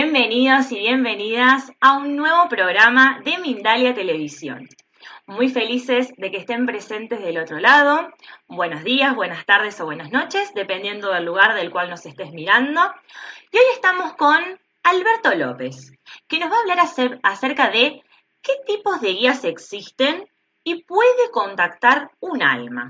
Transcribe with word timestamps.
Bienvenidos 0.00 0.70
y 0.70 0.78
bienvenidas 0.78 1.72
a 1.80 1.98
un 1.98 2.14
nuevo 2.14 2.48
programa 2.48 3.20
de 3.24 3.36
Mindalia 3.38 3.94
Televisión. 3.94 4.68
Muy 5.26 5.48
felices 5.48 6.12
de 6.16 6.30
que 6.30 6.36
estén 6.36 6.66
presentes 6.66 7.20
del 7.20 7.36
otro 7.36 7.58
lado. 7.58 8.08
Buenos 8.46 8.84
días, 8.84 9.16
buenas 9.16 9.44
tardes 9.44 9.80
o 9.80 9.86
buenas 9.86 10.12
noches, 10.12 10.54
dependiendo 10.54 11.12
del 11.12 11.24
lugar 11.24 11.56
del 11.56 11.72
cual 11.72 11.90
nos 11.90 12.06
estés 12.06 12.30
mirando. 12.30 12.80
Y 13.50 13.56
hoy 13.56 13.64
estamos 13.72 14.12
con 14.12 14.38
Alberto 14.84 15.34
López, 15.34 15.92
que 16.28 16.38
nos 16.38 16.52
va 16.52 16.58
a 16.58 16.60
hablar 16.60 16.78
acerca 17.24 17.68
de 17.68 18.00
qué 18.40 18.52
tipos 18.68 19.00
de 19.00 19.14
guías 19.14 19.42
existen 19.42 20.28
y 20.62 20.84
puede 20.84 21.32
contactar 21.32 22.12
un 22.20 22.44
alma. 22.44 22.88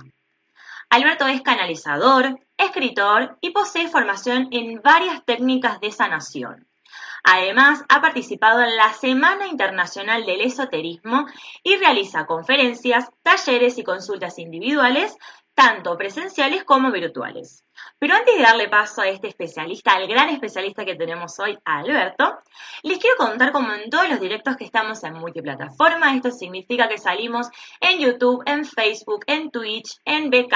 Alberto 0.90 1.26
es 1.26 1.40
canalizador, 1.40 2.38
escritor 2.58 3.38
y 3.40 3.52
posee 3.52 3.88
formación 3.88 4.48
en 4.50 4.82
varias 4.82 5.24
técnicas 5.24 5.80
de 5.80 5.90
sanación. 5.90 6.67
Además, 7.24 7.84
ha 7.88 8.00
participado 8.00 8.62
en 8.62 8.76
la 8.76 8.92
Semana 8.92 9.46
Internacional 9.46 10.24
del 10.24 10.40
Esoterismo 10.40 11.26
y 11.62 11.76
realiza 11.76 12.26
conferencias, 12.26 13.10
talleres 13.22 13.78
y 13.78 13.84
consultas 13.84 14.38
individuales, 14.38 15.16
tanto 15.54 15.96
presenciales 15.96 16.64
como 16.64 16.92
virtuales. 16.92 17.64
Pero 17.98 18.14
antes 18.14 18.36
de 18.36 18.42
darle 18.42 18.68
paso 18.68 19.02
a 19.02 19.08
este 19.08 19.26
especialista, 19.26 19.90
al 19.92 20.06
gran 20.06 20.28
especialista 20.28 20.84
que 20.84 20.94
tenemos 20.94 21.36
hoy, 21.40 21.58
a 21.64 21.78
Alberto, 21.78 22.38
les 22.82 22.98
quiero 22.98 23.16
contar 23.16 23.50
como 23.50 23.72
en 23.72 23.90
todos 23.90 24.08
los 24.08 24.20
directos 24.20 24.56
que 24.56 24.64
estamos 24.64 25.02
en 25.02 25.14
multiplataforma, 25.14 26.14
esto 26.14 26.30
significa 26.30 26.88
que 26.88 26.98
salimos 26.98 27.48
en 27.80 27.98
YouTube, 27.98 28.44
en 28.46 28.64
Facebook, 28.64 29.24
en 29.26 29.50
Twitch, 29.50 29.98
en 30.04 30.30
BK, 30.30 30.54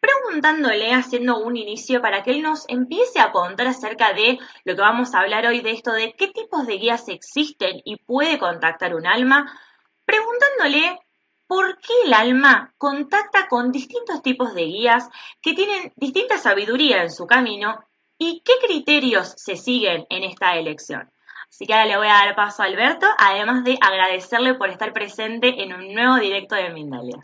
preguntándole, 0.00 0.92
haciendo 0.92 1.38
un 1.38 1.56
inicio 1.56 2.02
para 2.02 2.24
que 2.24 2.32
él 2.32 2.42
nos 2.42 2.64
empiece 2.68 3.20
a 3.20 3.30
contar 3.30 3.68
acerca 3.68 4.12
de 4.12 4.38
lo 4.64 4.74
que 4.74 4.80
vamos 4.80 5.14
a 5.14 5.20
hablar 5.20 5.46
hoy, 5.46 5.60
de 5.60 5.70
esto 5.70 5.92
de 5.92 6.14
qué 6.14 6.28
tipos 6.28 6.66
de 6.66 6.78
guías 6.78 7.08
existen 7.08 7.80
y 7.84 7.96
puede 7.96 8.38
contactar 8.38 8.96
un 8.96 9.06
alma, 9.06 9.56
preguntándole 10.04 10.98
por 11.46 11.78
qué 11.78 11.92
el 12.06 12.14
alma 12.14 12.74
contacta 12.78 13.46
con 13.46 13.70
distintos 13.70 14.22
tipos 14.22 14.54
de 14.54 14.64
guías 14.64 15.08
que 15.40 15.52
tienen 15.52 15.92
distinta 15.96 16.38
sabiduría 16.38 17.02
en 17.02 17.12
su 17.12 17.26
camino 17.26 17.84
y 18.18 18.42
qué 18.44 18.54
criterios 18.66 19.34
se 19.36 19.56
siguen 19.56 20.06
en 20.08 20.24
esta 20.24 20.56
elección. 20.56 21.11
Así 21.52 21.66
que 21.66 21.74
ahora 21.74 21.86
le 21.86 21.98
voy 21.98 22.06
a 22.06 22.24
dar 22.24 22.34
paso 22.34 22.62
a 22.62 22.64
Alberto, 22.64 23.06
además 23.18 23.62
de 23.62 23.76
agradecerle 23.78 24.54
por 24.54 24.70
estar 24.70 24.94
presente 24.94 25.62
en 25.62 25.74
un 25.74 25.92
nuevo 25.92 26.18
directo 26.18 26.54
de 26.54 26.72
Mindalia. 26.72 27.20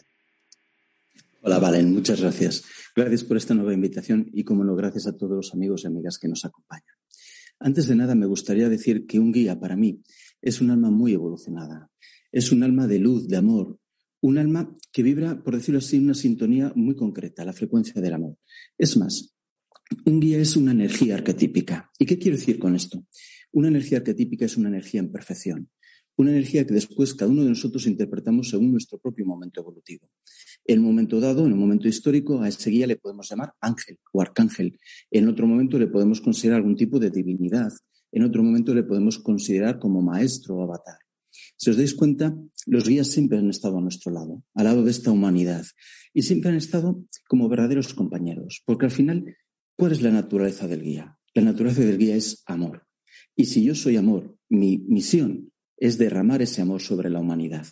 Hola, 1.41 1.59
Valen, 1.59 1.95
muchas 1.95 2.21
gracias. 2.21 2.63
Gracias 2.95 3.25
por 3.25 3.39
esta 3.39 3.55
nueva 3.55 3.73
invitación 3.73 4.29
y, 4.35 4.45
como 4.45 4.65
no, 4.65 4.77
gracias 4.77 5.07
a 5.07 5.17
todos 5.17 5.35
los 5.35 5.55
amigos 5.55 5.83
y 5.83 5.87
amigas 5.87 6.19
que 6.19 6.29
nos 6.29 6.45
acompañan. 6.45 6.95
Antes 7.59 7.89
de 7.89 7.97
nada, 7.97 8.15
me 8.15 8.27
gustaría 8.27 8.69
decir 8.69 9.07
que 9.07 9.19
un 9.19 9.33
guía 9.33 9.59
para 9.59 9.77
mí 9.77 10.03
es 10.43 10.61
un 10.61 10.71
alma 10.73 10.91
muy 10.91 11.15
evolucionada. 11.15 11.89
Es 12.31 12.53
un 12.53 12.63
alma 12.63 12.87
de 12.87 12.99
luz, 12.99 13.29
de 13.29 13.39
amor, 13.39 13.79
un 14.21 14.37
alma 14.37 14.77
que 14.93 15.03
vibra, 15.03 15.43
por 15.43 15.57
decirlo 15.57 15.79
así, 15.79 15.97
una 15.97 16.13
sintonía 16.13 16.71
muy 16.75 16.95
concreta, 16.95 17.47
la 17.47 17.55
frecuencia 17.55 18.03
del 18.03 18.13
amor. 18.13 18.37
Es 18.77 18.95
más, 18.99 19.35
un 20.05 20.21
guía 20.21 20.39
es 20.39 20.55
una 20.55 20.73
energía 20.73 21.15
arquetípica. 21.15 21.91
¿Y 21.99 22.05
qué 22.05 22.19
quiero 22.19 22.37
decir 22.37 22.59
con 22.59 22.77
esto? 22.77 23.05
Una 23.53 23.69
energía 23.69 23.99
arquetípica 23.99 24.45
es 24.45 24.57
una 24.57 24.69
energía 24.69 25.01
en 25.01 25.11
perfección, 25.11 25.71
una 26.17 26.33
energía 26.33 26.67
que 26.67 26.75
después 26.75 27.15
cada 27.15 27.31
uno 27.31 27.45
de 27.45 27.51
nosotros 27.51 27.87
interpretamos 27.87 28.51
según 28.51 28.73
nuestro 28.73 28.99
propio 28.99 29.25
momento 29.25 29.61
evolutivo. 29.61 30.11
En 30.65 30.81
un 30.81 30.87
momento 30.87 31.21
dado, 31.21 31.47
en 31.47 31.53
un 31.53 31.59
momento 31.59 31.87
histórico, 31.87 32.43
a 32.43 32.49
ese 32.49 32.71
guía 32.71 32.87
le 32.87 32.97
podemos 32.97 33.29
llamar 33.31 33.55
ángel 33.61 33.99
o 34.13 34.21
arcángel. 34.21 34.79
En 35.11 35.29
otro 35.29 35.47
momento 35.47 35.79
le 35.79 35.87
podemos 35.87 36.21
considerar 36.21 36.59
algún 36.59 36.77
tipo 36.77 36.99
de 36.99 37.11
divinidad. 37.11 37.73
En 38.11 38.25
otro 38.25 38.43
momento 38.43 38.75
le 38.75 38.83
podemos 38.83 39.19
considerar 39.19 39.79
como 39.79 40.03
maestro 40.03 40.57
o 40.57 40.63
avatar. 40.63 40.99
Si 41.57 41.71
os 41.71 41.77
dais 41.77 41.95
cuenta, 41.95 42.35
los 42.67 42.89
guías 42.89 43.09
siempre 43.09 43.39
han 43.39 43.49
estado 43.49 43.79
a 43.79 43.81
nuestro 43.81 44.11
lado, 44.13 44.43
al 44.55 44.65
lado 44.65 44.83
de 44.83 44.91
esta 44.91 45.13
humanidad, 45.13 45.65
y 46.13 46.23
siempre 46.23 46.51
han 46.51 46.57
estado 46.57 47.05
como 47.29 47.49
verdaderos 47.49 47.95
compañeros, 47.95 48.63
porque 48.67 48.87
al 48.87 48.93
final, 48.93 49.37
¿cuál 49.77 49.93
es 49.93 50.03
la 50.03 50.11
naturaleza 50.11 50.67
del 50.67 50.83
guía? 50.83 51.17
La 51.35 51.43
naturaleza 51.43 51.83
del 51.83 51.99
guía 51.99 52.17
es 52.17 52.43
amor. 52.47 52.88
Y 53.39 53.45
si 53.45 53.63
yo 53.63 53.77
soy 53.77 53.97
amor, 53.97 54.37
mi 54.49 54.79
misión 54.79 55.53
es 55.77 55.97
derramar 55.97 56.43
ese 56.43 56.61
amor 56.61 56.83
sobre 56.83 57.09
la 57.09 57.21
humanidad. 57.21 57.69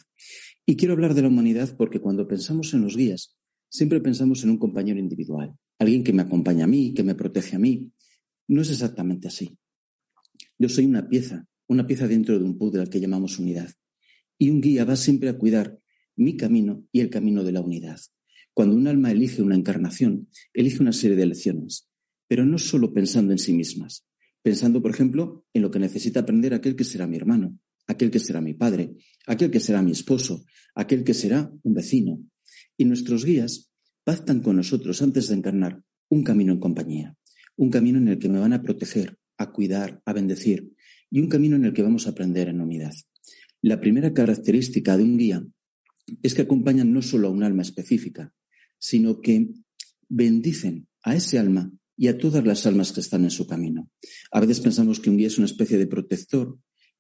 Y 0.65 0.77
quiero 0.77 0.95
hablar 0.95 1.13
de 1.13 1.23
la 1.23 1.29
humanidad 1.29 1.77
porque 1.77 1.99
cuando 1.99 2.29
pensamos 2.29 2.73
en 2.73 2.83
los 2.83 2.97
guías, 2.97 3.37
siempre 3.69 4.01
pensamos 4.01 4.45
en 4.45 4.51
un 4.51 4.59
compañero 4.59 5.01
individual, 5.01 5.57
alguien 5.81 6.05
que 6.05 6.13
me 6.13 6.23
acompaña 6.23 6.67
a 6.67 6.69
mí, 6.69 6.95
que 6.95 7.03
me 7.03 7.17
protege 7.17 7.57
a 7.57 7.59
mí. 7.59 7.91
No 8.47 8.63
es 8.63 8.71
exactamente 8.71 9.27
así. 9.27 9.59
Yo 10.57 10.69
soy 10.69 10.87
una 10.87 11.09
pieza, 11.09 11.49
una 11.67 11.85
pieza 11.85 12.07
dentro 12.07 12.39
de 12.39 12.45
un 12.45 12.57
puzzle 12.57 12.83
al 12.83 12.89
que 12.89 13.01
llamamos 13.01 13.41
unidad. 13.41 13.69
Y 14.39 14.51
un 14.51 14.61
guía 14.61 14.85
va 14.85 14.95
siempre 14.95 15.31
a 15.31 15.37
cuidar 15.37 15.81
mi 16.15 16.37
camino 16.37 16.85
y 16.93 17.01
el 17.01 17.11
camino 17.11 17.43
de 17.43 17.51
la 17.51 17.61
unidad. 17.61 17.99
Cuando 18.55 18.77
un 18.77 18.87
alma 18.87 19.11
elige 19.11 19.43
una 19.43 19.57
encarnación, 19.57 20.29
elige 20.55 20.81
una 20.81 20.93
serie 20.93 21.17
de 21.17 21.25
elecciones, 21.25 21.89
pero 22.29 22.47
no 22.47 22.57
solo 22.57 22.93
pensando 22.93 23.33
en 23.33 23.39
sí 23.39 23.53
mismas, 23.53 24.07
pensando, 24.47 24.81
por 24.81 24.93
ejemplo, 24.93 25.45
en 25.53 25.63
lo 25.63 25.73
que 25.73 25.81
necesita 25.81 26.21
aprender 26.21 26.55
aquel 26.55 26.77
que 26.77 26.85
será 26.85 27.09
mi 27.09 27.17
hermano, 27.17 27.59
aquel 27.89 28.13
que 28.13 28.21
será 28.21 28.41
mi 28.41 28.55
padre, 28.55 28.95
aquel 29.27 29.51
que 29.51 29.59
será 29.59 29.83
mi 29.83 29.91
esposo, 29.91 30.45
aquel 30.77 31.03
que 31.03 31.15
será 31.15 31.51
un 31.65 31.75
vecino. 31.75 32.23
Y 32.77 32.85
nuestros 32.85 33.25
guías 33.25 33.73
pactan 34.05 34.43
con 34.43 34.55
nosotros 34.55 35.03
antes 35.03 35.27
de 35.27 35.35
encarnar 35.35 35.83
un 36.11 36.23
camino 36.23 36.53
en 36.53 36.61
compañía, 36.61 37.17
un 37.57 37.71
camino 37.71 37.99
en 37.99 38.07
el 38.07 38.21
que 38.21 38.29
me 38.29 38.39
van 38.39 38.53
a 38.53 38.63
proteger, 38.63 39.19
a 39.37 39.51
cuidar, 39.51 40.01
a 40.05 40.13
bendecir, 40.13 40.71
y 41.11 41.19
un 41.19 41.29
camino 41.29 41.57
en 41.57 41.65
el 41.65 41.73
que 41.73 41.83
vamos 41.83 42.07
a 42.07 42.11
aprender 42.11 42.47
en 42.47 42.61
unidad. 42.61 42.95
La 43.63 43.81
primera 43.81 44.15
característica 44.15 44.97
de 44.97 45.03
un 45.03 45.17
guía 45.17 45.45
es 46.23 46.35
que 46.35 46.43
acompañan 46.43 46.93
no 46.93 47.03
solo 47.03 47.27
a 47.27 47.33
un 47.33 47.43
alma 47.43 47.63
específica, 47.63 48.33
sino 48.79 49.21
que 49.21 49.49
bendicen 50.09 50.87
a 51.03 51.17
ese 51.17 51.41
alma 51.41 51.73
y 51.97 52.09
a 52.09 52.19
todas 52.19 52.45
las 52.45 52.67
almas 52.67 52.93
que 52.93 53.01
están 53.01 53.25
en 53.25 53.31
su 53.31 53.47
camino. 53.47 53.91
A 54.31 54.41
veces 54.41 54.61
pensamos 54.61 55.01
que 55.01 55.11
un 55.11 55.17
guía 55.17 55.29
es 55.29 55.39
una 55.39 55.47
especie 55.47 55.79
de 55.79 55.87
protector 55.87 56.59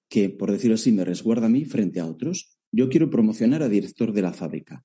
que, 0.08 0.30
por 0.30 0.52
decirlo 0.52 0.76
así, 0.76 0.92
me 0.92 1.04
resguarda 1.04 1.46
a 1.46 1.50
mí 1.50 1.64
frente 1.64 2.00
a 2.00 2.06
otros. 2.06 2.58
Yo 2.72 2.88
quiero 2.88 3.10
promocionar 3.10 3.62
a 3.62 3.68
director 3.68 4.12
de 4.12 4.22
la 4.22 4.32
fábrica. 4.32 4.84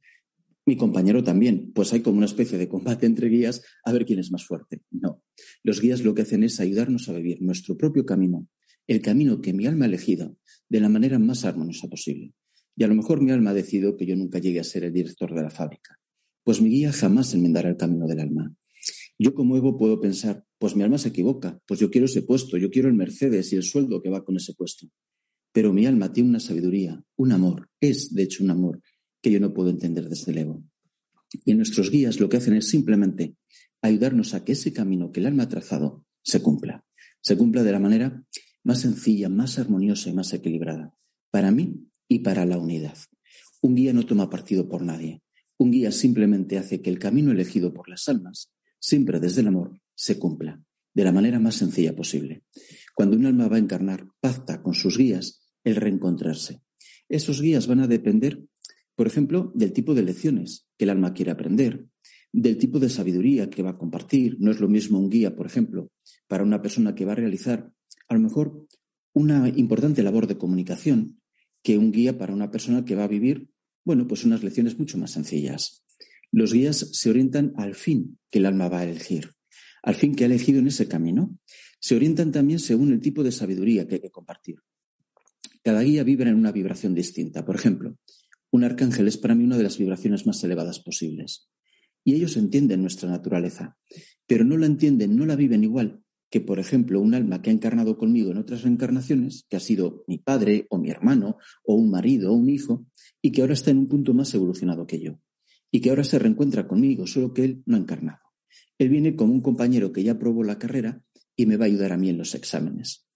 Mi 0.66 0.78
compañero 0.78 1.24
también, 1.24 1.72
pues 1.74 1.92
hay 1.94 2.02
como 2.02 2.18
una 2.18 2.28
especie 2.28 2.58
de 2.58 2.68
combate 2.68 3.06
entre 3.06 3.30
guías 3.30 3.64
a 3.84 3.92
ver 3.92 4.06
quién 4.06 4.20
es 4.20 4.32
más 4.32 4.46
fuerte. 4.46 4.82
No, 4.92 5.24
los 5.64 5.82
guías 5.82 6.04
lo 6.04 6.14
que 6.14 6.22
hacen 6.22 6.44
es 6.44 6.60
ayudarnos 6.60 7.10
a 7.10 7.14
vivir 7.14 7.42
nuestro 7.42 7.78
propio 7.78 8.06
camino, 8.06 8.48
el 8.88 9.02
camino 9.02 9.42
que 9.42 9.54
mi 9.54 9.66
alma 9.66 9.86
ha 9.86 9.88
elegido, 9.88 10.38
de 10.70 10.80
la 10.80 10.90
manera 10.90 11.18
más 11.18 11.46
armoniosa 11.46 11.88
posible. 11.88 12.34
Y 12.76 12.84
a 12.84 12.88
lo 12.88 12.96
mejor 12.96 13.22
mi 13.22 13.32
alma 13.32 13.52
ha 13.52 13.54
decidido 13.54 13.98
que 13.98 14.06
yo 14.06 14.16
nunca 14.16 14.40
llegue 14.40 14.60
a 14.60 14.64
ser 14.64 14.84
el 14.84 14.94
director 14.94 15.34
de 15.34 15.42
la 15.42 15.50
fábrica. 15.50 16.00
Pues 16.44 16.62
mi 16.62 16.70
guía 16.70 16.92
jamás 16.92 17.34
enmendará 17.34 17.70
el 17.70 17.78
camino 17.78 18.08
del 18.08 18.20
alma. 18.20 18.56
Yo 19.24 19.36
como 19.36 19.56
ego 19.56 19.78
puedo 19.78 20.02
pensar, 20.02 20.48
pues 20.58 20.76
mi 20.76 20.82
alma 20.82 20.98
se 20.98 21.10
equivoca, 21.10 21.62
pues 21.68 21.80
yo 21.80 21.92
quiero 21.92 22.06
ese 22.06 22.24
puesto, 22.24 22.58
yo 22.58 22.72
quiero 22.72 22.88
el 22.88 22.96
Mercedes 22.96 23.54
y 23.54 23.56
el 23.56 23.62
sueldo 23.62 24.02
que 24.02 24.10
va 24.10 24.26
con 24.26 24.36
ese 24.36 24.56
puesto. 24.56 24.88
Pero 25.52 25.72
mi 25.74 25.86
alma 25.86 26.12
tiene 26.12 26.30
una 26.30 26.40
sabiduría, 26.40 27.04
un 27.18 27.32
amor, 27.32 27.70
es 27.80 28.16
de 28.16 28.24
hecho 28.24 28.44
un 28.44 28.50
amor 28.50 28.82
que 29.22 29.30
yo 29.30 29.40
no 29.40 29.54
puedo 29.54 29.70
entender 29.70 30.10
desde 30.10 30.32
el 30.32 30.40
ego. 30.40 30.64
Y 31.46 31.54
nuestros 31.54 31.92
guías 31.92 32.20
lo 32.20 32.30
que 32.30 32.38
hacen 32.38 32.56
es 32.56 32.70
simplemente 32.70 33.36
ayudarnos 33.84 34.34
a 34.34 34.44
que 34.44 34.54
ese 34.54 34.74
camino 34.74 35.12
que 35.12 35.20
el 35.20 35.28
alma 35.28 35.44
ha 35.44 35.50
trazado 35.50 36.04
se 36.24 36.42
cumpla. 36.42 36.84
Se 37.22 37.38
cumpla 37.38 37.62
de 37.62 37.74
la 37.74 37.80
manera 37.80 38.26
más 38.64 38.80
sencilla, 38.80 39.30
más 39.30 39.60
armoniosa 39.60 40.10
y 40.10 40.14
más 40.14 40.34
equilibrada, 40.34 40.96
para 41.30 41.52
mí 41.52 41.92
y 42.08 42.20
para 42.22 42.48
la 42.48 42.58
unidad. 42.58 42.98
Un 43.62 43.76
guía 43.76 43.94
no 43.94 44.04
toma 44.04 44.32
partido 44.32 44.68
por 44.68 44.82
nadie. 44.82 45.22
Un 45.60 45.70
guía 45.70 45.92
simplemente 45.92 46.58
hace 46.58 46.82
que 46.82 46.90
el 46.90 46.98
camino 46.98 47.32
elegido 47.32 47.72
por 47.72 47.88
las 47.88 48.10
almas 48.10 48.52
siempre 48.82 49.20
desde 49.20 49.42
el 49.42 49.48
amor, 49.48 49.80
se 49.96 50.20
cumpla 50.20 50.62
de 50.94 51.04
la 51.04 51.14
manera 51.14 51.40
más 51.40 51.56
sencilla 51.56 51.96
posible. 51.96 52.44
Cuando 52.96 53.16
un 53.16 53.26
alma 53.26 53.48
va 53.48 53.56
a 53.56 53.60
encarnar, 53.60 54.08
pacta 54.20 54.62
con 54.62 54.74
sus 54.74 54.98
guías 54.98 55.48
el 55.64 55.76
reencontrarse. 55.78 56.62
Esos 57.08 57.42
guías 57.42 57.68
van 57.68 57.80
a 57.80 57.88
depender, 57.88 58.44
por 58.96 59.08
ejemplo, 59.08 59.52
del 59.56 59.72
tipo 59.72 59.94
de 59.94 60.04
lecciones 60.04 60.68
que 60.78 60.86
el 60.86 60.90
alma 60.90 61.14
quiere 61.14 61.32
aprender, 61.32 61.86
del 62.34 62.58
tipo 62.58 62.80
de 62.80 62.90
sabiduría 62.90 63.50
que 63.50 63.64
va 63.64 63.72
a 63.72 63.78
compartir. 63.78 64.38
No 64.40 64.52
es 64.52 64.60
lo 64.60 64.68
mismo 64.68 65.00
un 65.00 65.10
guía, 65.10 65.36
por 65.36 65.46
ejemplo, 65.46 65.92
para 66.28 66.44
una 66.44 66.62
persona 66.62 66.96
que 66.96 67.06
va 67.06 67.14
a 67.14 67.16
realizar 67.16 67.72
a 68.08 68.14
lo 68.14 68.20
mejor 68.20 68.68
una 69.14 69.50
importante 69.50 70.04
labor 70.04 70.28
de 70.28 70.38
comunicación 70.38 71.22
que 71.64 71.78
un 71.78 71.92
guía 71.92 72.18
para 72.18 72.34
una 72.34 72.50
persona 72.50 72.84
que 72.86 72.96
va 72.96 73.04
a 73.04 73.10
vivir, 73.10 73.50
bueno, 73.86 74.08
pues 74.08 74.26
unas 74.26 74.44
lecciones 74.44 74.80
mucho 74.80 74.98
más 74.98 75.12
sencillas. 75.12 75.84
Los 76.32 76.54
guías 76.54 76.90
se 76.94 77.10
orientan 77.10 77.54
al 77.58 77.76
fin 77.76 78.18
que 78.30 78.40
el 78.40 78.46
alma 78.46 78.70
va 78.70 78.80
a 78.80 78.84
elegir, 78.84 79.32
al 79.84 79.96
fin 79.96 80.16
que 80.16 80.24
ha 80.24 80.28
elegido 80.28 80.60
en 80.60 80.68
ese 80.68 80.88
camino. 80.88 81.38
Se 81.80 81.96
orientan 81.96 82.32
también 82.32 82.60
según 82.60 82.94
el 82.94 83.02
tipo 83.02 83.24
de 83.24 83.32
sabiduría 83.32 83.88
que 83.88 83.96
hay 83.96 84.02
que 84.02 84.12
compartir. 84.12 84.56
Cada 85.64 85.82
guía 85.82 86.04
vibra 86.04 86.30
en 86.30 86.38
una 86.38 86.52
vibración 86.52 86.96
distinta. 86.96 87.46
Por 87.46 87.56
ejemplo, 87.56 87.98
un 88.50 88.64
arcángel 88.64 89.08
es 89.08 89.18
para 89.18 89.36
mí 89.36 89.44
una 89.44 89.58
de 89.58 89.64
las 89.64 89.78
vibraciones 89.78 90.26
más 90.26 90.44
elevadas 90.44 90.80
posibles. 90.80 91.50
Y 92.04 92.16
ellos 92.16 92.38
entienden 92.38 92.82
nuestra 92.82 93.10
naturaleza, 93.10 93.78
pero 94.26 94.44
no 94.44 94.58
la 94.58 94.66
entienden, 94.66 95.16
no 95.16 95.26
la 95.26 95.36
viven 95.36 95.64
igual 95.64 96.02
que, 96.32 96.40
por 96.40 96.60
ejemplo, 96.60 97.02
un 97.02 97.14
alma 97.14 97.42
que 97.42 97.50
ha 97.50 97.54
encarnado 97.54 97.98
conmigo 97.98 98.32
en 98.32 98.38
otras 98.38 98.64
reencarnaciones, 98.64 99.46
que 99.50 99.58
ha 99.58 99.60
sido 99.60 100.06
mi 100.08 100.18
padre 100.18 100.66
o 100.70 100.78
mi 100.78 100.90
hermano 100.90 101.38
o 101.66 101.76
un 101.76 101.92
marido 101.92 102.32
o 102.32 102.36
un 102.36 102.50
hijo, 102.50 102.88
y 103.22 103.34
que 103.34 103.42
ahora 103.42 103.54
está 103.54 103.72
en 103.72 103.80
un 103.80 103.88
punto 103.90 104.14
más 104.14 104.34
evolucionado 104.34 104.88
que 104.88 105.02
yo, 105.02 105.20
y 105.72 105.80
que 105.80 105.90
ahora 105.90 106.04
se 106.04 106.20
reencuentra 106.20 106.68
conmigo, 106.68 107.08
solo 107.08 107.34
que 107.34 107.46
él 107.46 107.64
no 107.66 107.78
ha 107.78 107.80
encarnado. 107.80 108.20
Él 108.78 108.90
viene 108.90 109.16
como 109.16 109.34
un 109.34 109.42
compañero 109.42 109.92
que 109.92 110.04
ya 110.04 110.20
probó 110.20 110.44
la 110.44 110.60
carrera 110.60 111.02
y 111.36 111.46
me 111.46 111.58
va 111.58 111.66
a 111.66 111.68
ayudar 111.68 111.94
a 111.94 111.98
mí 111.98 112.10
en 112.10 112.18
los 112.18 112.36
exámenes. 112.36 113.08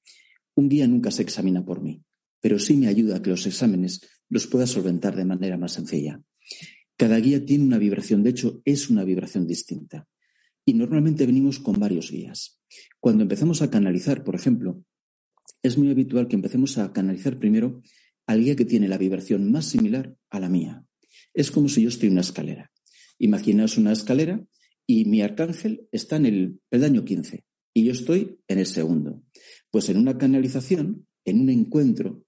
Un 0.55 0.69
guía 0.69 0.87
nunca 0.87 1.11
se 1.11 1.21
examina 1.21 1.65
por 1.65 1.81
mí, 1.81 2.01
pero 2.39 2.59
sí 2.59 2.75
me 2.77 2.87
ayuda 2.87 3.17
a 3.17 3.21
que 3.21 3.29
los 3.29 3.45
exámenes 3.45 4.01
los 4.29 4.47
pueda 4.47 4.67
solventar 4.67 5.15
de 5.15 5.25
manera 5.25 5.57
más 5.57 5.73
sencilla. 5.73 6.21
Cada 6.97 7.17
guía 7.19 7.45
tiene 7.45 7.65
una 7.65 7.77
vibración, 7.77 8.23
de 8.23 8.29
hecho 8.29 8.61
es 8.63 8.89
una 8.89 9.03
vibración 9.03 9.47
distinta. 9.47 10.07
Y 10.63 10.73
normalmente 10.73 11.25
venimos 11.25 11.59
con 11.59 11.79
varios 11.79 12.09
guías. 12.09 12.61
Cuando 12.99 13.23
empezamos 13.23 13.61
a 13.61 13.69
canalizar, 13.69 14.23
por 14.23 14.35
ejemplo, 14.35 14.81
es 15.61 15.77
muy 15.77 15.91
habitual 15.91 16.27
que 16.27 16.35
empecemos 16.35 16.77
a 16.77 16.93
canalizar 16.93 17.37
primero 17.37 17.81
al 18.25 18.41
guía 18.41 18.55
que 18.55 18.65
tiene 18.65 18.87
la 18.87 18.97
vibración 18.97 19.51
más 19.51 19.65
similar 19.65 20.15
a 20.29 20.39
la 20.39 20.49
mía. 20.49 20.85
Es 21.35 21.51
como 21.51 21.69
si 21.69 21.83
yo 21.83 21.89
estoy 21.89 22.07
en 22.07 22.13
una 22.13 22.21
escalera. 22.21 22.71
Imaginaos 23.19 23.77
una 23.77 23.91
escalera 23.91 24.43
y 24.87 25.05
mi 25.05 25.21
arcángel 25.21 25.87
está 25.91 26.15
en 26.15 26.25
el 26.25 26.59
peldaño 26.69 27.05
15 27.05 27.45
y 27.75 27.85
yo 27.85 27.91
estoy 27.91 28.39
en 28.47 28.57
el 28.57 28.65
segundo. 28.65 29.21
Pues 29.69 29.89
en 29.89 29.97
una 29.97 30.17
canalización, 30.17 31.05
en 31.25 31.41
un 31.41 31.49
encuentro, 31.49 32.25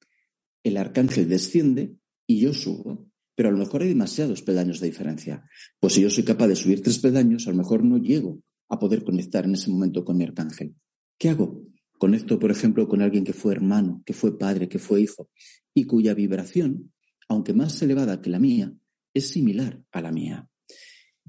el 0.63 0.77
arcángel 0.77 1.27
desciende 1.27 1.95
y 2.27 2.41
yo 2.41 2.53
subo 2.53 3.07
pero 3.37 3.49
a 3.49 3.51
lo 3.51 3.59
mejor 3.59 3.83
hay 3.83 3.89
demasiados 3.89 4.41
peldaños 4.41 4.79
de 4.79 4.87
diferencia. 4.87 5.47
Pues 5.79 5.93
si 5.93 6.01
yo 6.01 6.09
soy 6.09 6.23
capaz 6.23 6.47
de 6.47 6.55
subir 6.55 6.81
tres 6.81 6.97
peldaños, 6.97 7.45
a 7.45 7.51
lo 7.51 7.57
mejor 7.57 7.83
no 7.83 7.99
llego 7.99 8.41
a 8.67 8.79
poder 8.79 9.03
conectar 9.03 9.45
en 9.45 9.53
ese 9.53 9.69
momento 9.69 10.03
con 10.03 10.17
mi 10.17 10.23
arcángel. 10.23 10.73
¿Qué 11.19 11.29
hago? 11.29 11.61
Conecto, 11.99 12.39
por 12.39 12.49
ejemplo, 12.49 12.87
con 12.87 13.03
alguien 13.03 13.23
que 13.23 13.33
fue 13.33 13.53
hermano, 13.53 14.01
que 14.07 14.13
fue 14.13 14.39
padre, 14.39 14.67
que 14.67 14.79
fue 14.79 15.01
hijo, 15.01 15.29
y 15.75 15.83
cuya 15.83 16.15
vibración, 16.15 16.91
aunque 17.29 17.53
más 17.53 17.79
elevada 17.83 18.21
que 18.21 18.31
la 18.31 18.39
mía, 18.39 18.73
es 19.17 19.29
similar 19.29 19.83
a 19.91 20.01
la 20.01 20.11
mía. 20.11 20.49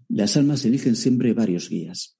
Las 0.08 0.37
almas 0.37 0.64
eligen 0.64 0.96
siempre 0.96 1.32
varios 1.32 1.69
guías. 1.69 2.19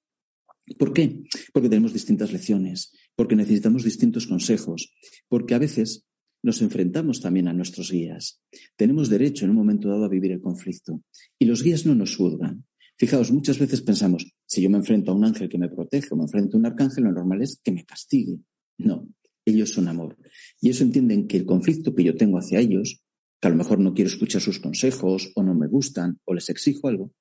¿Por 0.79 0.93
qué? 0.93 1.23
Porque 1.53 1.69
tenemos 1.69 1.93
distintas 1.93 2.33
lecciones, 2.33 2.93
porque 3.17 3.37
necesitamos 3.37 3.85
distintos 3.85 4.27
consejos, 4.27 4.93
porque 5.29 5.55
a 5.55 5.59
veces 5.59 6.05
nos 6.43 6.63
enfrentamos 6.63 7.21
también 7.21 7.49
a 7.49 7.53
nuestros 7.53 7.91
guías. 7.91 8.41
Tenemos 8.77 9.09
derecho 9.09 9.45
en 9.45 9.51
un 9.51 9.57
momento 9.57 9.89
dado 9.89 10.05
a 10.05 10.09
vivir 10.09 10.33
el 10.33 10.41
conflicto 10.41 11.03
y 11.39 11.47
los 11.47 11.63
guías 11.63 11.87
no 11.87 11.95
nos 11.95 12.17
juzgan. 12.17 12.65
Fijaos, 12.97 13.31
muchas 13.31 13.59
veces 13.59 13.81
pensamos, 13.81 14.27
si 14.45 14.61
yo 14.61 14.71
me 14.71 14.79
enfrento 14.79 15.13
a 15.13 15.15
un 15.15 15.25
ángel 15.25 15.49
que 15.49 15.59
me 15.59 15.69
protege 15.69 16.09
o 16.11 16.17
me 16.17 16.25
enfrento 16.25 16.57
a 16.57 16.61
un 16.61 16.67
arcángel, 16.67 17.05
lo 17.05 17.13
normal 17.13 17.43
es 17.43 17.61
que 17.63 17.71
me 17.71 17.85
castigue. 17.85 18.39
No, 18.77 19.09
ellos 19.45 19.71
son 19.71 19.89
amor. 19.89 20.17
Y 20.61 20.71
eso 20.71 20.83
entienden 20.83 21.27
que 21.29 21.37
el 21.37 21.47
conflicto 21.47 21.95
que 21.95 22.05
yo 22.05 22.17
tengo 22.17 22.39
hacia 22.39 22.59
ellos, 22.59 23.03
que 23.41 23.49
a 23.49 23.51
lo 23.51 23.57
mejor 23.57 23.79
no 23.79 23.95
quiero 23.95 24.11
escuchar 24.11 24.41
sus 24.41 24.59
consejos 24.59 25.31
o 25.35 25.43
no 25.43 25.55
me 25.55 25.69
gustan 25.69 26.19
o 26.25 26.35
les 26.35 26.49
exijo 26.49 26.89
algo, 26.89 27.13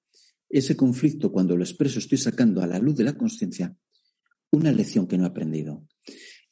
ese 0.49 0.75
conflicto 0.75 1.31
cuando 1.31 1.57
lo 1.57 1.63
expreso 1.63 1.99
estoy 1.99 2.17
sacando 2.17 2.61
a 2.61 2.67
la 2.67 2.79
luz 2.79 2.95
de 2.95 3.03
la 3.03 3.17
conciencia 3.17 3.75
una 4.51 4.71
lección 4.71 5.07
que 5.07 5.17
no 5.17 5.25
he 5.25 5.27
aprendido. 5.27 5.85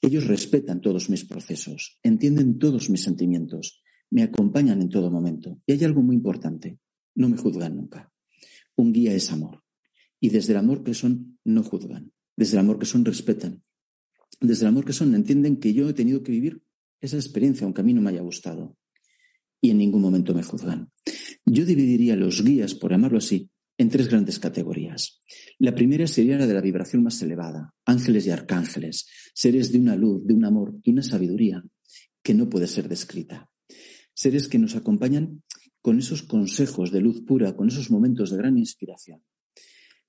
Ellos 0.01 0.27
respetan 0.27 0.81
todos 0.81 1.09
mis 1.09 1.25
procesos, 1.25 1.97
entienden 2.03 2.59
todos 2.59 2.89
mis 2.89 3.03
sentimientos, 3.03 3.81
me 4.11 4.23
acompañan 4.23 4.81
en 4.81 4.89
todo 4.89 5.09
momento. 5.09 5.61
Y 5.65 5.73
hay 5.73 5.83
algo 5.83 6.01
muy 6.01 6.15
importante, 6.15 6.77
no 7.15 7.29
me 7.29 7.37
juzgan 7.37 7.75
nunca. 7.75 8.11
Un 8.75 8.91
guía 8.91 9.13
es 9.13 9.31
amor. 9.31 9.63
Y 10.19 10.29
desde 10.29 10.53
el 10.53 10.59
amor 10.59 10.83
que 10.83 10.93
son, 10.93 11.39
no 11.45 11.63
juzgan. 11.63 12.11
Desde 12.35 12.53
el 12.53 12.59
amor 12.59 12.77
que 12.77 12.85
son, 12.85 13.05
respetan. 13.05 13.63
Desde 14.41 14.63
el 14.63 14.69
amor 14.69 14.85
que 14.85 14.93
son, 14.93 15.15
entienden 15.15 15.57
que 15.57 15.73
yo 15.73 15.89
he 15.89 15.93
tenido 15.93 16.21
que 16.23 16.31
vivir 16.31 16.61
esa 16.99 17.15
experiencia, 17.15 17.65
aunque 17.65 17.81
a 17.81 17.83
mí 17.83 17.93
no 17.93 18.01
me 18.01 18.09
haya 18.09 18.21
gustado. 18.21 18.77
Y 19.65 19.71
en 19.71 19.79
ningún 19.79 20.03
momento 20.03 20.35
me 20.35 20.43
juzgan. 20.43 20.91
Yo 21.43 21.65
dividiría 21.65 22.15
los 22.15 22.43
guías, 22.43 22.75
por 22.75 22.91
llamarlo 22.91 23.17
así, 23.17 23.49
en 23.79 23.89
tres 23.89 24.09
grandes 24.09 24.37
categorías. 24.37 25.19
La 25.57 25.73
primera 25.73 26.05
sería 26.05 26.37
la 26.37 26.45
de 26.45 26.53
la 26.53 26.61
vibración 26.61 27.01
más 27.01 27.19
elevada, 27.23 27.73
ángeles 27.83 28.27
y 28.27 28.29
arcángeles, 28.29 29.07
seres 29.33 29.71
de 29.71 29.79
una 29.79 29.95
luz, 29.95 30.23
de 30.23 30.35
un 30.35 30.45
amor, 30.45 30.79
de 30.83 30.91
una 30.91 31.01
sabiduría 31.01 31.63
que 32.21 32.35
no 32.35 32.47
puede 32.47 32.67
ser 32.67 32.87
descrita. 32.87 33.49
Seres 34.13 34.47
que 34.47 34.59
nos 34.59 34.75
acompañan 34.75 35.41
con 35.81 35.97
esos 35.97 36.21
consejos 36.21 36.91
de 36.91 37.01
luz 37.01 37.23
pura, 37.25 37.55
con 37.55 37.69
esos 37.69 37.89
momentos 37.89 38.29
de 38.29 38.37
gran 38.37 38.59
inspiración. 38.59 39.23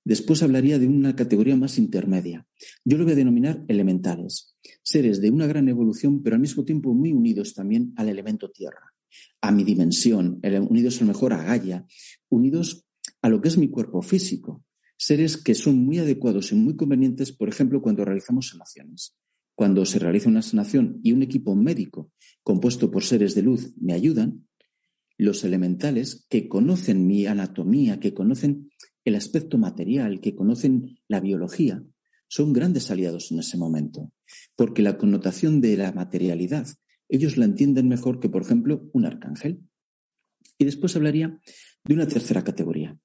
Después 0.03 0.43
hablaría 0.43 0.77
de 0.77 0.85
una 0.85 1.15
categoría 1.15 1.55
más 1.55 1.79
intermedia. 1.79 2.45
Yo 2.85 2.99
lo 2.99 3.05
voy 3.05 3.13
a 3.13 3.15
denominar 3.15 3.65
elementales, 3.67 4.55
seres 4.83 5.19
de 5.19 5.31
una 5.31 5.47
gran 5.47 5.67
evolución, 5.67 6.21
pero 6.21 6.35
al 6.35 6.41
mismo 6.41 6.63
tiempo 6.63 6.93
muy 6.93 7.11
unidos 7.11 7.55
también 7.55 7.91
al 7.95 8.07
elemento 8.09 8.51
tierra, 8.51 8.93
a 9.41 9.51
mi 9.51 9.63
dimensión, 9.63 10.39
unidos 10.69 10.97
a 10.97 11.01
lo 11.01 11.07
mejor 11.07 11.33
a 11.33 11.43
Gaia, 11.43 11.85
unidos 12.29 12.85
a 13.21 13.29
lo 13.29 13.41
que 13.41 13.49
es 13.49 13.57
mi 13.57 13.69
cuerpo 13.69 14.01
físico. 14.01 14.63
Seres 14.97 15.37
que 15.37 15.53
son 15.53 15.77
muy 15.77 15.99
adecuados 15.99 16.51
y 16.51 16.55
muy 16.55 16.75
convenientes, 16.75 17.31
por 17.31 17.49
ejemplo, 17.49 17.81
cuando 17.81 18.03
realizamos 18.03 18.49
sanaciones. 18.49 19.15
Cuando 19.55 19.85
se 19.85 19.99
realiza 19.99 20.29
una 20.29 20.41
sanación 20.41 20.99
y 21.03 21.13
un 21.13 21.23
equipo 21.23 21.55
médico 21.55 22.11
compuesto 22.43 22.91
por 22.91 23.03
seres 23.03 23.35
de 23.35 23.41
luz 23.41 23.73
me 23.79 23.93
ayudan, 23.93 24.47
los 25.17 25.43
elementales 25.43 26.25
que 26.29 26.47
conocen 26.47 27.07
mi 27.07 27.25
anatomía, 27.25 27.99
que 27.99 28.13
conocen 28.13 28.69
el 29.03 29.15
aspecto 29.15 29.57
material, 29.57 30.21
que 30.21 30.35
conocen 30.35 30.99
la 31.07 31.19
biología, 31.19 31.83
son 32.27 32.53
grandes 32.53 32.91
aliados 32.91 33.31
en 33.31 33.39
ese 33.39 33.57
momento, 33.57 34.11
porque 34.55 34.81
la 34.81 34.97
connotación 34.97 35.61
de 35.61 35.77
la 35.77 35.91
materialidad, 35.91 36.67
ellos 37.09 37.37
la 37.37 37.45
entienden 37.45 37.87
mejor 37.87 38.19
que, 38.19 38.29
por 38.29 38.41
ejemplo, 38.41 38.89
un 38.93 39.05
arcángel. 39.05 39.61
Y 40.57 40.65
después 40.65 40.95
hablaría 40.95 41.39
de 41.83 41.93
una 41.93 42.07
tercera 42.07 42.43
categoría, 42.43 42.97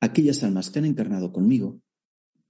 aquellas 0.00 0.42
almas 0.42 0.70
que 0.70 0.78
han 0.78 0.86
encarnado 0.86 1.32
conmigo, 1.32 1.80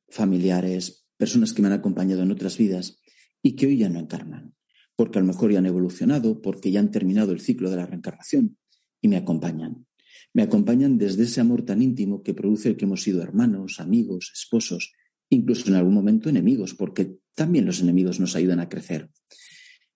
familiares, 0.08 1.06
personas 1.16 1.52
que 1.52 1.62
me 1.62 1.68
han 1.68 1.74
acompañado 1.74 2.22
en 2.22 2.30
otras 2.30 2.56
vidas 2.56 3.00
y 3.42 3.56
que 3.56 3.66
hoy 3.66 3.78
ya 3.78 3.88
no 3.88 3.98
encarnan, 3.98 4.54
porque 4.96 5.18
a 5.18 5.20
lo 5.20 5.26
mejor 5.26 5.52
ya 5.52 5.58
han 5.58 5.66
evolucionado, 5.66 6.40
porque 6.40 6.70
ya 6.70 6.80
han 6.80 6.90
terminado 6.90 7.32
el 7.32 7.40
ciclo 7.40 7.70
de 7.70 7.76
la 7.76 7.86
reencarnación 7.86 8.56
y 9.00 9.08
me 9.08 9.16
acompañan. 9.16 9.86
Me 10.32 10.42
acompañan 10.42 10.98
desde 10.98 11.24
ese 11.24 11.40
amor 11.40 11.64
tan 11.64 11.82
íntimo 11.82 12.22
que 12.22 12.34
produce 12.34 12.68
el 12.68 12.76
que 12.76 12.84
hemos 12.84 13.02
sido 13.02 13.22
hermanos, 13.22 13.80
amigos, 13.80 14.30
esposos, 14.34 14.92
incluso 15.30 15.68
en 15.68 15.74
algún 15.74 15.94
momento 15.94 16.28
enemigos, 16.28 16.74
porque 16.74 17.16
también 17.34 17.66
los 17.66 17.80
enemigos 17.80 18.20
nos 18.20 18.36
ayudan 18.36 18.60
a 18.60 18.68
crecer. 18.68 19.10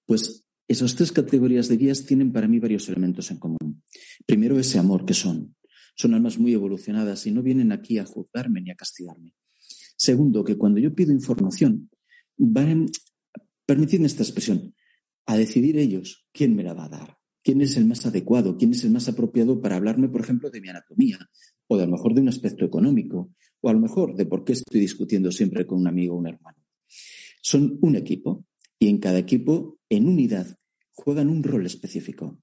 Pues 0.06 0.44
esas 0.68 0.94
tres 0.94 1.12
categorías 1.12 1.68
de 1.68 1.76
guías 1.76 2.06
tienen 2.06 2.32
para 2.32 2.48
mí 2.48 2.58
varios 2.58 2.88
elementos 2.88 3.30
en 3.30 3.38
común. 3.38 3.82
Primero, 4.26 4.58
ese 4.58 4.78
amor 4.78 5.04
que 5.04 5.14
son, 5.14 5.54
son 5.94 6.14
almas 6.14 6.38
muy 6.38 6.52
evolucionadas 6.52 7.26
y 7.26 7.30
no 7.30 7.42
vienen 7.42 7.72
aquí 7.72 7.98
a 7.98 8.04
juzgarme 8.04 8.60
ni 8.60 8.70
a 8.70 8.74
castigarme. 8.74 9.34
Segundo, 9.96 10.44
que 10.44 10.56
cuando 10.56 10.80
yo 10.80 10.94
pido 10.94 11.12
información, 11.12 11.90
van, 12.36 12.86
permitidme 13.66 14.06
esta 14.06 14.22
expresión, 14.22 14.74
a 15.26 15.36
decidir 15.36 15.78
ellos 15.78 16.26
quién 16.32 16.56
me 16.56 16.64
la 16.64 16.74
va 16.74 16.86
a 16.86 16.88
dar, 16.88 17.18
quién 17.42 17.60
es 17.60 17.76
el 17.76 17.86
más 17.86 18.04
adecuado, 18.06 18.56
quién 18.56 18.72
es 18.72 18.84
el 18.84 18.90
más 18.90 19.08
apropiado 19.08 19.60
para 19.60 19.76
hablarme, 19.76 20.08
por 20.08 20.20
ejemplo, 20.20 20.50
de 20.50 20.60
mi 20.60 20.68
anatomía, 20.68 21.18
o 21.68 21.76
de 21.76 21.84
a 21.84 21.86
lo 21.86 21.92
mejor 21.92 22.14
de 22.14 22.20
un 22.20 22.28
aspecto 22.28 22.64
económico, 22.64 23.30
o 23.60 23.68
a 23.68 23.72
lo 23.72 23.80
mejor 23.80 24.16
de 24.16 24.26
por 24.26 24.44
qué 24.44 24.54
estoy 24.54 24.80
discutiendo 24.80 25.30
siempre 25.30 25.66
con 25.66 25.78
un 25.78 25.86
amigo 25.86 26.14
o 26.14 26.18
un 26.18 26.26
hermano. 26.26 26.58
Son 27.40 27.78
un 27.80 27.96
equipo 27.96 28.44
y 28.82 28.88
en 28.88 28.98
cada 28.98 29.20
equipo, 29.20 29.78
en 29.90 30.08
unidad, 30.08 30.58
juegan 30.90 31.28
un 31.28 31.44
rol 31.44 31.66
específico. 31.66 32.40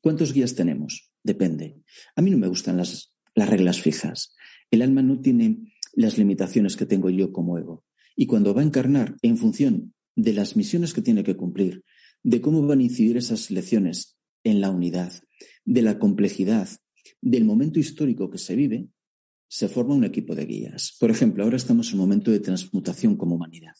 ¿Cuántos 0.00 0.32
guías 0.32 0.56
tenemos? 0.56 1.12
Depende. 1.22 1.84
A 2.16 2.20
mí 2.20 2.32
no 2.32 2.36
me 2.36 2.48
gustan 2.48 2.78
las, 2.78 3.14
las 3.36 3.48
reglas 3.48 3.80
fijas. 3.80 4.34
El 4.72 4.82
alma 4.82 5.02
no 5.02 5.20
tiene 5.20 5.72
las 5.92 6.18
limitaciones 6.18 6.76
que 6.76 6.84
tengo 6.84 7.10
yo 7.10 7.32
como 7.32 7.58
ego. 7.58 7.84
Y 8.16 8.26
cuando 8.26 8.52
va 8.54 8.62
a 8.62 8.64
encarnar 8.64 9.14
en 9.22 9.36
función 9.36 9.94
de 10.16 10.32
las 10.32 10.56
misiones 10.56 10.94
que 10.94 11.00
tiene 11.00 11.22
que 11.22 11.36
cumplir, 11.36 11.84
de 12.24 12.40
cómo 12.40 12.66
van 12.66 12.80
a 12.80 12.82
incidir 12.82 13.16
esas 13.16 13.52
lecciones 13.52 14.18
en 14.42 14.60
la 14.60 14.68
unidad, 14.68 15.12
de 15.64 15.82
la 15.82 16.00
complejidad, 16.00 16.70
del 17.20 17.44
momento 17.44 17.78
histórico 17.78 18.30
que 18.30 18.38
se 18.38 18.56
vive, 18.56 18.88
se 19.46 19.68
forma 19.68 19.94
un 19.94 20.02
equipo 20.02 20.34
de 20.34 20.44
guías. 20.44 20.96
Por 20.98 21.12
ejemplo, 21.12 21.44
ahora 21.44 21.56
estamos 21.56 21.90
en 21.90 22.00
un 22.00 22.08
momento 22.08 22.32
de 22.32 22.40
transmutación 22.40 23.16
como 23.16 23.36
humanidad. 23.36 23.76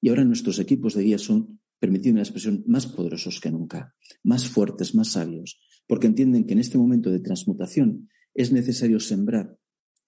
Y 0.00 0.08
ahora 0.08 0.24
nuestros 0.24 0.58
equipos 0.58 0.94
de 0.94 1.02
guías 1.02 1.22
son, 1.22 1.60
permitidme 1.78 2.18
la 2.18 2.24
expresión, 2.24 2.64
más 2.66 2.86
poderosos 2.86 3.40
que 3.40 3.50
nunca, 3.50 3.94
más 4.22 4.48
fuertes, 4.48 4.94
más 4.94 5.08
sabios, 5.08 5.60
porque 5.86 6.06
entienden 6.06 6.46
que 6.46 6.52
en 6.52 6.60
este 6.60 6.78
momento 6.78 7.10
de 7.10 7.20
transmutación 7.20 8.08
es 8.34 8.52
necesario 8.52 9.00
sembrar 9.00 9.56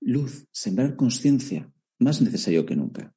luz, 0.01 0.47
sembrar 0.51 0.97
conciencia, 0.97 1.73
más 1.99 2.21
necesario 2.21 2.67
que 2.67 2.77
nunca. 2.77 3.15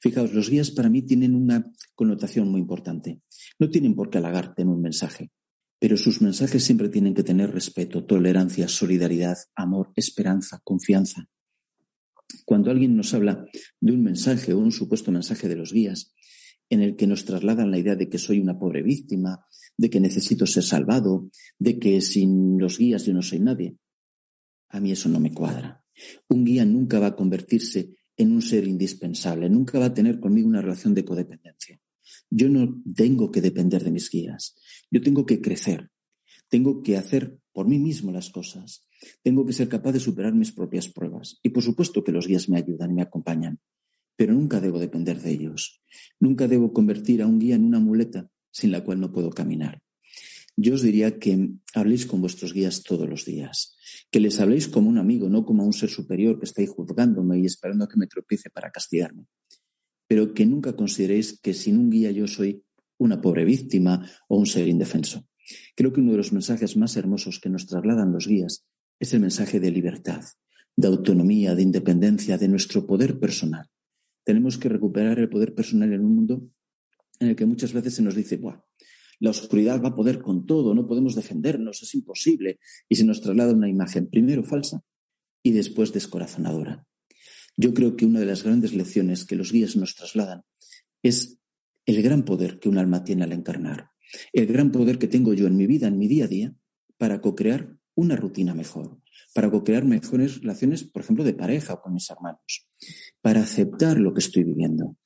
Fijaos, 0.00 0.34
los 0.34 0.50
guías 0.50 0.70
para 0.70 0.88
mí 0.88 1.02
tienen 1.02 1.34
una 1.34 1.70
connotación 1.94 2.48
muy 2.48 2.60
importante. 2.60 3.20
No 3.58 3.70
tienen 3.70 3.94
por 3.94 4.10
qué 4.10 4.18
halagarte 4.18 4.62
en 4.62 4.68
un 4.68 4.82
mensaje, 4.82 5.30
pero 5.78 5.96
sus 5.96 6.20
mensajes 6.22 6.64
siempre 6.64 6.88
tienen 6.88 7.14
que 7.14 7.22
tener 7.22 7.52
respeto, 7.52 8.04
tolerancia, 8.04 8.68
solidaridad, 8.68 9.36
amor, 9.54 9.92
esperanza, 9.96 10.60
confianza. 10.64 11.28
Cuando 12.44 12.70
alguien 12.70 12.96
nos 12.96 13.14
habla 13.14 13.46
de 13.80 13.92
un 13.92 14.02
mensaje 14.02 14.52
o 14.52 14.58
un 14.58 14.72
supuesto 14.72 15.12
mensaje 15.12 15.48
de 15.48 15.56
los 15.56 15.72
guías, 15.72 16.14
en 16.70 16.82
el 16.82 16.96
que 16.96 17.06
nos 17.06 17.24
trasladan 17.24 17.70
la 17.70 17.78
idea 17.78 17.96
de 17.96 18.08
que 18.08 18.18
soy 18.18 18.40
una 18.40 18.58
pobre 18.58 18.82
víctima, 18.82 19.46
de 19.76 19.90
que 19.90 20.00
necesito 20.00 20.46
ser 20.46 20.62
salvado, 20.62 21.30
de 21.58 21.78
que 21.78 22.00
sin 22.00 22.58
los 22.58 22.78
guías 22.78 23.04
yo 23.04 23.12
no 23.12 23.22
soy 23.22 23.40
nadie, 23.40 23.76
a 24.70 24.80
mí 24.80 24.92
eso 24.92 25.08
no 25.08 25.20
me 25.20 25.32
cuadra. 25.32 25.84
Un 26.28 26.44
guía 26.44 26.64
nunca 26.64 26.98
va 26.98 27.08
a 27.08 27.16
convertirse 27.16 27.94
en 28.16 28.32
un 28.32 28.42
ser 28.42 28.66
indispensable, 28.66 29.48
nunca 29.48 29.78
va 29.78 29.86
a 29.86 29.94
tener 29.94 30.20
conmigo 30.20 30.48
una 30.48 30.62
relación 30.62 30.94
de 30.94 31.04
codependencia. 31.04 31.80
Yo 32.30 32.48
no 32.48 32.82
tengo 32.94 33.30
que 33.30 33.40
depender 33.40 33.84
de 33.84 33.90
mis 33.90 34.10
guías, 34.10 34.56
yo 34.90 35.00
tengo 35.02 35.26
que 35.26 35.40
crecer, 35.40 35.90
tengo 36.48 36.82
que 36.82 36.96
hacer 36.96 37.38
por 37.54 37.68
mí 37.68 37.78
mismo 37.78 38.12
las 38.12 38.28
cosas, 38.30 38.86
tengo 39.22 39.46
que 39.46 39.52
ser 39.52 39.68
capaz 39.68 39.92
de 39.92 40.00
superar 40.00 40.34
mis 40.34 40.52
propias 40.52 40.88
pruebas. 40.88 41.38
Y 41.42 41.50
por 41.50 41.62
supuesto 41.62 42.02
que 42.02 42.12
los 42.12 42.26
guías 42.26 42.48
me 42.48 42.58
ayudan 42.58 42.90
y 42.90 42.94
me 42.94 43.02
acompañan, 43.02 43.60
pero 44.16 44.34
nunca 44.34 44.60
debo 44.60 44.78
depender 44.78 45.20
de 45.20 45.30
ellos, 45.30 45.80
nunca 46.20 46.48
debo 46.48 46.72
convertir 46.72 47.22
a 47.22 47.26
un 47.26 47.38
guía 47.38 47.54
en 47.54 47.64
una 47.64 47.78
muleta 47.78 48.28
sin 48.50 48.72
la 48.72 48.84
cual 48.84 49.00
no 49.00 49.12
puedo 49.12 49.30
caminar. 49.30 49.80
Yo 50.56 50.74
os 50.74 50.82
diría 50.82 51.18
que 51.18 51.50
habléis 51.74 52.06
con 52.06 52.20
vuestros 52.20 52.52
guías 52.52 52.82
todos 52.82 53.08
los 53.08 53.24
días, 53.24 53.76
que 54.10 54.20
les 54.20 54.38
habléis 54.38 54.68
como 54.68 54.88
un 54.88 54.98
amigo, 54.98 55.28
no 55.28 55.44
como 55.44 55.62
a 55.62 55.66
un 55.66 55.72
ser 55.72 55.90
superior 55.90 56.38
que 56.38 56.44
estáis 56.44 56.70
juzgándome 56.70 57.38
y 57.38 57.46
esperando 57.46 57.84
a 57.84 57.88
que 57.88 57.96
me 57.96 58.06
tropiece 58.06 58.50
para 58.50 58.70
castigarme, 58.70 59.26
pero 60.06 60.34
que 60.34 60.46
nunca 60.46 60.74
consideréis 60.74 61.40
que 61.40 61.54
sin 61.54 61.78
un 61.78 61.90
guía 61.90 62.10
yo 62.10 62.26
soy 62.26 62.62
una 62.98 63.20
pobre 63.20 63.44
víctima 63.44 64.08
o 64.28 64.38
un 64.38 64.46
ser 64.46 64.68
indefenso. 64.68 65.26
Creo 65.74 65.92
que 65.92 66.00
uno 66.00 66.12
de 66.12 66.18
los 66.18 66.32
mensajes 66.32 66.76
más 66.76 66.96
hermosos 66.96 67.40
que 67.40 67.48
nos 67.48 67.66
trasladan 67.66 68.12
los 68.12 68.26
guías 68.26 68.64
es 68.98 69.14
el 69.14 69.20
mensaje 69.20 69.60
de 69.60 69.70
libertad, 69.70 70.22
de 70.76 70.88
autonomía, 70.88 71.54
de 71.54 71.62
independencia, 71.62 72.38
de 72.38 72.48
nuestro 72.48 72.86
poder 72.86 73.18
personal. 73.18 73.66
Tenemos 74.24 74.56
que 74.58 74.68
recuperar 74.68 75.18
el 75.18 75.28
poder 75.28 75.54
personal 75.54 75.92
en 75.92 76.04
un 76.04 76.14
mundo 76.14 76.48
en 77.20 77.28
el 77.28 77.36
que 77.36 77.46
muchas 77.46 77.72
veces 77.72 77.94
se 77.94 78.02
nos 78.02 78.14
dice, 78.14 78.36
Buah, 78.36 78.60
la 79.20 79.30
oscuridad 79.30 79.82
va 79.82 79.88
a 79.88 79.94
poder 79.94 80.20
con 80.20 80.46
todo, 80.46 80.74
no 80.74 80.86
podemos 80.86 81.14
defendernos, 81.14 81.82
es 81.82 81.94
imposible. 81.94 82.58
Y 82.88 82.96
se 82.96 83.04
nos 83.04 83.20
traslada 83.20 83.52
una 83.52 83.68
imagen 83.68 84.08
primero 84.08 84.42
falsa 84.42 84.82
y 85.42 85.52
después 85.52 85.92
descorazonadora. 85.92 86.86
Yo 87.56 87.72
creo 87.72 87.96
que 87.96 88.06
una 88.06 88.20
de 88.20 88.26
las 88.26 88.42
grandes 88.42 88.74
lecciones 88.74 89.24
que 89.24 89.36
los 89.36 89.52
guías 89.52 89.76
nos 89.76 89.94
trasladan 89.94 90.42
es 91.02 91.38
el 91.86 92.02
gran 92.02 92.24
poder 92.24 92.58
que 92.58 92.68
un 92.68 92.78
alma 92.78 93.04
tiene 93.04 93.24
al 93.24 93.32
encarnar, 93.32 93.90
el 94.32 94.46
gran 94.46 94.72
poder 94.72 94.98
que 94.98 95.08
tengo 95.08 95.34
yo 95.34 95.46
en 95.46 95.56
mi 95.56 95.66
vida, 95.66 95.88
en 95.88 95.98
mi 95.98 96.08
día 96.08 96.24
a 96.24 96.28
día, 96.28 96.54
para 96.98 97.20
co-crear 97.20 97.76
una 97.94 98.16
rutina 98.16 98.54
mejor, 98.54 98.98
para 99.34 99.50
co-crear 99.50 99.84
mejores 99.84 100.40
relaciones, 100.40 100.84
por 100.84 101.02
ejemplo, 101.02 101.24
de 101.24 101.34
pareja 101.34 101.74
o 101.74 101.80
con 101.80 101.94
mis 101.94 102.08
hermanos, 102.10 102.68
para 103.20 103.40
aceptar 103.40 103.98
lo 103.98 104.12
que 104.14 104.20
estoy 104.20 104.44
viviendo. 104.44 104.96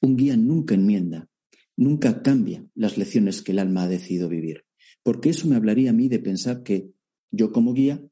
Un 0.00 0.16
guía 0.16 0.36
nunca 0.36 0.74
enmienda, 0.74 1.28
nunca 1.76 2.22
cambia 2.22 2.66
las 2.74 2.98
lecciones 2.98 3.42
que 3.42 3.52
el 3.52 3.58
alma 3.58 3.84
ha 3.84 3.88
decidido 3.88 4.28
vivir, 4.28 4.64
porque 5.02 5.30
eso 5.30 5.48
me 5.48 5.56
hablaría 5.56 5.90
a 5.90 5.94
mí 5.94 6.08
de 6.08 6.18
pensar 6.18 6.62
que 6.62 6.90
yo 7.30 7.52
como 7.52 7.74
guía 7.74 8.02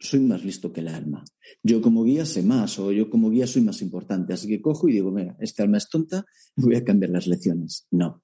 soy 0.00 0.20
más 0.20 0.44
listo 0.44 0.72
que 0.72 0.80
el 0.80 0.88
alma. 0.88 1.24
Yo 1.62 1.82
como 1.82 2.04
guía 2.04 2.24
sé 2.24 2.42
más 2.42 2.78
o 2.78 2.90
yo 2.90 3.10
como 3.10 3.30
guía 3.30 3.46
soy 3.46 3.62
más 3.62 3.82
importante. 3.82 4.32
Así 4.32 4.48
que 4.48 4.60
cojo 4.60 4.88
y 4.88 4.92
digo, 4.92 5.10
mira, 5.10 5.36
esta 5.40 5.62
alma 5.62 5.76
es 5.76 5.88
tonta, 5.88 6.24
voy 6.56 6.74
a 6.74 6.84
cambiar 6.84 7.10
las 7.10 7.26
lecciones. 7.26 7.86
No. 7.90 8.22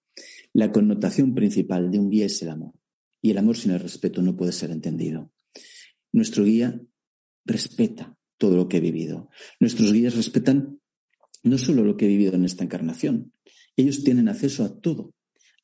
La 0.52 0.73
connotación 0.73 1.35
principal 1.35 1.90
de 1.90 1.99
un 1.99 2.11
guía 2.11 2.26
es 2.26 2.40
el 2.42 2.50
amor. 2.50 2.75
Y 3.23 3.30
el 3.30 3.38
amor 3.38 3.56
sin 3.56 3.73
el 3.73 3.80
respeto 3.80 4.23
no 4.23 4.37
puede 4.37 4.52
ser 4.52 4.70
entendido. 4.70 5.32
Nuestro 6.12 6.44
guía 6.44 6.80
respeta 7.44 8.16
todo 8.38 8.56
lo 8.56 8.68
que 8.68 8.78
he 8.78 8.80
vivido. 8.80 9.30
Nuestros 9.61 9.92
guías 9.92 10.14
respetan 10.14 10.80
no 11.42 11.58
solo 11.58 11.85
lo 11.85 11.96
que 11.96 12.06
he 12.06 12.08
vivido 12.08 12.35
en 12.35 12.44
esta 12.44 12.64
encarnación, 12.64 13.32
ellos 13.76 14.02
tienen 14.02 14.28
acceso 14.28 14.64
a 14.64 14.80
todo, 14.80 15.14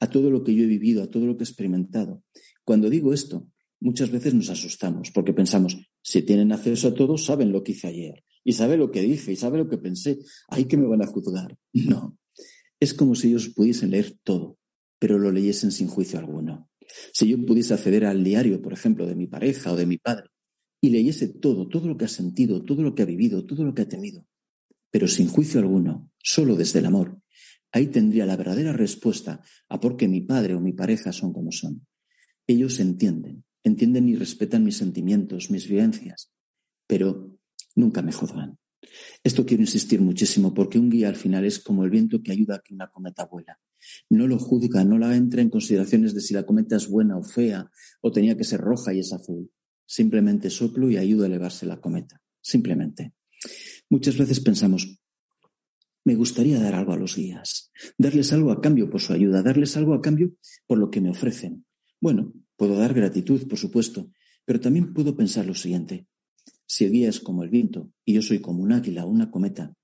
a 0.01 0.09
todo 0.09 0.31
lo 0.31 0.45
que 0.45 0.55
yo 0.55 0.65
he 0.65 0.67
vivido, 0.67 1.03
a 1.03 1.11
todo 1.11 1.27
lo 1.27 1.37
que 1.37 1.43
he 1.43 1.47
experimentado. 1.47 2.23
Cuando 2.65 2.89
digo 2.89 3.13
esto, 3.13 3.49
muchas 3.81 4.11
veces 4.11 4.35
nos 4.35 4.49
asustamos 4.49 5.11
porque 5.11 5.33
pensamos, 5.33 5.77
si 6.03 6.23
tienen 6.23 6.53
acceso 6.53 6.89
a 6.89 6.95
todo, 6.95 7.19
saben 7.19 7.53
lo 7.53 7.65
que 7.65 7.73
hice 7.73 7.89
ayer 7.89 8.25
y 8.45 8.53
saben 8.53 8.81
lo 8.81 8.91
que 8.91 9.03
dije 9.03 9.33
y 9.33 9.37
saben 9.37 9.61
lo 9.61 9.69
que 9.69 9.79
pensé. 9.79 10.19
¿Ay, 10.49 10.67
que 10.67 10.77
me 10.77 10.87
van 10.87 11.03
a 11.03 11.07
juzgar? 11.07 11.57
No. 11.73 12.17
Es 12.83 12.95
como 12.95 13.15
si 13.15 13.29
ellos 13.29 13.49
pudiesen 13.51 13.91
leer 13.93 14.17
todo, 14.25 14.59
pero 14.99 15.17
lo 15.17 15.31
leyesen 15.31 15.71
sin 15.71 15.87
juicio 15.87 16.19
alguno. 16.19 16.69
Si 17.13 17.29
yo 17.29 17.47
pudiese 17.47 17.75
acceder 17.75 18.05
al 18.05 18.25
diario, 18.25 18.61
por 18.61 18.73
ejemplo, 18.73 19.07
de 19.07 19.15
mi 19.15 19.29
pareja 19.29 19.73
o 19.73 19.77
de 19.77 19.87
mi 19.87 19.99
padre, 19.99 20.31
y 20.81 20.91
leyese 20.91 21.29
todo, 21.29 21.69
todo 21.69 21.87
lo 21.87 21.97
que 21.97 22.07
ha 22.07 22.09
sentido, 22.09 22.65
todo 22.65 22.83
lo 22.83 22.97
que 22.97 23.03
ha 23.03 23.07
vivido, 23.07 23.47
todo 23.47 23.63
lo 23.63 23.73
que 23.73 23.83
ha 23.83 23.89
temido, 23.89 24.27
pero 24.91 25.07
sin 25.07 25.29
juicio 25.29 25.61
alguno, 25.61 26.11
solo 26.19 26.57
desde 26.57 26.81
el 26.81 26.87
amor, 26.87 27.23
Ahí 27.73 27.87
tendría 27.87 28.27
la 28.27 28.37
verdadera 28.37 28.73
respuesta 28.73 29.41
a 29.69 29.81
por 29.81 29.97
qué 29.97 30.07
mi 30.07 30.21
padre 30.21 30.55
o 30.55 30.61
mi 30.61 30.75
pareja 30.75 31.11
son 31.11 31.33
como 31.33 31.51
son. 31.53 31.87
Ellos 32.47 32.79
entienden, 32.81 33.45
entienden 33.65 34.11
y 34.11 34.15
respetan 34.15 34.63
mis 34.63 34.77
sentimientos, 34.77 35.51
mis 35.51 35.67
vivencias, 35.67 36.31
pero 36.87 37.35
nunca 37.75 38.03
me 38.03 38.13
juzgan. 38.13 38.59
Esto 39.23 39.47
quiero 39.47 39.63
insistir 39.63 40.01
muchísimo 40.01 40.53
porque 40.53 40.79
un 40.79 40.91
guía 40.91 41.09
al 41.09 41.17
final 41.17 41.45
es 41.45 41.59
como 41.59 41.85
el 41.85 41.91
viento 41.91 42.23
que 42.23 42.33
ayuda 42.33 42.57
a 42.57 42.59
que 42.61 42.75
una 42.75 42.89
cometa 42.89 43.27
vuela. 43.27 43.59
No 44.11 44.27
lo 44.27 44.39
juzga, 44.39 44.85
no 44.85 44.99
la 44.99 45.17
entra 45.17 45.43
en 45.43 45.51
consideraciones 45.51 46.15
de 46.15 46.21
si 46.21 46.35
la 46.35 46.45
cometa 46.45 46.77
es 46.77 46.89
buena 46.89 47.17
o 47.17 47.23
fea 47.23 47.71
o 48.01 48.13
tenía 48.13 48.37
que 48.37 48.45
ser 48.45 48.61
roja 48.61 48.93
y 48.93 49.01
es 49.01 49.13
azul. 49.13 49.51
Simplemente 49.87 50.51
soplo 50.51 50.91
y 50.91 50.97
ayudo 50.97 51.25
a 51.25 51.27
elevarse 51.27 51.67
la 51.67 51.81
cometa. 51.81 52.21
Simplemente. 52.41 53.13
Muchas 53.89 54.17
veces 54.17 54.41
pensamos, 54.41 55.03
me 56.05 56.15
gustaría 56.15 56.61
dar 56.61 56.75
algo 56.75 56.93
a 56.93 56.97
los 56.97 57.17
guías, 57.17 57.71
darles 57.97 58.33
algo 58.33 58.51
a 58.51 58.61
cambio 58.61 58.91
por 58.91 59.01
su 59.01 59.13
ayuda, 59.13 59.43
darles 59.43 59.77
algo 59.77 59.95
a 59.95 60.01
cambio 60.01 60.33
por 60.67 60.79
lo 60.79 60.91
que 60.91 61.01
me 61.01 61.11
ofrecen. 61.11 61.65
Bueno, 62.01 62.33
puedo 62.57 62.77
dar 62.77 62.95
gratitud, 62.95 63.47
por 63.47 63.59
supuesto, 63.59 64.11
pero 64.45 64.61
también 64.61 64.93
puedo 64.93 65.17
pensar 65.17 65.47
lo 65.47 65.55
siguiente. 65.55 66.09
Si 66.67 66.85
el 66.85 66.93
guía 66.93 67.09
es 67.09 67.21
como 67.21 67.43
el 67.43 67.51
viento 67.51 67.91
y 68.05 68.15
yo 68.15 68.23
soy 68.23 68.41
como 68.41 68.63
un 68.63 68.73
águila 68.73 69.05
o 69.05 69.09
una 69.09 69.31
cometa, 69.31 69.75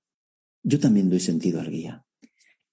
yo 0.63 0.79
también 0.79 1.09
doy 1.09 1.19
sentido 1.19 1.59
al 1.59 1.69
guía. 1.69 2.05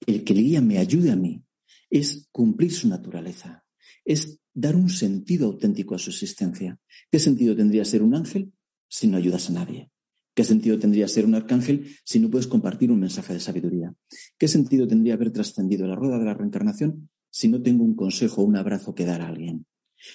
El 0.07 0.25
que 0.25 0.33
el 0.33 0.41
guía 0.41 0.61
me 0.61 0.79
ayude 0.79 1.11
a 1.11 1.17
mí 1.17 1.43
es 1.91 2.29
cumplir 2.33 2.73
su 2.73 2.89
naturaleza, 2.89 3.65
es 4.05 4.39
dar 4.55 4.75
un 4.75 4.89
sentido 4.89 5.47
auténtico 5.47 5.95
a 5.95 5.99
su 5.99 6.11
existencia. 6.11 6.79
¿Qué 7.11 7.19
sentido 7.19 7.55
tendría 7.55 7.85
ser 7.85 8.03
un 8.03 8.15
ángel 8.15 8.53
si 8.89 9.07
no 9.07 9.17
ayudas 9.17 9.51
a 9.51 9.53
nadie? 9.53 9.91
¿Qué 10.35 10.45
sentido 10.45 10.79
tendría 10.79 11.09
ser 11.09 11.25
un 11.25 11.35
arcángel 11.35 11.97
si 12.05 12.19
no 12.21 12.31
puedes 12.31 12.47
compartir 12.47 12.91
un 12.91 13.01
mensaje 13.01 13.33
de 13.33 13.41
sabiduría? 13.41 13.95
¿Qué 14.39 14.49
sentido 14.49 14.87
tendría 14.87 15.15
haber 15.15 15.33
trascendido 15.33 15.87
la 15.87 15.95
rueda 15.95 16.19
de 16.19 16.27
la 16.27 16.35
reencarnación 16.35 17.09
si 17.31 17.49
no 17.49 17.63
tengo 17.63 17.85
un 17.85 17.97
consejo 17.97 18.43
o 18.43 18.45
un 18.45 18.57
abrazo 18.57 18.95
que 18.95 19.07
dar 19.07 19.23
a 19.23 19.29
alguien? 19.29 19.67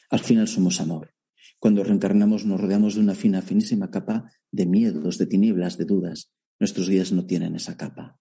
Al 0.10 0.20
final 0.20 0.48
somos 0.48 0.80
amor. 0.80 1.14
Cuando 1.62 1.84
reencarnamos 1.84 2.44
nos 2.50 2.60
rodeamos 2.60 2.96
de 2.96 3.02
una 3.02 3.14
fina, 3.14 3.44
finísima 3.44 3.92
capa 3.92 4.34
de 4.50 4.66
miedos, 4.66 5.20
de 5.20 5.28
tinieblas, 5.28 5.78
de 5.78 5.86
dudas. 5.86 6.34
Nuestros 6.60 6.90
guías 6.90 7.12
no 7.12 7.28
tienen 7.28 7.56
esa 7.56 7.78
capa. 7.78 8.18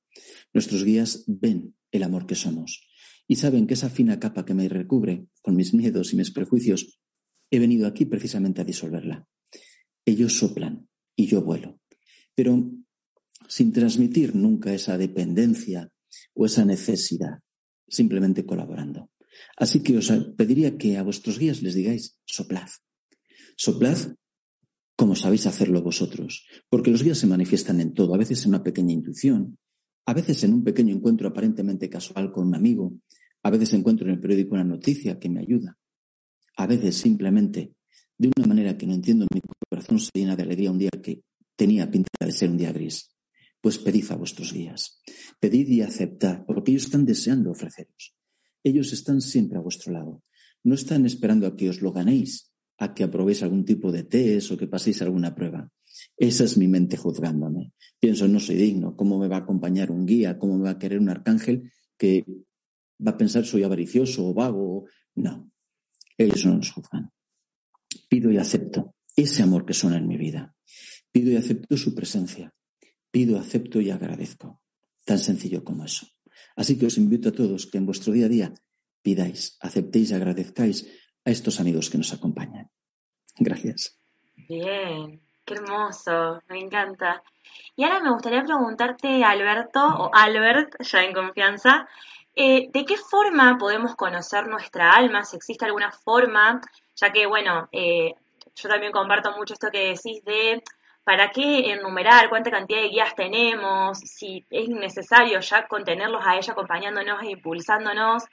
Nuestros 0.52 0.84
guías 0.84 1.24
ven 1.26 1.74
el 1.90 2.02
amor 2.02 2.26
que 2.26 2.34
somos 2.34 2.86
y 3.26 3.36
saben 3.36 3.66
que 3.66 3.74
esa 3.74 3.88
fina 3.88 4.20
capa 4.20 4.44
que 4.44 4.52
me 4.52 4.68
recubre 4.68 5.26
con 5.40 5.56
mis 5.56 5.72
miedos 5.72 6.12
y 6.12 6.16
mis 6.16 6.30
prejuicios, 6.30 7.00
he 7.50 7.58
venido 7.58 7.86
aquí 7.86 8.04
precisamente 8.04 8.60
a 8.60 8.64
disolverla. 8.64 9.26
Ellos 10.04 10.36
soplan 10.38 10.86
y 11.16 11.26
yo 11.26 11.40
vuelo 11.40 11.80
pero 12.40 12.72
sin 13.48 13.70
transmitir 13.70 14.34
nunca 14.34 14.72
esa 14.72 14.96
dependencia 14.96 15.92
o 16.32 16.46
esa 16.46 16.64
necesidad, 16.64 17.40
simplemente 17.86 18.46
colaborando. 18.46 19.10
Así 19.56 19.82
que 19.82 19.98
os 19.98 20.08
pediría 20.38 20.78
que 20.78 20.96
a 20.96 21.02
vuestros 21.02 21.38
guías 21.38 21.60
les 21.60 21.74
digáis, 21.74 22.16
soplad. 22.24 22.70
Soplad 23.62 24.14
como 24.96 25.14
sabéis 25.14 25.46
hacerlo 25.46 25.82
vosotros, 25.82 26.46
porque 26.70 26.90
los 26.90 27.02
guías 27.02 27.18
se 27.18 27.26
manifiestan 27.26 27.78
en 27.82 27.92
todo, 27.92 28.14
a 28.14 28.16
veces 28.16 28.42
en 28.42 28.48
una 28.48 28.62
pequeña 28.62 28.94
intuición, 28.94 29.58
a 30.06 30.14
veces 30.14 30.42
en 30.44 30.54
un 30.54 30.64
pequeño 30.64 30.94
encuentro 30.94 31.28
aparentemente 31.28 31.90
casual 31.90 32.32
con 32.32 32.46
un 32.46 32.54
amigo, 32.54 32.94
a 33.42 33.50
veces 33.50 33.74
encuentro 33.74 34.06
en 34.06 34.14
el 34.14 34.20
periódico 34.20 34.54
una 34.54 34.64
noticia 34.64 35.18
que 35.18 35.28
me 35.28 35.40
ayuda, 35.40 35.76
a 36.56 36.66
veces 36.66 36.96
simplemente 36.96 37.74
de 38.16 38.30
una 38.34 38.46
manera 38.46 38.78
que 38.78 38.86
no 38.86 38.94
entiendo, 38.94 39.26
mi 39.30 39.42
corazón 39.68 40.00
se 40.00 40.08
llena 40.14 40.36
de 40.36 40.42
alegría 40.42 40.70
un 40.70 40.78
día 40.78 40.90
que 41.02 41.20
tenía 41.54 41.90
pinta 41.90 42.08
de 42.18 42.32
ser 42.32 42.48
un 42.48 42.56
día 42.56 42.72
gris. 42.72 43.14
Pues 43.60 43.76
pedid 43.76 44.10
a 44.10 44.16
vuestros 44.16 44.54
guías, 44.54 45.02
pedid 45.38 45.68
y 45.68 45.82
aceptad, 45.82 46.46
porque 46.46 46.70
ellos 46.70 46.84
están 46.84 47.04
deseando 47.04 47.50
ofreceros. 47.50 48.14
Ellos 48.64 48.94
están 48.94 49.20
siempre 49.20 49.58
a 49.58 49.60
vuestro 49.60 49.92
lado. 49.92 50.22
No 50.64 50.74
están 50.74 51.04
esperando 51.04 51.46
a 51.46 51.56
que 51.56 51.68
os 51.68 51.82
lo 51.82 51.92
ganéis, 51.92 52.49
a 52.80 52.94
que 52.94 53.04
aprobéis 53.04 53.44
algún 53.44 53.64
tipo 53.68 53.92
de 53.92 54.08
test 54.08 54.50
o 54.52 54.56
que 54.56 54.66
paséis 54.66 55.04
alguna 55.04 55.36
prueba. 55.36 55.68
Esa 56.16 56.44
es 56.48 56.56
mi 56.56 56.66
mente 56.66 56.96
juzgándome. 56.96 57.72
Pienso, 58.00 58.26
no 58.26 58.40
soy 58.40 58.56
digno. 58.56 58.96
¿Cómo 58.96 59.20
me 59.20 59.28
va 59.28 59.36
a 59.36 59.44
acompañar 59.44 59.90
un 59.92 60.06
guía? 60.06 60.38
¿Cómo 60.38 60.56
me 60.56 60.64
va 60.64 60.70
a 60.70 60.78
querer 60.78 60.98
un 60.98 61.10
arcángel 61.10 61.70
que 61.98 62.24
va 62.96 63.12
a 63.12 63.18
pensar 63.18 63.44
soy 63.44 63.64
avaricioso 63.64 64.26
o 64.26 64.32
vago? 64.32 64.86
No. 65.14 65.52
Ellos 66.16 66.46
no 66.46 66.56
nos 66.56 66.72
juzgan. 66.72 67.12
Pido 68.08 68.32
y 68.32 68.38
acepto 68.38 68.94
ese 69.14 69.42
amor 69.42 69.66
que 69.66 69.74
son 69.74 69.92
en 69.92 70.08
mi 70.08 70.16
vida. 70.16 70.54
Pido 71.12 71.30
y 71.32 71.36
acepto 71.36 71.76
su 71.76 71.94
presencia. 71.94 72.54
Pido, 73.10 73.38
acepto 73.38 73.80
y 73.82 73.90
agradezco. 73.90 74.62
Tan 75.04 75.18
sencillo 75.18 75.64
como 75.64 75.84
eso. 75.84 76.06
Así 76.56 76.78
que 76.78 76.86
os 76.86 76.96
invito 76.96 77.28
a 77.28 77.32
todos 77.32 77.66
que 77.66 77.76
en 77.76 77.84
vuestro 77.84 78.14
día 78.14 78.26
a 78.26 78.28
día 78.30 78.54
pidáis, 79.02 79.56
aceptéis 79.60 80.10
y 80.10 80.14
agradezcáis 80.14 80.86
a 81.24 81.30
estos 81.30 81.60
amigos 81.60 81.90
que 81.90 81.98
nos 81.98 82.12
acompañan. 82.12 82.70
Gracias. 83.38 83.98
Bien, 84.48 85.20
qué 85.44 85.54
hermoso, 85.54 86.42
me 86.48 86.58
encanta. 86.58 87.22
Y 87.76 87.84
ahora 87.84 88.00
me 88.00 88.10
gustaría 88.10 88.42
preguntarte, 88.42 89.24
Alberto, 89.24 89.80
o 89.80 90.10
Albert, 90.12 90.82
ya 90.82 91.02
en 91.02 91.12
confianza, 91.12 91.88
eh, 92.34 92.68
¿de 92.72 92.84
qué 92.84 92.96
forma 92.96 93.56
podemos 93.58 93.96
conocer 93.96 94.46
nuestra 94.46 94.92
alma? 94.92 95.24
Si 95.24 95.36
existe 95.36 95.64
alguna 95.64 95.90
forma, 95.90 96.60
ya 96.96 97.12
que, 97.12 97.26
bueno, 97.26 97.68
eh, 97.72 98.14
yo 98.54 98.68
también 98.68 98.92
comparto 98.92 99.36
mucho 99.36 99.54
esto 99.54 99.70
que 99.70 99.94
decís 99.94 100.24
de 100.24 100.62
para 101.04 101.30
qué 101.30 101.72
enumerar 101.72 102.28
cuánta 102.28 102.50
cantidad 102.50 102.82
de 102.82 102.88
guías 102.88 103.14
tenemos, 103.14 103.98
si 103.98 104.44
es 104.50 104.68
necesario 104.68 105.40
ya 105.40 105.66
contenerlos 105.66 106.22
a 106.24 106.36
ella 106.36 106.52
acompañándonos 106.52 107.22
e 107.22 107.30
impulsándonos, 107.32 108.24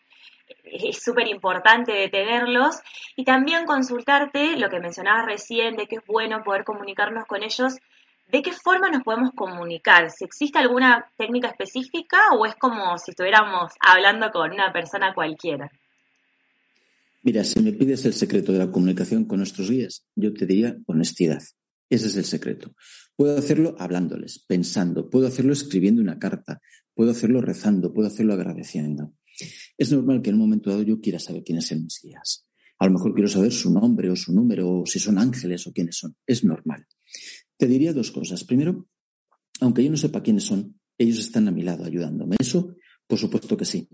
es 0.63 1.03
súper 1.03 1.27
importante 1.27 1.91
detenerlos 1.91 2.77
y 3.15 3.23
también 3.23 3.65
consultarte 3.65 4.57
lo 4.57 4.69
que 4.69 4.79
mencionabas 4.79 5.25
recién 5.25 5.75
de 5.75 5.87
que 5.87 5.97
es 5.97 6.05
bueno 6.05 6.43
poder 6.43 6.63
comunicarnos 6.63 7.25
con 7.25 7.43
ellos, 7.43 7.75
de 8.31 8.41
qué 8.41 8.51
forma 8.51 8.89
nos 8.89 9.03
podemos 9.03 9.31
comunicar, 9.33 10.11
si 10.11 10.25
existe 10.25 10.59
alguna 10.59 11.09
técnica 11.17 11.47
específica 11.47 12.31
o 12.37 12.45
es 12.45 12.55
como 12.55 12.97
si 12.97 13.11
estuviéramos 13.11 13.71
hablando 13.79 14.31
con 14.31 14.51
una 14.51 14.73
persona 14.73 15.13
cualquiera. 15.13 15.71
Mira, 17.23 17.43
si 17.43 17.59
me 17.61 17.73
pides 17.73 18.05
el 18.05 18.13
secreto 18.13 18.51
de 18.51 18.59
la 18.59 18.71
comunicación 18.71 19.25
con 19.25 19.39
nuestros 19.39 19.69
guías, 19.69 20.05
yo 20.15 20.33
te 20.33 20.45
diría 20.45 20.77
honestidad. 20.85 21.41
Ese 21.89 22.07
es 22.07 22.15
el 22.15 22.25
secreto. 22.25 22.71
Puedo 23.15 23.37
hacerlo 23.37 23.75
hablándoles, 23.79 24.39
pensando, 24.39 25.09
puedo 25.09 25.27
hacerlo 25.27 25.53
escribiendo 25.53 26.01
una 26.01 26.19
carta, 26.19 26.61
puedo 26.93 27.11
hacerlo 27.11 27.41
rezando, 27.41 27.93
puedo 27.93 28.07
hacerlo 28.07 28.33
agradeciendo. 28.33 29.13
Es 29.77 29.91
normal 29.91 30.21
que 30.21 30.29
en 30.29 30.35
un 30.35 30.41
momento 30.41 30.69
dado 30.71 30.81
yo 30.81 30.99
quiera 30.99 31.19
saber 31.19 31.43
quiénes 31.43 31.67
son 31.67 31.83
mis 31.83 31.99
guías. 32.01 32.47
A 32.79 32.87
lo 32.87 32.93
mejor 32.93 33.13
quiero 33.13 33.27
saber 33.27 33.51
su 33.51 33.71
nombre 33.71 34.09
o 34.09 34.15
su 34.15 34.33
número, 34.33 34.81
o 34.81 34.85
si 34.85 34.99
son 34.99 35.17
ángeles 35.17 35.67
o 35.67 35.71
quiénes 35.71 35.97
son. 35.97 36.15
Es 36.25 36.43
normal. 36.43 36.85
Te 37.57 37.67
diría 37.67 37.93
dos 37.93 38.11
cosas. 38.11 38.43
Primero, 38.43 38.87
aunque 39.61 39.83
yo 39.83 39.91
no 39.91 39.97
sepa 39.97 40.21
quiénes 40.21 40.43
son, 40.43 40.79
ellos 40.97 41.19
están 41.19 41.47
a 41.47 41.51
mi 41.51 41.61
lado 41.61 41.85
ayudándome. 41.85 42.35
Eso, 42.39 42.75
por 43.05 43.19
supuesto 43.19 43.55
que 43.55 43.65
sí. 43.65 43.87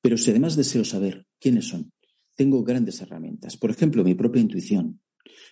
Pero 0.00 0.16
si 0.16 0.30
además 0.30 0.56
deseo 0.56 0.84
saber 0.84 1.26
quiénes 1.38 1.66
son, 1.68 1.92
tengo 2.34 2.62
grandes 2.64 3.00
herramientas. 3.00 3.56
Por 3.56 3.70
ejemplo, 3.70 4.04
mi 4.04 4.14
propia 4.14 4.40
intuición. 4.40 5.00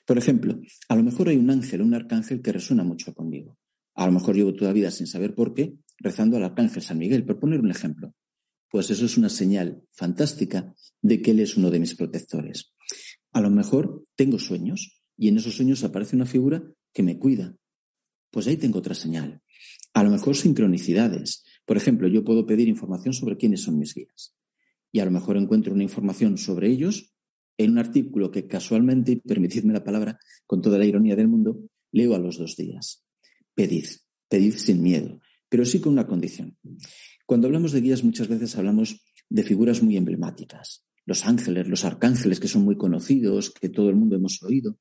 Por 0.07 0.19
ejemplo, 0.19 0.59
a 0.89 0.97
lo 0.97 1.03
mejor 1.03 1.29
hay 1.29 1.37
un 1.37 1.51
ángel, 1.51 1.83
un 1.83 1.95
arcángel 1.95 2.41
que 2.41 2.53
resuena 2.53 2.85
mucho 2.85 3.13
conmigo. 3.15 3.59
A 3.95 4.07
lo 4.07 4.13
mejor 4.13 4.37
llevo 4.37 4.55
toda 4.55 4.71
la 4.71 4.75
vida 4.75 4.91
sin 4.91 5.07
saber 5.07 5.35
por 5.35 5.53
qué, 5.53 5.75
rezando 5.99 6.37
al 6.37 6.45
arcángel 6.45 6.83
San 6.83 6.99
Miguel, 6.99 7.25
por 7.25 7.39
poner 7.39 7.61
un 7.61 7.71
ejemplo 7.71 8.15
pues 8.71 8.91
eso 8.91 9.07
es 9.07 9.17
una 9.17 9.29
señal 9.29 9.83
fantástica 9.91 10.75
de 11.01 11.23
que 11.23 11.31
Él 11.33 11.41
es 11.41 11.57
uno 11.57 11.71
de 11.71 11.81
mis 11.81 11.95
protectores. 11.95 12.73
A 13.33 13.41
lo 13.41 13.51
mejor 13.51 14.05
tengo 14.15 14.39
sueños 14.39 15.03
y 15.17 15.29
en 15.29 15.37
esos 15.37 15.57
sueños 15.57 15.85
aparece 15.85 16.17
una 16.17 16.27
figura 16.27 16.63
que 16.93 17.03
me 17.03 17.19
cuida. 17.19 17.57
Pues 18.31 18.47
ahí 18.47 18.57
tengo 18.57 18.79
otra 18.79 18.95
señal. 18.95 19.43
A 19.95 20.03
lo 20.03 20.11
mejor 20.11 20.37
sincronicidades. 20.37 21.45
Por 21.65 21.77
ejemplo, 21.77 22.09
yo 22.09 22.25
puedo 22.25 22.47
pedir 22.47 22.69
información 22.69 23.15
sobre 23.15 23.37
quiénes 23.37 23.63
son 23.63 23.79
mis 23.79 23.95
guías. 23.95 24.35
Y 24.93 25.01
a 25.01 25.05
lo 25.05 25.11
mejor 25.11 25.37
encuentro 25.37 25.75
una 25.75 25.83
información 25.83 26.39
sobre 26.39 26.71
ellos 26.71 27.13
en 27.59 27.73
un 27.73 27.79
artículo 27.79 28.31
que 28.31 28.47
casualmente, 28.47 29.13
y 29.13 29.17
permitidme 29.17 29.73
la 29.73 29.85
palabra, 29.85 30.19
con 30.47 30.61
toda 30.61 30.79
la 30.79 30.85
ironía 30.85 31.17
del 31.17 31.29
mundo, 31.29 31.61
leo 31.93 32.15
a 32.15 32.19
los 32.19 32.39
dos 32.39 32.57
días. 32.57 33.05
Pedid, 33.55 33.87
pedid 34.29 34.55
sin 34.55 34.83
miedo, 34.83 35.21
pero 35.49 35.65
sí 35.65 35.81
con 35.81 35.93
una 35.93 36.07
condición. 36.07 36.57
Cuando 37.27 37.49
hablamos 37.49 37.73
de 37.73 37.81
guías 37.81 38.05
muchas 38.05 38.29
veces 38.29 38.57
hablamos 38.57 39.05
de 39.29 39.43
figuras 39.43 39.83
muy 39.83 39.97
emblemáticas. 39.97 40.85
Los 41.05 41.27
ángeles, 41.27 41.67
los 41.67 41.85
arcángeles 41.85 42.39
que 42.39 42.47
son 42.47 42.63
muy 42.63 42.77
conocidos, 42.77 43.51
que 43.51 43.69
todo 43.69 43.91
el 43.91 43.97
mundo 43.97 44.15
hemos 44.15 44.41
oído. 44.45 44.79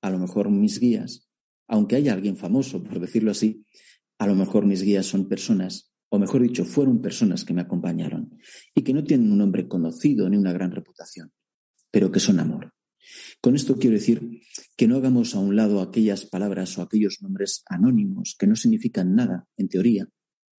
A 0.00 0.08
lo 0.08 0.18
mejor 0.18 0.50
mis 0.50 0.80
guías, 0.80 1.28
aunque 1.68 1.96
haya 1.96 2.14
alguien 2.14 2.38
famoso, 2.38 2.82
por 2.82 2.98
decirlo 2.98 3.30
así, 3.30 3.66
a 4.18 4.26
lo 4.26 4.34
mejor 4.34 4.64
mis 4.64 4.82
guías 4.82 5.04
son 5.04 5.28
personas, 5.28 5.92
o 6.08 6.18
mejor 6.18 6.42
dicho, 6.42 6.64
fueron 6.64 7.02
personas 7.02 7.44
que 7.44 7.52
me 7.52 7.60
acompañaron 7.60 8.38
y 8.74 8.82
que 8.82 8.94
no 8.94 9.04
tienen 9.04 9.30
un 9.30 9.38
nombre 9.38 9.68
conocido 9.68 10.28
ni 10.30 10.38
una 10.38 10.52
gran 10.52 10.70
reputación, 10.70 11.30
pero 11.90 12.10
que 12.10 12.20
son 12.20 12.40
amor. 12.40 12.72
Con 13.42 13.54
esto 13.54 13.76
quiero 13.76 13.96
decir 13.96 14.40
que 14.76 14.88
no 14.88 14.96
hagamos 14.96 15.34
a 15.34 15.40
un 15.40 15.56
lado 15.56 15.82
aquellas 15.82 16.24
palabras 16.24 16.78
o 16.78 16.82
aquellos 16.82 17.18
nombres 17.20 17.64
anónimos 17.66 18.34
que 18.38 18.46
no 18.46 18.56
significan 18.56 19.14
nada, 19.14 19.46
en 19.56 19.68
teoría, 19.68 20.08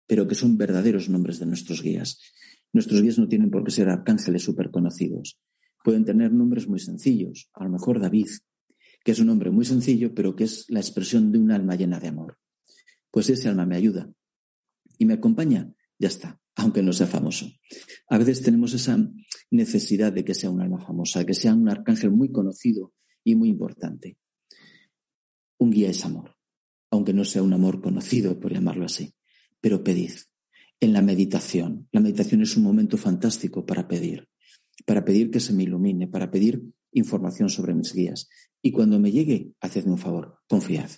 pero 0.06 0.28
que 0.28 0.34
son 0.34 0.56
verdaderos 0.56 1.08
nombres 1.08 1.38
de 1.38 1.46
nuestros 1.46 1.82
guías. 1.82 2.20
Nuestros 2.72 3.02
guías 3.02 3.18
no 3.18 3.28
tienen 3.28 3.50
por 3.50 3.64
qué 3.64 3.70
ser 3.70 3.88
arcángeles 3.88 4.42
súper 4.42 4.70
conocidos. 4.70 5.38
Pueden 5.82 6.04
tener 6.04 6.32
nombres 6.32 6.68
muy 6.68 6.78
sencillos. 6.78 7.50
A 7.54 7.64
lo 7.64 7.70
mejor 7.70 8.00
David, 8.00 8.28
que 9.04 9.12
es 9.12 9.18
un 9.18 9.26
nombre 9.26 9.50
muy 9.50 9.64
sencillo, 9.64 10.14
pero 10.14 10.34
que 10.34 10.44
es 10.44 10.66
la 10.68 10.80
expresión 10.80 11.32
de 11.32 11.38
un 11.38 11.50
alma 11.50 11.76
llena 11.76 12.00
de 12.00 12.08
amor. 12.08 12.38
Pues 13.10 13.30
ese 13.30 13.48
alma 13.48 13.66
me 13.66 13.76
ayuda 13.76 14.10
y 14.98 15.06
me 15.06 15.14
acompaña, 15.14 15.72
ya 15.98 16.08
está, 16.08 16.40
aunque 16.56 16.82
no 16.82 16.92
sea 16.92 17.06
famoso. 17.06 17.46
A 18.08 18.18
veces 18.18 18.42
tenemos 18.42 18.72
esa 18.74 18.98
necesidad 19.50 20.12
de 20.12 20.24
que 20.24 20.34
sea 20.34 20.50
un 20.50 20.60
alma 20.60 20.84
famosa, 20.84 21.24
que 21.24 21.34
sea 21.34 21.54
un 21.54 21.68
arcángel 21.68 22.10
muy 22.10 22.32
conocido 22.32 22.92
y 23.22 23.34
muy 23.36 23.50
importante. 23.50 24.16
Un 25.58 25.70
guía 25.70 25.90
es 25.90 26.04
amor, 26.04 26.36
aunque 26.90 27.12
no 27.12 27.24
sea 27.24 27.42
un 27.42 27.52
amor 27.52 27.80
conocido, 27.80 28.40
por 28.40 28.52
llamarlo 28.52 28.86
así 28.86 29.14
pero 29.64 29.82
pedid. 29.82 30.12
En 30.78 30.92
la 30.92 31.00
meditación. 31.00 31.88
La 31.90 32.02
meditación 32.02 32.42
es 32.42 32.54
un 32.58 32.64
momento 32.64 32.98
fantástico 32.98 33.64
para 33.64 33.88
pedir, 33.88 34.28
para 34.84 35.06
pedir 35.06 35.30
que 35.30 35.40
se 35.40 35.54
me 35.54 35.62
ilumine, 35.62 36.06
para 36.06 36.30
pedir 36.30 36.62
información 36.92 37.48
sobre 37.48 37.72
mis 37.72 37.94
guías. 37.94 38.28
Y 38.60 38.72
cuando 38.72 39.00
me 39.00 39.10
llegue, 39.10 39.52
hacedme 39.62 39.92
un 39.92 39.98
favor, 39.98 40.36
confiad. 40.48 40.90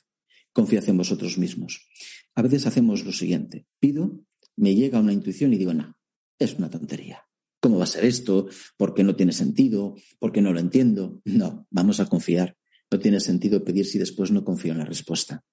Confiad 0.52 0.88
en 0.88 0.96
vosotros 0.96 1.38
mismos. 1.38 1.87
A 2.35 2.42
veces 2.42 2.66
hacemos 2.66 3.05
lo 3.05 3.12
siguiente. 3.12 3.66
Pido, 3.79 4.18
me 4.57 4.74
llega 4.74 4.98
una 4.98 5.12
intuición 5.12 5.55
y 5.55 5.59
digo, 5.59 5.72
no, 5.72 5.96
es 6.37 6.55
una 6.55 6.68
tontería. 6.68 7.22
¿Cómo 7.61 7.79
va 7.79 7.85
a 7.85 7.94
ser 7.94 8.05
esto? 8.05 8.48
¿Por 8.76 8.94
qué 8.94 9.05
no 9.05 9.14
tiene 9.14 9.31
sentido? 9.31 9.94
¿Por 10.18 10.33
qué 10.33 10.42
no 10.42 10.52
lo 10.52 10.59
entiendo? 10.59 11.20
No, 11.24 11.68
vamos 11.70 12.00
a 12.00 12.07
confiar. 12.07 12.57
No 12.90 12.98
tiene 12.98 13.20
sentido 13.20 13.62
pedir 13.62 13.87
si 13.87 14.00
después 14.00 14.33
no 14.33 14.44
confío 14.44 14.72
en 14.72 14.79
la 14.79 14.85
respuesta. 14.85 15.44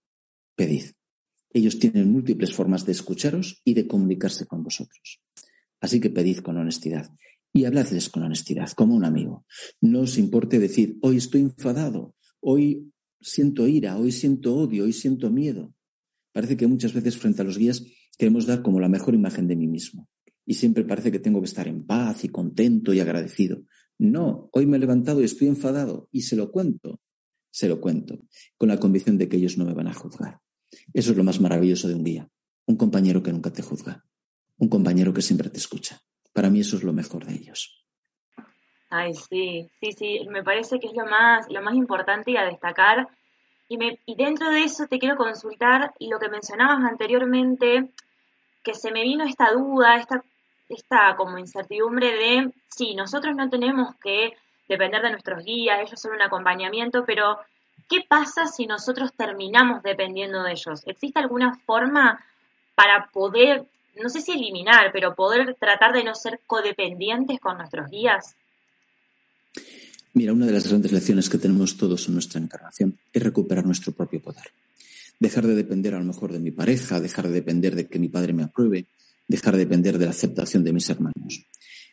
Pedid. 0.55 0.85
Ellos 1.53 1.77
tienen 1.79 2.11
múltiples 2.11 2.53
formas 2.53 2.85
de 2.85 2.91
escucharos 2.91 3.61
y 3.63 3.75
de 3.75 3.87
comunicarse 3.87 4.45
con 4.45 4.63
vosotros. 4.63 5.21
Así 5.79 5.99
que 5.99 6.09
pedid 6.09 6.39
con 6.39 6.57
honestidad 6.57 7.11
y 7.53 7.65
habladles 7.65 8.09
con 8.09 8.23
honestidad, 8.23 8.71
como 8.71 8.95
un 8.95 9.05
amigo. 9.05 9.45
No 9.79 10.01
os 10.01 10.17
importe 10.17 10.57
decir, 10.57 10.97
hoy 11.01 11.17
estoy 11.17 11.41
enfadado, 11.41 12.15
hoy 12.39 12.91
siento 13.21 13.67
ira, 13.67 13.97
hoy 13.97 14.11
siento 14.11 14.55
odio, 14.55 14.85
hoy 14.85 14.93
siento 14.93 15.29
miedo. 15.29 15.73
Parece 16.31 16.57
que 16.57 16.65
muchas 16.65 16.93
veces 16.93 17.17
frente 17.17 17.43
a 17.43 17.45
los 17.45 17.59
guías 17.59 17.85
queremos 18.17 18.47
dar 18.47 18.63
como 18.63 18.79
la 18.79 18.89
mejor 18.89 19.13
imagen 19.13 19.47
de 19.47 19.55
mí 19.55 19.67
mismo. 19.67 20.09
Y 20.45 20.55
siempre 20.55 20.83
parece 20.83 21.11
que 21.11 21.19
tengo 21.19 21.39
que 21.39 21.47
estar 21.47 21.67
en 21.67 21.85
paz 21.85 22.25
y 22.25 22.29
contento 22.29 22.93
y 22.93 22.99
agradecido. 22.99 23.63
No, 23.99 24.49
hoy 24.51 24.65
me 24.65 24.77
he 24.77 24.79
levantado 24.79 25.21
y 25.21 25.25
estoy 25.25 25.47
enfadado 25.47 26.09
y 26.11 26.21
se 26.23 26.35
lo 26.35 26.51
cuento, 26.51 26.99
se 27.51 27.69
lo 27.69 27.79
cuento, 27.79 28.25
con 28.57 28.69
la 28.69 28.79
convicción 28.79 29.17
de 29.17 29.29
que 29.29 29.37
ellos 29.37 29.57
no 29.57 29.65
me 29.65 29.73
van 29.73 29.87
a 29.87 29.93
juzgar. 29.93 30.42
Eso 30.93 31.11
es 31.11 31.17
lo 31.17 31.23
más 31.23 31.39
maravilloso 31.39 31.87
de 31.87 31.95
un 31.95 32.03
guía. 32.03 32.27
Un 32.65 32.77
compañero 32.77 33.21
que 33.21 33.31
nunca 33.31 33.51
te 33.51 33.61
juzga. 33.61 34.03
Un 34.57 34.69
compañero 34.69 35.13
que 35.13 35.21
siempre 35.21 35.49
te 35.49 35.57
escucha. 35.57 35.99
Para 36.33 36.49
mí 36.49 36.61
eso 36.61 36.77
es 36.77 36.83
lo 36.83 36.93
mejor 36.93 37.25
de 37.25 37.33
ellos. 37.33 37.85
Ay, 38.89 39.13
sí, 39.13 39.69
sí, 39.79 39.91
sí, 39.91 40.27
me 40.29 40.43
parece 40.43 40.79
que 40.79 40.87
es 40.87 40.93
lo 40.93 41.05
más, 41.05 41.49
lo 41.49 41.61
más 41.61 41.73
importante 41.73 42.31
y 42.31 42.37
a 42.37 42.45
destacar. 42.45 43.07
Y, 43.67 43.77
me, 43.77 43.99
y 44.05 44.15
dentro 44.15 44.49
de 44.49 44.63
eso 44.63 44.85
te 44.87 44.99
quiero 44.99 45.15
consultar 45.15 45.93
lo 45.99 46.19
que 46.19 46.29
mencionabas 46.29 46.83
anteriormente, 46.83 47.89
que 48.63 48.73
se 48.75 48.91
me 48.91 49.01
vino 49.01 49.25
esta 49.25 49.51
duda, 49.51 49.97
esta, 49.97 50.23
esta 50.69 51.15
como 51.15 51.37
incertidumbre 51.37 52.13
de, 52.13 52.53
sí, 52.69 52.93
nosotros 52.95 53.35
no 53.35 53.49
tenemos 53.49 53.95
que 53.95 54.33
depender 54.67 55.01
de 55.01 55.11
nuestros 55.11 55.43
guías, 55.43 55.79
ellos 55.81 55.99
son 55.99 56.13
un 56.13 56.21
acompañamiento, 56.21 57.03
pero 57.05 57.37
¿Qué 57.89 58.01
pasa 58.07 58.47
si 58.47 58.65
nosotros 58.65 59.11
terminamos 59.15 59.83
dependiendo 59.83 60.43
de 60.43 60.51
ellos? 60.51 60.81
¿Existe 60.85 61.19
alguna 61.19 61.57
forma 61.65 62.23
para 62.75 63.09
poder, 63.11 63.65
no 64.01 64.09
sé 64.09 64.21
si 64.21 64.31
eliminar, 64.31 64.91
pero 64.91 65.15
poder 65.15 65.55
tratar 65.59 65.93
de 65.93 66.03
no 66.03 66.15
ser 66.15 66.39
codependientes 66.47 67.39
con 67.39 67.57
nuestros 67.57 67.89
guías? 67.89 68.35
Mira, 70.13 70.33
una 70.33 70.45
de 70.45 70.53
las 70.53 70.67
grandes 70.67 70.91
lecciones 70.91 71.29
que 71.29 71.39
tenemos 71.39 71.75
todos 71.75 72.07
en 72.07 72.13
nuestra 72.13 72.39
encarnación 72.39 72.97
es 73.11 73.23
recuperar 73.23 73.65
nuestro 73.65 73.91
propio 73.93 74.21
poder. 74.21 74.51
dejar 75.19 75.47
de 75.47 75.55
depender 75.55 75.93
a 75.95 75.99
lo 75.99 76.05
mejor 76.05 76.33
de 76.33 76.39
mi 76.39 76.51
pareja, 76.51 76.99
dejar 76.99 77.27
de 77.27 77.33
depender 77.33 77.75
de 77.75 77.87
que 77.87 77.97
mi 77.97 78.09
padre 78.09 78.33
me 78.33 78.43
apruebe, 78.43 78.87
dejar 79.27 79.53
de 79.53 79.59
depender 79.59 79.97
de 79.97 80.05
la 80.05 80.11
aceptación 80.11 80.65
de 80.65 80.73
mis 80.73 80.89
hermanos. 80.89 81.45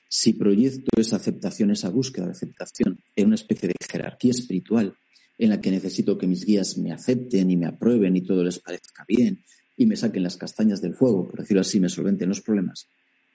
Si 0.08 0.32
proyecto 0.32 1.00
esa 1.00 1.16
aceptación, 1.16 1.70
esa 1.70 1.88
búsqueda 1.90 2.26
de 2.26 2.32
aceptación 2.32 2.98
en 3.14 3.26
una 3.26 3.36
especie 3.36 3.68
de 3.68 3.74
jerarquía 3.88 4.32
espiritual 4.32 4.96
en 5.40 5.48
la 5.48 5.60
que 5.60 5.70
necesito 5.70 6.18
que 6.18 6.26
mis 6.26 6.44
guías 6.44 6.76
me 6.76 6.92
acepten 6.92 7.50
y 7.50 7.56
me 7.56 7.66
aprueben 7.66 8.14
y 8.14 8.20
todo 8.20 8.44
les 8.44 8.58
parezca 8.58 9.06
bien 9.08 9.42
y 9.74 9.86
me 9.86 9.96
saquen 9.96 10.22
las 10.22 10.36
castañas 10.36 10.82
del 10.82 10.94
fuego, 10.94 11.26
por 11.26 11.40
decirlo 11.40 11.62
así, 11.62 11.80
me 11.80 11.88
solventen 11.88 12.28
los 12.28 12.42
problemas, 12.42 12.88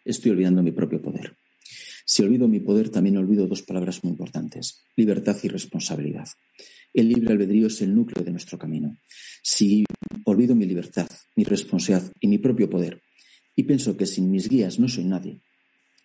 estoy 0.05 0.31
olvidando 0.31 0.61
mi 0.61 0.71
propio 0.71 1.01
poder. 1.01 1.35
Si 2.05 2.21
olvido 2.21 2.47
mi 2.47 2.59
poder, 2.59 2.89
también 2.89 3.17
olvido 3.17 3.47
dos 3.47 3.63
palabras 3.63 4.03
muy 4.03 4.11
importantes, 4.11 4.83
libertad 4.95 5.35
y 5.41 5.47
responsabilidad. 5.47 6.27
El 6.93 7.09
libre 7.09 7.33
albedrío 7.33 7.65
es 7.65 7.81
el 7.81 7.95
núcleo 7.95 8.23
de 8.23 8.29
nuestro 8.29 8.59
camino. 8.59 8.99
Si 9.41 9.83
olvido 10.25 10.53
mi 10.53 10.65
libertad, 10.65 11.09
mi 11.35 11.43
responsabilidad 11.43 12.13
y 12.19 12.27
mi 12.27 12.37
propio 12.37 12.69
poder, 12.69 13.01
y 13.55 13.63
pienso 13.63 13.97
que 13.97 14.05
sin 14.05 14.29
mis 14.29 14.47
guías 14.47 14.77
no 14.77 14.87
soy 14.87 15.05
nadie, 15.05 15.41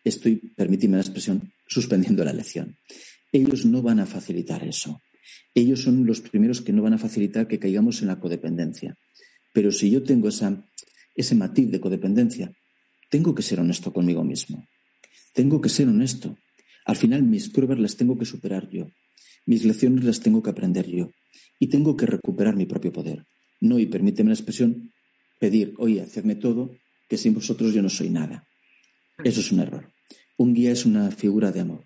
estoy, 0.03 0.37
permíteme 0.57 0.97
la 0.97 1.03
expresión, 1.03 1.53
suspendiendo 1.67 2.25
la 2.25 2.33
lección. 2.33 2.79
Ellos 3.31 3.67
no 3.67 3.83
van 3.83 4.01
a 4.01 4.07
facilitar 4.07 4.65
eso. 4.67 5.03
Ellos 5.55 5.83
son 5.83 6.07
los 6.07 6.21
primeros 6.21 6.61
que 6.61 6.73
no 6.73 6.83
van 6.83 6.95
a 6.95 6.99
facilitar 6.99 7.49
que 7.49 7.59
caigamos 7.59 8.03
en 8.03 8.09
la 8.09 8.21
codependencia. 8.21 8.97
Pero 9.53 9.73
si 9.73 9.91
yo 9.91 10.03
tengo 10.03 10.29
esa, 10.29 10.65
ese 11.15 11.35
matiz 11.35 11.71
de 11.71 11.81
codependencia, 11.81 12.53
tengo 13.11 13.35
que 13.35 13.43
ser 13.43 13.61
honesto 13.61 13.93
conmigo 13.93 14.25
mismo. 14.25 14.67
Tengo 15.35 15.61
que 15.61 15.69
ser 15.69 15.89
honesto. 15.89 16.39
Al 16.87 16.97
final 16.97 17.23
mis 17.23 17.51
pruebas 17.51 17.79
las 17.79 17.97
tengo 17.97 18.17
que 18.17 18.25
superar 18.25 18.69
yo. 18.71 18.87
Mis 19.47 19.65
lecciones 19.65 20.05
las 20.05 20.21
tengo 20.21 20.43
que 20.43 20.51
aprender 20.51 20.87
yo. 20.87 21.11
Y 21.59 21.69
tengo 21.69 21.97
que 21.97 22.07
recuperar 22.07 22.57
mi 22.57 22.67
propio 22.67 22.93
poder. 22.93 23.25
No, 23.61 23.79
y 23.79 23.87
permíteme 23.87 24.31
la 24.31 24.35
expresión, 24.35 24.93
pedir, 25.39 25.75
oye, 25.79 26.01
hacedme 26.01 26.35
todo, 26.35 26.77
que 27.09 27.19
sin 27.19 27.35
vosotros 27.35 27.75
yo 27.75 27.83
no 27.83 27.89
soy 27.89 28.09
nada. 28.11 28.47
Eso 29.23 29.41
es 29.41 29.53
un 29.53 29.61
error. 29.61 29.93
Un 30.39 30.55
guía 30.55 30.73
es 30.73 30.87
una 30.87 31.11
figura 31.11 31.53
de 31.53 31.61
amor. 31.61 31.85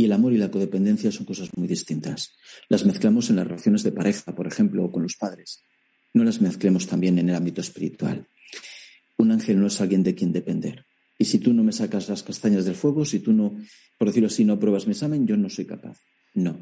Y 0.00 0.06
el 0.06 0.12
amor 0.12 0.32
y 0.32 0.38
la 0.38 0.50
codependencia 0.50 1.12
son 1.12 1.26
cosas 1.26 1.50
muy 1.54 1.68
distintas. 1.68 2.32
Las 2.70 2.86
mezclamos 2.86 3.28
en 3.28 3.36
las 3.36 3.46
relaciones 3.46 3.82
de 3.82 3.92
pareja, 3.92 4.34
por 4.34 4.46
ejemplo, 4.46 4.82
o 4.82 4.90
con 4.90 5.02
los 5.02 5.14
padres. 5.16 5.62
No 6.14 6.24
las 6.24 6.40
mezclemos 6.40 6.86
también 6.86 7.18
en 7.18 7.28
el 7.28 7.34
ámbito 7.34 7.60
espiritual. 7.60 8.26
Un 9.18 9.30
ángel 9.30 9.60
no 9.60 9.66
es 9.66 9.78
alguien 9.78 10.02
de 10.02 10.14
quien 10.14 10.32
depender. 10.32 10.86
Y 11.18 11.26
si 11.26 11.38
tú 11.38 11.52
no 11.52 11.62
me 11.62 11.72
sacas 11.72 12.08
las 12.08 12.22
castañas 12.22 12.64
del 12.64 12.76
fuego, 12.76 13.04
si 13.04 13.18
tú 13.18 13.34
no, 13.34 13.60
por 13.98 14.08
decirlo 14.08 14.28
así, 14.28 14.42
no 14.42 14.54
apruebas 14.54 14.86
mi 14.86 14.92
examen, 14.92 15.26
yo 15.26 15.36
no 15.36 15.50
soy 15.50 15.66
capaz. 15.66 16.00
No. 16.32 16.58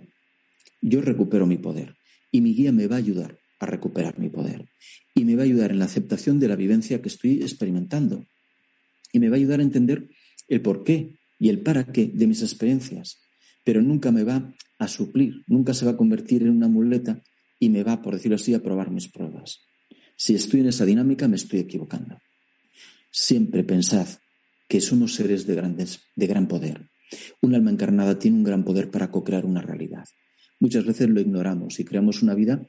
Yo 0.80 1.00
recupero 1.00 1.46
mi 1.46 1.58
poder. 1.58 1.94
Y 2.32 2.40
mi 2.40 2.54
guía 2.54 2.72
me 2.72 2.88
va 2.88 2.96
a 2.96 2.98
ayudar 2.98 3.38
a 3.60 3.66
recuperar 3.66 4.18
mi 4.18 4.30
poder. 4.30 4.68
Y 5.14 5.24
me 5.24 5.36
va 5.36 5.42
a 5.42 5.44
ayudar 5.44 5.70
en 5.70 5.78
la 5.78 5.84
aceptación 5.84 6.40
de 6.40 6.48
la 6.48 6.56
vivencia 6.56 7.00
que 7.00 7.08
estoy 7.08 7.40
experimentando. 7.42 8.26
Y 9.12 9.20
me 9.20 9.28
va 9.28 9.36
a 9.36 9.38
ayudar 9.38 9.60
a 9.60 9.62
entender 9.62 10.08
el 10.48 10.60
por 10.60 10.82
qué 10.82 11.20
y 11.38 11.50
el 11.50 11.60
para 11.60 11.84
qué 11.92 12.10
de 12.12 12.26
mis 12.26 12.42
experiencias. 12.42 13.20
Pero 13.68 13.82
nunca 13.82 14.10
me 14.10 14.24
va 14.24 14.54
a 14.78 14.88
suplir, 14.88 15.44
nunca 15.46 15.74
se 15.74 15.84
va 15.84 15.90
a 15.90 15.96
convertir 15.98 16.40
en 16.40 16.48
una 16.48 16.68
muleta 16.68 17.22
y 17.60 17.68
me 17.68 17.82
va, 17.82 18.00
por 18.00 18.14
decirlo 18.14 18.36
así, 18.36 18.54
a 18.54 18.62
probar 18.62 18.90
mis 18.90 19.08
pruebas. 19.08 19.60
Si 20.16 20.34
estoy 20.34 20.60
en 20.60 20.68
esa 20.68 20.86
dinámica, 20.86 21.28
me 21.28 21.36
estoy 21.36 21.60
equivocando. 21.60 22.16
Siempre 23.10 23.64
pensad 23.64 24.08
que 24.70 24.80
somos 24.80 25.16
seres 25.16 25.46
de, 25.46 25.54
grandes, 25.54 26.00
de 26.16 26.26
gran 26.26 26.48
poder. 26.48 26.88
Un 27.42 27.54
alma 27.54 27.70
encarnada 27.70 28.18
tiene 28.18 28.38
un 28.38 28.42
gran 28.42 28.64
poder 28.64 28.90
para 28.90 29.10
co-crear 29.10 29.44
una 29.44 29.60
realidad. 29.60 30.06
Muchas 30.60 30.86
veces 30.86 31.10
lo 31.10 31.20
ignoramos 31.20 31.78
y 31.78 31.84
creamos 31.84 32.22
una 32.22 32.34
vida 32.34 32.66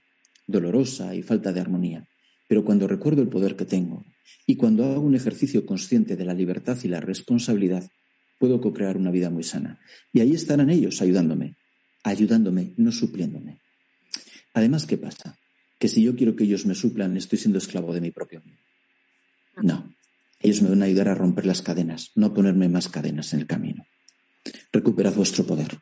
dolorosa 0.48 1.16
y 1.16 1.22
falta 1.22 1.54
de 1.54 1.62
armonía. 1.62 2.10
Pero 2.50 2.66
cuando 2.66 2.90
recuerdo 2.90 3.22
el 3.22 3.30
poder 3.30 3.56
que 3.56 3.64
tengo 3.64 4.04
y 4.46 4.58
cuando 4.58 4.84
hago 4.84 5.00
un 5.00 5.16
ejercicio 5.16 5.66
consciente 5.66 6.18
de 6.18 6.26
la 6.26 6.34
libertad 6.34 6.78
y 6.84 6.90
la 6.90 7.00
responsabilidad, 7.00 7.90
puedo 8.40 8.60
co-crear 8.60 8.98
una 8.98 9.12
vida 9.12 9.30
muy 9.30 9.44
sana. 9.44 9.80
Y 10.12 10.22
ahí 10.22 10.34
estarán 10.34 10.70
ellos 10.70 11.02
ayudándome, 11.02 11.56
ayudándome, 12.04 12.74
no 12.78 12.92
supliéndome. 12.92 13.60
Además, 14.54 14.88
¿qué 14.88 14.98
pasa? 14.98 15.38
Que 15.78 15.88
si 15.88 16.02
yo 16.02 16.16
quiero 16.16 16.36
que 16.36 16.46
ellos 16.46 16.66
me 16.66 16.74
suplan, 16.74 17.16
estoy 17.16 17.38
siendo 17.38 17.60
esclavo 17.60 17.94
de 17.94 18.02
mi 18.02 18.12
propio. 18.12 18.42
No, 19.62 19.94
ellos 20.40 20.62
me 20.62 20.70
van 20.70 20.82
a 20.82 20.86
ayudar 20.86 21.10
a 21.10 21.16
romper 21.16 21.46
las 21.46 21.62
cadenas, 21.62 22.12
no 22.16 22.28
a 22.28 22.34
ponerme 22.34 22.70
más 22.70 22.88
cadenas 22.88 23.34
en 23.34 23.42
el 23.42 23.48
camino. 23.48 23.86
Recuperad 24.72 25.14
vuestro 25.14 25.46
poder. 25.46 25.78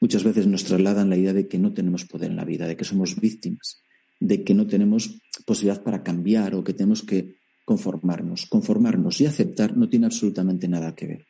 Muchas 0.00 0.24
veces 0.24 0.46
nos 0.46 0.64
trasladan 0.64 1.10
la 1.10 1.16
idea 1.16 1.32
de 1.32 1.48
que 1.48 1.58
no 1.58 1.72
tenemos 1.72 2.04
poder 2.04 2.30
en 2.30 2.36
la 2.36 2.44
vida, 2.44 2.66
de 2.66 2.76
que 2.76 2.84
somos 2.84 3.20
víctimas, 3.20 3.82
de 4.18 4.44
que 4.44 4.54
no 4.54 4.66
tenemos 4.66 5.20
posibilidad 5.44 5.82
para 5.82 6.02
cambiar 6.02 6.54
o 6.54 6.64
que 6.64 6.74
tenemos 6.74 7.02
que 7.02 7.36
conformarnos. 7.64 8.46
Conformarnos 8.46 9.20
y 9.20 9.26
aceptar 9.26 9.76
no 9.76 9.88
tiene 9.88 10.06
absolutamente 10.06 10.68
nada 10.68 10.94
que 10.94 11.06
ver. 11.06 11.26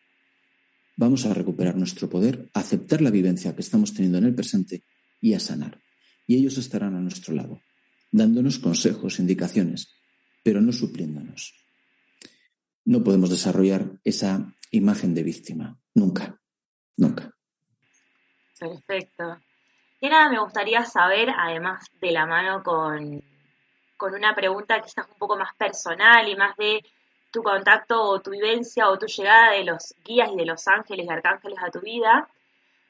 Vamos 1.00 1.24
a 1.24 1.32
recuperar 1.32 1.76
nuestro 1.76 2.08
poder, 2.08 2.50
a 2.52 2.60
aceptar 2.60 3.00
la 3.00 3.10
vivencia 3.10 3.54
que 3.54 3.62
estamos 3.62 3.94
teniendo 3.94 4.18
en 4.18 4.26
el 4.26 4.34
presente 4.34 4.84
y 5.20 5.32
a 5.32 5.40
sanar. 5.40 5.80
Y 6.26 6.36
ellos 6.36 6.58
estarán 6.58 6.94
a 6.94 7.00
nuestro 7.00 7.34
lado, 7.34 7.60
dándonos 8.12 8.58
consejos, 8.58 9.18
indicaciones, 9.18 9.88
pero 10.44 10.60
no 10.60 10.72
supliéndonos 10.72 11.54
no 12.90 13.04
podemos 13.04 13.30
desarrollar 13.30 13.84
esa 14.04 14.52
imagen 14.72 15.14
de 15.14 15.22
víctima. 15.22 15.76
Nunca, 15.94 16.36
nunca. 16.96 17.32
Perfecto. 18.58 19.38
Y 20.00 20.06
ahora 20.06 20.30
me 20.30 20.40
gustaría 20.40 20.84
saber, 20.84 21.28
además 21.30 21.86
de 22.00 22.10
la 22.10 22.26
mano 22.26 22.62
con, 22.62 23.22
con 23.96 24.14
una 24.14 24.34
pregunta 24.34 24.80
quizás 24.80 25.06
un 25.06 25.18
poco 25.18 25.36
más 25.36 25.54
personal 25.56 26.28
y 26.28 26.36
más 26.36 26.56
de 26.56 26.82
tu 27.30 27.42
contacto 27.42 28.02
o 28.02 28.20
tu 28.20 28.30
vivencia 28.30 28.88
o 28.88 28.98
tu 28.98 29.06
llegada 29.06 29.52
de 29.52 29.64
los 29.64 29.94
guías 30.04 30.30
y 30.32 30.36
de 30.36 30.46
los 30.46 30.66
ángeles 30.68 31.06
y 31.06 31.10
arcángeles 31.10 31.58
a 31.62 31.70
tu 31.70 31.80
vida, 31.80 32.28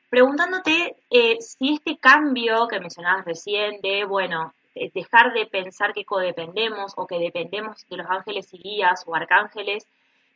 preguntándote 0.08 0.96
eh, 1.10 1.38
si 1.40 1.74
este 1.74 1.98
cambio 1.98 2.66
que 2.68 2.80
mencionabas 2.80 3.24
recién 3.24 3.80
de, 3.80 4.04
bueno, 4.04 4.54
dejar 4.94 5.32
de 5.32 5.46
pensar 5.46 5.92
que 5.92 6.04
codependemos 6.04 6.92
o 6.96 7.06
que 7.06 7.18
dependemos 7.18 7.86
de 7.88 7.96
los 7.96 8.06
ángeles 8.08 8.52
y 8.52 8.58
guías 8.58 9.04
o 9.06 9.14
arcángeles, 9.14 9.86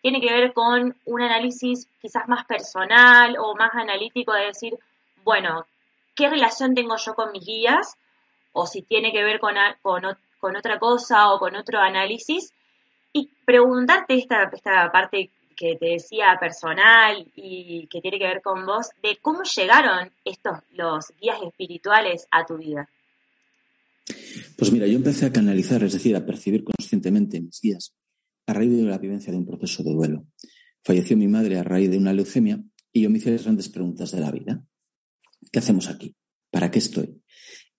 tiene 0.02 0.20
que 0.20 0.32
ver 0.32 0.52
con 0.52 0.94
un 1.06 1.22
análisis 1.22 1.88
quizás 2.02 2.28
más 2.28 2.44
personal 2.44 3.36
o 3.38 3.54
más 3.56 3.74
analítico 3.74 4.32
de 4.32 4.46
decir, 4.46 4.78
bueno, 5.24 5.64
¿qué 6.14 6.28
relación 6.28 6.74
tengo 6.74 6.96
yo 6.96 7.14
con 7.14 7.32
mis 7.32 7.46
guías? 7.46 7.96
O 8.52 8.66
si 8.66 8.82
tiene 8.82 9.12
que 9.12 9.24
ver 9.24 9.40
con, 9.40 9.54
con, 9.80 10.56
otra 10.56 10.78
cosa 10.78 11.32
o 11.32 11.38
con 11.38 11.56
otro 11.56 11.80
análisis. 11.80 12.52
Y 13.14 13.30
preguntarte 13.46 14.14
esta, 14.14 14.50
esta 14.52 14.92
parte 14.92 15.30
que 15.56 15.76
te 15.76 15.86
decía 15.86 16.36
personal 16.38 17.26
y 17.36 17.86
que 17.86 18.02
tiene 18.02 18.18
que 18.18 18.26
ver 18.26 18.42
con 18.42 18.66
vos, 18.66 18.90
de 19.02 19.16
cómo 19.22 19.44
llegaron 19.44 20.10
estos, 20.24 20.58
los 20.72 21.06
guías 21.18 21.38
espirituales 21.42 22.26
a 22.30 22.44
tu 22.44 22.58
vida. 22.58 22.86
Pues 24.58 24.70
mira, 24.70 24.86
yo 24.86 24.96
empecé 24.96 25.24
a 25.24 25.32
canalizar, 25.32 25.82
es 25.82 25.94
decir, 25.94 26.14
a 26.14 26.26
percibir 26.26 26.64
conscientemente 26.64 27.40
mis 27.40 27.60
guías 27.62 27.94
a 28.46 28.52
raíz 28.52 28.76
de 28.76 28.82
la 28.82 28.98
vivencia 28.98 29.32
de 29.32 29.38
un 29.38 29.46
proceso 29.46 29.82
de 29.82 29.92
duelo. 29.92 30.26
Falleció 30.82 31.16
mi 31.16 31.28
madre 31.28 31.58
a 31.58 31.62
raíz 31.62 31.90
de 31.90 31.96
una 31.96 32.12
leucemia 32.12 32.62
y 32.92 33.02
yo 33.02 33.10
me 33.10 33.18
hice 33.18 33.30
las 33.30 33.44
grandes 33.44 33.68
preguntas 33.68 34.10
de 34.12 34.20
la 34.20 34.30
vida. 34.30 34.62
¿Qué 35.50 35.58
hacemos 35.58 35.88
aquí? 35.88 36.14
¿Para 36.50 36.70
qué 36.70 36.78
estoy? 36.78 37.22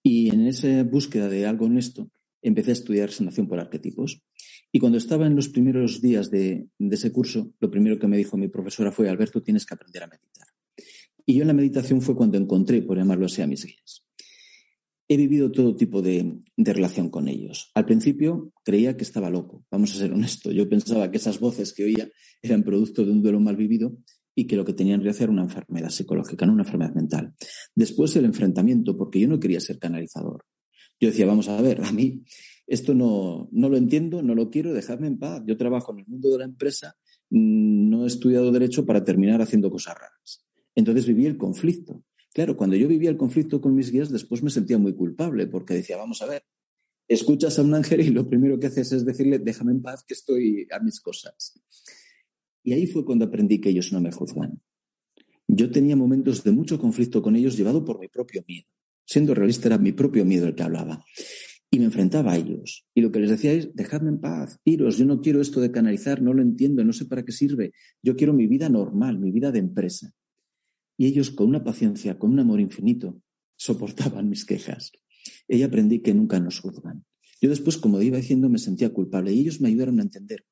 Y 0.01 0.33
en 0.33 0.47
esa 0.47 0.83
búsqueda 0.83 1.29
de 1.29 1.45
algo 1.45 1.65
honesto, 1.65 2.09
empecé 2.41 2.71
a 2.71 2.73
estudiar 2.73 3.11
sanación 3.11 3.47
por 3.47 3.59
arquetipos. 3.59 4.21
Y 4.75 4.79
cuando 4.79 4.97
estaba 4.97 5.25
en 5.25 5.37
los 5.37 5.47
primeros 5.47 6.01
días 6.01 6.29
de, 6.29 6.67
de, 6.77 6.95
ese 6.95 7.13
curso, 7.13 7.53
lo 7.61 7.71
primero 7.71 7.97
que 7.97 8.07
me 8.07 8.17
dijo 8.17 8.35
mi 8.35 8.49
profesora 8.49 8.91
fue, 8.91 9.07
Alberto, 9.07 9.41
tienes 9.41 9.65
que 9.65 9.73
aprender 9.73 10.03
a 10.03 10.07
meditar. 10.07 10.47
Y 11.25 11.35
yo 11.35 11.43
en 11.43 11.47
la 11.47 11.53
meditación 11.53 12.01
fue 12.01 12.13
cuando 12.13 12.37
encontré, 12.37 12.81
por 12.81 12.97
llamarlo 12.97 13.27
así, 13.27 13.41
a 13.41 13.47
mis 13.47 13.63
guías 13.63 14.05
he 15.07 15.17
vivido 15.17 15.51
todo 15.51 15.77
tipo 15.77 16.01
de, 16.01 16.41
relación 16.57 17.09
con 17.09 17.27
ellos. 17.27 17.71
Al 17.75 17.85
principio 17.85 18.51
creía 18.63 18.97
que 18.97 19.03
estaba 19.03 19.29
loco, 19.29 19.63
vamos 19.71 19.93
a 19.93 19.99
ser 19.99 20.11
honestos. 20.11 20.53
Yo 20.53 20.67
pensaba 20.67 21.09
que 21.09 21.17
esas 21.17 21.39
voces 21.39 21.73
que 21.73 21.83
oía 21.85 22.09
eran 22.41 22.63
producto 22.63 23.05
de 23.05 23.11
un 23.11 23.21
duelo 23.21 23.39
mal 23.39 23.55
vivido 23.55 23.95
y 24.33 24.47
que 24.47 24.55
lo 24.55 24.65
que 24.65 24.73
tenían 24.73 25.01
que 25.01 25.09
hacer 25.09 25.25
era 25.25 25.33
una 25.33 25.43
enfermedad 25.43 25.89
psicológica, 25.89 26.45
no 26.45 26.53
una 26.53 26.63
enfermedad 26.63 26.95
mental. 26.95 27.33
Después 27.75 28.15
el 28.15 28.25
enfrentamiento, 28.25 28.97
porque 28.97 29.19
yo 29.19 29.27
no 29.27 29.39
quería 29.39 29.59
ser 29.59 29.79
canalizador. 29.79 30.43
Yo 30.99 31.09
decía, 31.09 31.25
vamos 31.25 31.47
a 31.49 31.61
ver, 31.61 31.81
a 31.83 31.91
mí 31.91 32.23
esto 32.67 32.93
no, 32.93 33.47
no 33.51 33.69
lo 33.69 33.77
entiendo, 33.77 34.21
no 34.21 34.35
lo 34.35 34.49
quiero, 34.49 34.73
dejadme 34.73 35.07
en 35.07 35.19
paz. 35.19 35.43
Yo 35.45 35.57
trabajo 35.57 35.91
en 35.93 35.99
el 35.99 36.07
mundo 36.07 36.29
de 36.31 36.39
la 36.39 36.45
empresa, 36.45 36.95
mm, 37.29 37.89
no 37.89 38.03
he 38.03 38.07
estudiado 38.07 38.51
derecho 38.51 38.85
para 38.85 39.03
terminar 39.03 39.41
haciendo 39.41 39.69
cosas 39.69 39.95
raras. 39.95 40.45
Entonces 40.73 41.05
viví 41.05 41.25
el 41.25 41.37
conflicto. 41.37 42.03
Claro, 42.33 42.57
cuando 42.57 42.75
yo 42.75 42.87
vivía 42.87 43.09
el 43.09 43.17
conflicto 43.17 43.61
con 43.61 43.75
mis 43.75 43.91
guías, 43.91 44.09
después 44.09 44.43
me 44.43 44.49
sentía 44.49 44.77
muy 44.77 44.93
culpable 44.93 45.47
porque 45.47 45.75
decía, 45.75 45.95
vamos 45.95 46.21
a 46.21 46.25
ver, 46.25 46.43
escuchas 47.07 47.57
a 47.59 47.61
un 47.61 47.73
ángel 47.73 48.01
y 48.01 48.09
lo 48.09 48.27
primero 48.27 48.59
que 48.59 48.67
haces 48.67 48.91
es 48.91 49.05
decirle, 49.05 49.39
déjame 49.39 49.71
en 49.71 49.81
paz 49.81 50.03
que 50.05 50.15
estoy 50.15 50.67
a 50.71 50.79
mis 50.79 50.99
cosas. 50.99 51.61
Y 52.63 52.73
ahí 52.73 52.87
fue 52.87 53.05
cuando 53.05 53.25
aprendí 53.25 53.61
que 53.61 53.69
ellos 53.69 53.93
no 53.93 54.01
me 54.01 54.11
juzgan. 54.11 54.59
Yo 55.47 55.71
tenía 55.71 55.95
momentos 55.95 56.43
de 56.43 56.51
mucho 56.51 56.79
conflicto 56.79 57.21
con 57.21 57.35
ellos 57.35 57.55
llevado 57.55 57.85
por 57.85 57.99
mi 57.99 58.07
propio 58.07 58.43
miedo. 58.47 58.67
Siendo 59.05 59.35
realista, 59.35 59.67
era 59.67 59.77
mi 59.77 59.91
propio 59.91 60.25
miedo 60.25 60.47
el 60.47 60.55
que 60.55 60.63
hablaba. 60.63 61.05
Y 61.71 61.79
me 61.79 61.85
enfrentaba 61.85 62.33
a 62.33 62.37
ellos. 62.37 62.85
Y 62.93 63.01
lo 63.01 63.11
que 63.11 63.19
les 63.19 63.29
decía 63.29 63.51
es, 63.51 63.75
dejadme 63.75 64.09
en 64.09 64.19
paz, 64.19 64.59
iros, 64.63 64.97
yo 64.97 65.05
no 65.05 65.21
quiero 65.21 65.41
esto 65.41 65.59
de 65.59 65.71
canalizar, 65.71 66.21
no 66.21 66.33
lo 66.33 66.41
entiendo, 66.41 66.83
no 66.83 66.93
sé 66.93 67.05
para 67.05 67.25
qué 67.25 67.31
sirve. 67.31 67.73
Yo 68.01 68.15
quiero 68.15 68.33
mi 68.33 68.47
vida 68.47 68.69
normal, 68.69 69.19
mi 69.19 69.31
vida 69.31 69.51
de 69.51 69.59
empresa. 69.59 70.13
Y 70.97 71.07
ellos, 71.07 71.31
con 71.31 71.47
una 71.47 71.63
paciencia, 71.63 72.17
con 72.17 72.31
un 72.31 72.39
amor 72.39 72.61
infinito, 72.61 73.21
soportaban 73.57 74.29
mis 74.29 74.45
quejas. 74.45 74.91
Y 75.47 75.63
aprendí 75.63 75.99
que 75.99 76.13
nunca 76.13 76.39
nos 76.39 76.59
juzgan. 76.59 77.03
Yo 77.41 77.49
después, 77.49 77.77
como 77.77 78.01
iba 78.01 78.17
diciendo, 78.17 78.47
me 78.47 78.59
sentía 78.59 78.93
culpable 78.93 79.33
y 79.33 79.41
ellos 79.41 79.59
me 79.59 79.67
ayudaron 79.67 79.99
a 79.99 80.03
entender 80.03 80.45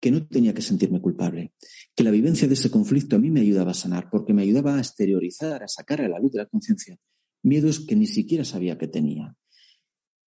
que 0.00 0.10
no 0.10 0.26
tenía 0.26 0.54
que 0.54 0.62
sentirme 0.62 1.00
culpable, 1.00 1.52
que 1.94 2.02
la 2.02 2.10
vivencia 2.10 2.48
de 2.48 2.54
ese 2.54 2.70
conflicto 2.70 3.16
a 3.16 3.18
mí 3.18 3.30
me 3.30 3.42
ayudaba 3.42 3.72
a 3.72 3.74
sanar, 3.74 4.08
porque 4.10 4.32
me 4.32 4.42
ayudaba 4.42 4.76
a 4.76 4.78
exteriorizar, 4.78 5.62
a 5.62 5.68
sacar 5.68 6.00
a 6.00 6.08
la 6.08 6.18
luz 6.18 6.32
de 6.32 6.38
la 6.38 6.46
conciencia 6.46 6.98
miedos 7.42 7.80
que 7.80 7.96
ni 7.96 8.06
siquiera 8.06 8.44
sabía 8.44 8.78
que 8.78 8.88
tenía, 8.88 9.34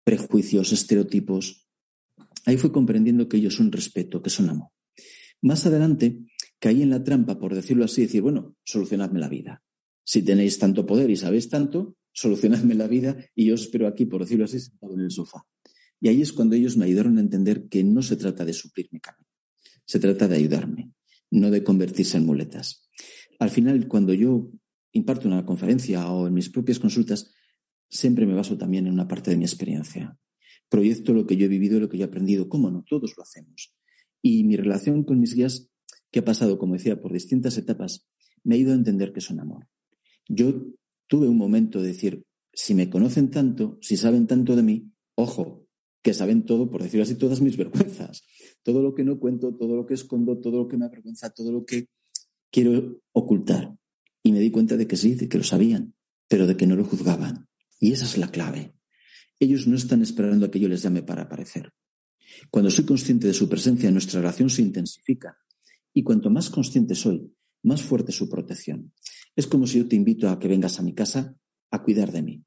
prejuicios, 0.04 0.72
estereotipos. 0.72 1.68
Ahí 2.46 2.56
fue 2.56 2.72
comprendiendo 2.72 3.28
que 3.28 3.36
ellos 3.36 3.54
son 3.54 3.72
respeto, 3.72 4.22
que 4.22 4.30
son 4.30 4.50
amor. 4.50 4.70
Más 5.40 5.66
adelante 5.66 6.18
caí 6.58 6.82
en 6.82 6.90
la 6.90 7.02
trampa, 7.02 7.38
por 7.38 7.54
decirlo 7.54 7.84
así, 7.84 8.02
decir, 8.02 8.22
bueno, 8.22 8.56
solucionadme 8.64 9.20
la 9.20 9.28
vida. 9.28 9.62
Si 10.04 10.22
tenéis 10.22 10.58
tanto 10.58 10.86
poder 10.86 11.10
y 11.10 11.16
sabéis 11.16 11.48
tanto, 11.48 11.96
solucionadme 12.12 12.74
la 12.74 12.86
vida 12.86 13.16
y 13.34 13.46
yo 13.46 13.54
os 13.54 13.62
espero 13.62 13.86
aquí, 13.86 14.06
por 14.06 14.22
decirlo 14.22 14.44
así, 14.44 14.60
sentado 14.60 14.94
en 14.94 15.00
el 15.00 15.10
sofá. 15.10 15.44
Y 16.00 16.08
ahí 16.08 16.22
es 16.22 16.32
cuando 16.32 16.56
ellos 16.56 16.76
me 16.76 16.84
ayudaron 16.84 17.18
a 17.18 17.20
entender 17.20 17.68
que 17.68 17.84
no 17.84 18.02
se 18.02 18.16
trata 18.16 18.44
de 18.44 18.52
suplir 18.52 18.88
mi 18.90 19.00
camino, 19.00 19.28
se 19.84 20.00
trata 20.00 20.26
de 20.26 20.36
ayudarme, 20.36 20.92
no 21.30 21.50
de 21.50 21.62
convertirse 21.62 22.16
en 22.18 22.26
muletas. 22.26 22.88
Al 23.38 23.50
final, 23.50 23.88
cuando 23.88 24.12
yo 24.12 24.50
imparto 24.92 25.28
una 25.28 25.46
conferencia 25.46 26.08
o 26.10 26.26
en 26.26 26.34
mis 26.34 26.50
propias 26.50 26.78
consultas, 26.78 27.32
siempre 27.92 28.26
me 28.26 28.35
baso 28.35 28.57
también 28.57 28.87
en 28.87 28.94
una 28.94 29.07
parte 29.07 29.31
de 29.31 29.37
mi 29.37 29.44
experiencia. 29.44 30.16
Proyecto 30.68 31.12
lo 31.12 31.26
que 31.26 31.37
yo 31.37 31.44
he 31.44 31.48
vivido, 31.48 31.78
lo 31.78 31.88
que 31.88 31.98
yo 31.98 32.05
he 32.05 32.09
aprendido, 32.09 32.48
cómo 32.48 32.70
no, 32.70 32.83
todos 32.88 33.14
lo 33.16 33.22
hacemos. 33.22 33.74
Y 34.22 34.44
mi 34.44 34.57
relación 34.57 35.05
con 35.05 35.20
mis 35.20 35.35
guías, 35.35 35.68
que 36.11 36.20
ha 36.20 36.24
pasado, 36.24 36.59
como 36.59 36.74
decía, 36.74 37.00
por 37.00 37.12
distintas 37.12 37.59
etapas, 37.59 38.09
me 38.44 38.55
ha 38.55 38.59
ido 38.59 38.72
a 38.72 38.76
entender 38.76 39.12
que 39.12 39.20
son 39.20 39.40
amor. 39.40 39.68
Yo 40.26 40.66
tuve 41.07 41.28
un 41.28 41.37
momento 41.37 41.83
de 41.83 41.88
decir, 41.88 42.24
si 42.52 42.74
me 42.74 42.88
conocen 42.88 43.31
tanto, 43.31 43.78
si 43.83 43.96
saben 43.96 44.26
tanto 44.26 44.57
de 44.57 44.62
mí, 44.62 44.90
ojo, 45.14 45.66
que 46.02 46.14
saben 46.14 46.44
todo, 46.44 46.70
por 46.70 46.83
decirlo 46.83 47.05
así, 47.05 47.14
todas 47.14 47.40
mis 47.42 47.57
vergüenzas, 47.57 48.24
todo 48.62 48.83
lo 48.83 48.94
que 48.94 49.05
no 49.05 49.18
cuento, 49.18 49.55
todo 49.55 49.76
lo 49.76 49.87
que 49.87 49.94
escondo, 49.94 50.38
todo 50.40 50.59
lo 50.59 50.68
que 50.68 50.78
me 50.78 50.87
avergüenza, 50.87 51.31
todo 51.31 51.52
lo 51.52 51.64
que 51.64 51.88
quiero 52.50 53.00
ocultar. 53.12 53.76
Y 54.22 54.33
me 54.33 54.40
di 54.40 54.50
cuenta 54.50 54.76
de 54.76 54.87
que 54.87 54.96
sí, 54.96 55.14
de 55.14 55.28
que 55.28 55.38
lo 55.38 55.44
sabían, 55.44 55.94
pero 56.28 56.46
de 56.46 56.57
que 56.57 56.66
no 56.66 56.76
lo 56.76 56.85
juzgaban. 56.85 57.48
Y 57.83 57.90
esa 57.90 58.05
es 58.05 58.16
la 58.16 58.31
clave. 58.31 58.77
Ellos 59.40 59.66
no 59.66 59.75
están 59.75 60.03
esperando 60.03 60.47
a 60.47 60.53
que 60.53 60.61
yo 60.61 60.68
les 60.68 60.85
llame 60.85 61.03
para 61.03 61.23
aparecer. 61.23 61.73
Cuando 62.49 62.71
soy 62.71 62.85
consciente 62.85 63.27
de 63.27 63.35
su 63.35 63.49
presencia, 63.49 63.90
nuestra 63.90 64.21
relación 64.21 64.51
se 64.51 64.62
intensifica. 64.62 65.37
Y 65.92 66.05
cuanto 66.05 66.31
más 66.31 66.49
consciente 66.49 66.95
soy, 66.95 67.35
más 67.64 67.83
fuerte 67.83 68.12
su 68.12 68.29
protección. 68.29 68.92
Es 69.35 69.49
como 69.49 69.66
si 69.66 69.79
yo 69.79 69.88
te 69.88 69.97
invito 69.97 70.31
a 70.31 70.38
que 70.38 70.47
vengas 70.47 70.79
a 70.79 70.83
mi 70.83 70.95
casa 70.95 71.35
a 71.73 71.83
cuidar 71.83 72.12
de 72.12 72.23
mí. 72.23 72.45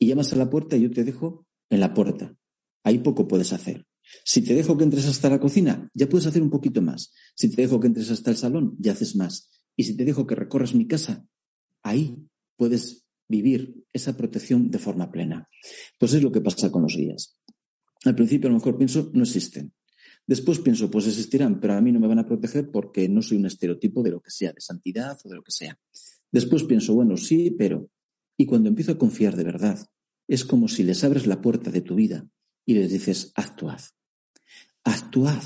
Y 0.00 0.08
llamas 0.08 0.32
a 0.32 0.36
la 0.36 0.50
puerta 0.50 0.76
y 0.76 0.82
yo 0.82 0.90
te 0.90 1.04
dejo 1.04 1.46
en 1.70 1.78
la 1.78 1.94
puerta. 1.94 2.34
Ahí 2.82 2.98
poco 2.98 3.28
puedes 3.28 3.52
hacer. 3.52 3.86
Si 4.24 4.42
te 4.42 4.52
dejo 4.52 4.76
que 4.76 4.82
entres 4.82 5.06
hasta 5.06 5.30
la 5.30 5.38
cocina, 5.38 5.88
ya 5.94 6.08
puedes 6.08 6.26
hacer 6.26 6.42
un 6.42 6.50
poquito 6.50 6.82
más. 6.82 7.14
Si 7.36 7.48
te 7.54 7.62
dejo 7.62 7.78
que 7.78 7.86
entres 7.86 8.10
hasta 8.10 8.32
el 8.32 8.36
salón, 8.36 8.74
ya 8.80 8.92
haces 8.92 9.14
más. 9.14 9.48
Y 9.76 9.84
si 9.84 9.96
te 9.96 10.04
dejo 10.04 10.26
que 10.26 10.34
recorras 10.34 10.74
mi 10.74 10.88
casa, 10.88 11.24
ahí 11.84 12.18
puedes 12.56 13.01
vivir 13.32 13.86
esa 13.92 14.16
protección 14.16 14.70
de 14.70 14.78
forma 14.78 15.10
plena. 15.10 15.48
Pues 15.98 16.12
es 16.12 16.22
lo 16.22 16.30
que 16.30 16.42
pasa 16.42 16.70
con 16.70 16.82
los 16.82 16.94
guías. 16.94 17.38
Al 18.04 18.14
principio 18.14 18.48
a 18.48 18.52
lo 18.52 18.58
mejor 18.58 18.76
pienso, 18.76 19.10
no 19.14 19.22
existen. 19.22 19.72
Después 20.26 20.58
pienso, 20.60 20.90
pues 20.90 21.06
existirán, 21.06 21.58
pero 21.58 21.72
a 21.74 21.80
mí 21.80 21.90
no 21.90 21.98
me 21.98 22.06
van 22.06 22.18
a 22.18 22.26
proteger 22.26 22.70
porque 22.70 23.08
no 23.08 23.22
soy 23.22 23.38
un 23.38 23.46
estereotipo 23.46 24.02
de 24.02 24.10
lo 24.10 24.20
que 24.20 24.30
sea, 24.30 24.52
de 24.52 24.60
santidad 24.60 25.18
o 25.24 25.28
de 25.28 25.36
lo 25.36 25.42
que 25.42 25.50
sea. 25.50 25.78
Después 26.30 26.64
pienso, 26.64 26.94
bueno, 26.94 27.16
sí, 27.16 27.50
pero... 27.50 27.88
Y 28.36 28.46
cuando 28.46 28.68
empiezo 28.68 28.92
a 28.92 28.98
confiar 28.98 29.36
de 29.36 29.44
verdad, 29.44 29.78
es 30.28 30.44
como 30.44 30.68
si 30.68 30.84
les 30.84 31.02
abres 31.04 31.26
la 31.26 31.40
puerta 31.40 31.70
de 31.70 31.80
tu 31.80 31.94
vida 31.94 32.26
y 32.66 32.74
les 32.74 32.90
dices, 32.90 33.32
actuad. 33.34 33.80
Actuad. 34.84 35.42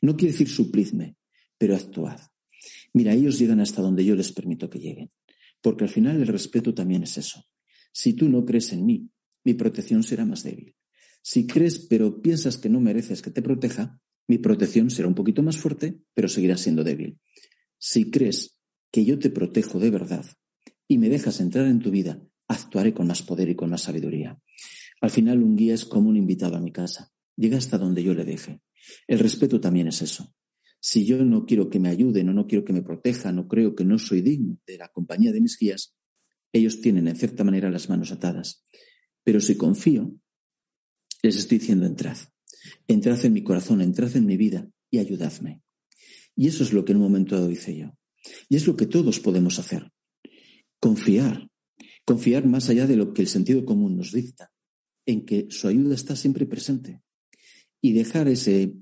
No 0.00 0.16
quiere 0.16 0.32
decir 0.32 0.48
suplidme, 0.48 1.16
pero 1.58 1.74
actuad. 1.74 2.20
Mira, 2.92 3.12
ellos 3.12 3.38
llegan 3.38 3.60
hasta 3.60 3.82
donde 3.82 4.04
yo 4.04 4.14
les 4.14 4.32
permito 4.32 4.68
que 4.68 4.78
lleguen. 4.78 5.10
Porque 5.66 5.82
al 5.82 5.90
final 5.90 6.22
el 6.22 6.28
respeto 6.28 6.72
también 6.72 7.02
es 7.02 7.18
eso. 7.18 7.44
Si 7.90 8.12
tú 8.12 8.28
no 8.28 8.44
crees 8.44 8.72
en 8.72 8.86
mí, 8.86 9.10
mi 9.42 9.54
protección 9.54 10.04
será 10.04 10.24
más 10.24 10.44
débil. 10.44 10.76
Si 11.22 11.44
crees 11.44 11.80
pero 11.80 12.22
piensas 12.22 12.56
que 12.56 12.68
no 12.68 12.78
mereces 12.78 13.20
que 13.20 13.32
te 13.32 13.42
proteja, 13.42 14.00
mi 14.28 14.38
protección 14.38 14.90
será 14.90 15.08
un 15.08 15.16
poquito 15.16 15.42
más 15.42 15.56
fuerte, 15.56 15.98
pero 16.14 16.28
seguirá 16.28 16.56
siendo 16.56 16.84
débil. 16.84 17.18
Si 17.78 18.12
crees 18.12 18.60
que 18.92 19.04
yo 19.04 19.18
te 19.18 19.28
protejo 19.28 19.80
de 19.80 19.90
verdad 19.90 20.24
y 20.86 20.98
me 20.98 21.08
dejas 21.08 21.40
entrar 21.40 21.66
en 21.66 21.80
tu 21.80 21.90
vida, 21.90 22.22
actuaré 22.46 22.94
con 22.94 23.08
más 23.08 23.24
poder 23.24 23.48
y 23.48 23.56
con 23.56 23.68
más 23.68 23.82
sabiduría. 23.82 24.38
Al 25.00 25.10
final 25.10 25.42
un 25.42 25.56
guía 25.56 25.74
es 25.74 25.84
como 25.84 26.08
un 26.08 26.16
invitado 26.16 26.54
a 26.54 26.60
mi 26.60 26.70
casa. 26.70 27.10
Llega 27.34 27.58
hasta 27.58 27.76
donde 27.76 28.04
yo 28.04 28.14
le 28.14 28.24
deje. 28.24 28.60
El 29.08 29.18
respeto 29.18 29.60
también 29.60 29.88
es 29.88 30.00
eso. 30.00 30.32
Si 30.88 31.04
yo 31.04 31.24
no 31.24 31.46
quiero 31.46 31.68
que 31.68 31.80
me 31.80 31.88
ayuden 31.88 32.28
o 32.28 32.32
no 32.32 32.46
quiero 32.46 32.64
que 32.64 32.72
me 32.72 32.80
protejan 32.80 33.40
o 33.40 33.48
creo 33.48 33.74
que 33.74 33.84
no 33.84 33.98
soy 33.98 34.20
digno 34.20 34.56
de 34.68 34.78
la 34.78 34.86
compañía 34.86 35.32
de 35.32 35.40
mis 35.40 35.58
guías, 35.58 35.96
ellos 36.52 36.80
tienen 36.80 37.08
en 37.08 37.16
cierta 37.16 37.42
manera 37.42 37.68
las 37.70 37.88
manos 37.88 38.12
atadas. 38.12 38.62
Pero 39.24 39.40
si 39.40 39.56
confío, 39.56 40.14
les 41.22 41.38
estoy 41.38 41.58
diciendo 41.58 41.86
entrad. 41.86 42.16
Entrad 42.86 43.24
en 43.24 43.32
mi 43.32 43.42
corazón, 43.42 43.80
entrad 43.80 44.16
en 44.16 44.26
mi 44.26 44.36
vida 44.36 44.70
y 44.88 44.98
ayudadme. 44.98 45.60
Y 46.36 46.46
eso 46.46 46.62
es 46.62 46.72
lo 46.72 46.84
que 46.84 46.92
en 46.92 46.98
un 46.98 47.02
momento 47.02 47.34
dado 47.34 47.50
hice 47.50 47.76
yo. 47.76 47.98
Y 48.48 48.54
es 48.54 48.68
lo 48.68 48.76
que 48.76 48.86
todos 48.86 49.18
podemos 49.18 49.58
hacer. 49.58 49.90
Confiar. 50.78 51.50
Confiar 52.04 52.46
más 52.46 52.70
allá 52.70 52.86
de 52.86 52.94
lo 52.94 53.12
que 53.12 53.22
el 53.22 53.28
sentido 53.28 53.64
común 53.64 53.96
nos 53.96 54.12
dicta 54.12 54.52
en 55.04 55.26
que 55.26 55.48
su 55.50 55.66
ayuda 55.66 55.96
está 55.96 56.14
siempre 56.14 56.46
presente 56.46 57.02
y 57.80 57.92
dejar 57.92 58.28
ese, 58.28 58.72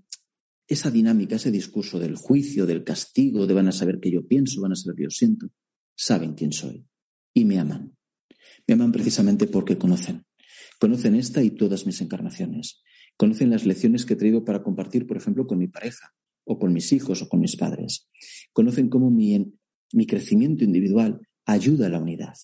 esa 0.67 0.91
dinámica, 0.91 1.37
ese 1.37 1.51
discurso 1.51 1.99
del 1.99 2.17
juicio, 2.17 2.67
del 2.67 2.85
castigo, 2.85 3.47
de 3.47 3.55
van 3.55 3.69
a 3.69 3.73
saber 3.73 4.01
que 4.01 4.11
yo 4.11 4.27
pienso, 4.27 4.61
van 4.61 4.73
a 4.73 4.77
saber 4.77 4.97
que 4.97 5.03
yo 5.05 5.11
siento, 5.11 5.49
saben 5.95 6.35
quién 6.35 6.53
soy 6.53 6.87
y 7.35 7.45
me 7.45 7.59
aman. 7.59 7.97
Me 8.67 8.75
aman 8.75 8.93
precisamente 8.93 9.47
porque 9.47 9.77
conocen. 9.77 10.25
Conocen 10.81 11.15
esta 11.15 11.43
y 11.43 11.51
todas 11.51 11.87
mis 11.87 12.01
encarnaciones. 12.01 12.83
Conocen 13.17 13.51
las 13.51 13.67
lecciones 13.67 14.05
que 14.05 14.15
he 14.15 14.17
traído 14.17 14.45
para 14.45 14.63
compartir, 14.63 15.07
por 15.07 15.17
ejemplo, 15.17 15.47
con 15.47 15.59
mi 15.59 15.69
pareja, 15.69 16.15
o 16.45 16.59
con 16.59 16.73
mis 16.73 16.93
hijos, 16.93 17.23
o 17.23 17.29
con 17.29 17.41
mis 17.41 17.57
padres. 17.57 18.09
Conocen 18.53 18.89
cómo 18.89 19.11
mi, 19.11 19.53
mi 19.93 20.07
crecimiento 20.07 20.65
individual 20.65 21.21
ayuda 21.45 21.87
a 21.87 21.91
la 21.91 22.01
unidad. 22.01 22.35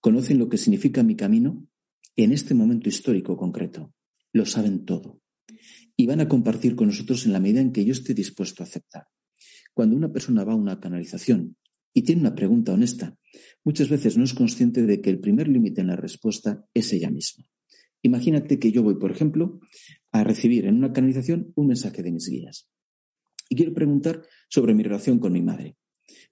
Conocen 0.00 0.38
lo 0.38 0.48
que 0.48 0.58
significa 0.58 1.02
mi 1.02 1.16
camino 1.16 1.66
en 2.14 2.32
este 2.32 2.54
momento 2.54 2.88
histórico 2.88 3.36
concreto. 3.36 3.92
Lo 4.32 4.46
saben 4.46 4.84
todo. 4.84 5.20
Y 5.96 6.06
van 6.06 6.20
a 6.20 6.28
compartir 6.28 6.76
con 6.76 6.88
nosotros 6.88 7.26
en 7.26 7.32
la 7.32 7.40
medida 7.40 7.60
en 7.60 7.72
que 7.72 7.84
yo 7.84 7.92
esté 7.92 8.14
dispuesto 8.14 8.62
a 8.62 8.66
aceptar. 8.66 9.06
Cuando 9.72 9.96
una 9.96 10.12
persona 10.12 10.44
va 10.44 10.52
a 10.52 10.56
una 10.56 10.78
canalización 10.80 11.56
y 11.92 12.02
tiene 12.02 12.20
una 12.20 12.34
pregunta 12.34 12.72
honesta, 12.72 13.16
muchas 13.64 13.88
veces 13.88 14.16
no 14.16 14.24
es 14.24 14.34
consciente 14.34 14.82
de 14.82 15.00
que 15.00 15.10
el 15.10 15.20
primer 15.20 15.48
límite 15.48 15.80
en 15.80 15.88
la 15.88 15.96
respuesta 15.96 16.66
es 16.74 16.92
ella 16.92 17.10
misma. 17.10 17.44
Imagínate 18.02 18.58
que 18.58 18.72
yo 18.72 18.82
voy, 18.82 18.96
por 18.96 19.10
ejemplo, 19.10 19.60
a 20.12 20.22
recibir 20.22 20.66
en 20.66 20.76
una 20.76 20.92
canalización 20.92 21.52
un 21.56 21.68
mensaje 21.68 22.02
de 22.02 22.12
mis 22.12 22.28
guías. 22.28 22.68
Y 23.48 23.56
quiero 23.56 23.72
preguntar 23.72 24.22
sobre 24.48 24.74
mi 24.74 24.82
relación 24.82 25.18
con 25.18 25.32
mi 25.32 25.42
madre. 25.42 25.76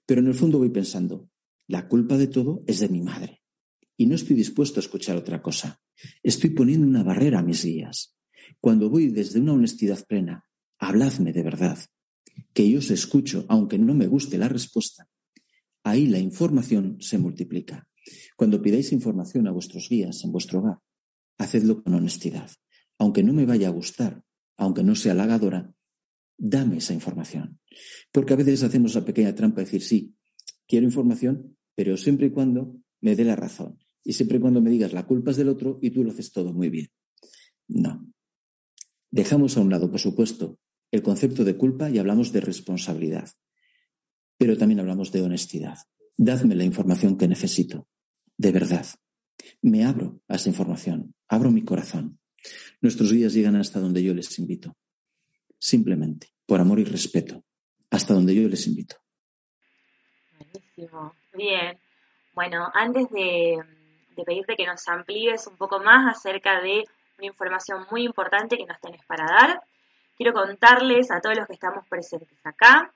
Pero 0.05 0.21
en 0.21 0.27
el 0.27 0.35
fondo 0.35 0.57
voy 0.57 0.69
pensando, 0.69 1.29
la 1.67 1.87
culpa 1.87 2.17
de 2.17 2.27
todo 2.27 2.63
es 2.67 2.79
de 2.79 2.89
mi 2.89 3.01
madre 3.01 3.41
y 3.97 4.05
no 4.05 4.15
estoy 4.15 4.35
dispuesto 4.35 4.79
a 4.79 4.83
escuchar 4.83 5.17
otra 5.17 5.41
cosa. 5.41 5.81
Estoy 6.21 6.51
poniendo 6.51 6.87
una 6.87 7.03
barrera 7.03 7.39
a 7.39 7.43
mis 7.43 7.63
guías. 7.63 8.14
Cuando 8.59 8.89
voy 8.89 9.07
desde 9.09 9.39
una 9.39 9.53
honestidad 9.53 10.05
plena, 10.05 10.45
habladme 10.79 11.33
de 11.33 11.43
verdad, 11.43 11.79
que 12.53 12.69
yo 12.69 12.79
os 12.79 12.91
escucho 12.91 13.45
aunque 13.47 13.77
no 13.77 13.93
me 13.93 14.07
guste 14.07 14.37
la 14.37 14.49
respuesta, 14.49 15.07
ahí 15.83 16.07
la 16.07 16.19
información 16.19 16.97
se 16.99 17.17
multiplica. 17.17 17.87
Cuando 18.35 18.61
pidáis 18.61 18.91
información 18.91 19.47
a 19.47 19.51
vuestros 19.51 19.89
guías 19.89 20.23
en 20.23 20.31
vuestro 20.31 20.59
hogar, 20.59 20.79
hacedlo 21.37 21.83
con 21.83 21.93
honestidad. 21.93 22.49
Aunque 22.97 23.23
no 23.23 23.33
me 23.33 23.45
vaya 23.45 23.67
a 23.67 23.71
gustar, 23.71 24.23
aunque 24.57 24.83
no 24.83 24.95
sea 24.95 25.13
halagadora, 25.13 25.73
dame 26.37 26.77
esa 26.77 26.93
información. 26.93 27.59
Porque 28.11 28.33
a 28.33 28.37
veces 28.37 28.63
hacemos 28.63 28.95
la 28.95 29.05
pequeña 29.05 29.35
trampa 29.35 29.57
de 29.57 29.65
decir, 29.65 29.81
sí, 29.81 30.15
quiero 30.67 30.85
información, 30.85 31.57
pero 31.75 31.97
siempre 31.97 32.27
y 32.27 32.31
cuando 32.31 32.77
me 33.01 33.15
dé 33.15 33.25
la 33.25 33.35
razón. 33.35 33.79
Y 34.03 34.13
siempre 34.13 34.39
cuando 34.39 34.61
me 34.61 34.69
digas 34.69 34.93
la 34.93 35.05
culpa 35.05 35.31
es 35.31 35.37
del 35.37 35.49
otro 35.49 35.79
y 35.81 35.89
tú 35.89 36.03
lo 36.03 36.11
haces 36.11 36.31
todo 36.31 36.53
muy 36.53 36.69
bien. 36.69 36.89
No. 37.67 38.05
Dejamos 39.15 39.55
a 39.55 39.61
un 39.61 39.69
lado, 39.69 39.89
por 39.89 40.01
supuesto, 40.01 40.59
el 40.91 41.01
concepto 41.01 41.45
de 41.45 41.55
culpa 41.55 41.89
y 41.89 41.99
hablamos 41.99 42.33
de 42.33 42.41
responsabilidad. 42.41 43.29
Pero 44.37 44.57
también 44.57 44.81
hablamos 44.81 45.13
de 45.13 45.21
honestidad. 45.21 45.77
Dadme 46.17 46.53
la 46.53 46.65
información 46.65 47.17
que 47.17 47.29
necesito. 47.29 47.87
De 48.35 48.51
verdad. 48.51 48.85
Me 49.61 49.85
abro 49.85 50.19
a 50.27 50.35
esa 50.35 50.49
información. 50.49 51.15
Abro 51.29 51.49
mi 51.49 51.63
corazón. 51.63 52.19
Nuestros 52.81 53.13
guías 53.13 53.33
llegan 53.33 53.55
hasta 53.55 53.79
donde 53.79 54.03
yo 54.03 54.13
les 54.13 54.37
invito. 54.37 54.75
Simplemente, 55.57 56.33
por 56.45 56.59
amor 56.59 56.81
y 56.81 56.83
respeto, 56.83 57.41
hasta 57.91 58.13
donde 58.13 58.35
yo 58.35 58.49
les 58.49 58.67
invito. 58.67 58.97
Buenísimo. 60.37 61.13
Bien. 61.33 61.79
Bueno, 62.33 62.69
antes 62.73 63.09
de, 63.11 63.59
de 64.13 64.23
pedirte 64.25 64.57
que 64.57 64.65
nos 64.65 64.85
amplíes 64.89 65.47
un 65.47 65.55
poco 65.55 65.79
más 65.79 66.17
acerca 66.17 66.59
de 66.59 66.83
una 67.17 67.27
información 67.27 67.85
muy 67.91 68.03
importante 68.03 68.57
que 68.57 68.65
nos 68.65 68.79
tenés 68.79 69.05
para 69.05 69.25
dar, 69.25 69.61
quiero 70.17 70.33
contarles 70.33 71.11
a 71.11 71.21
todos 71.21 71.37
los 71.37 71.47
que 71.47 71.53
estamos 71.53 71.87
presentes 71.87 72.45
acá 72.45 72.91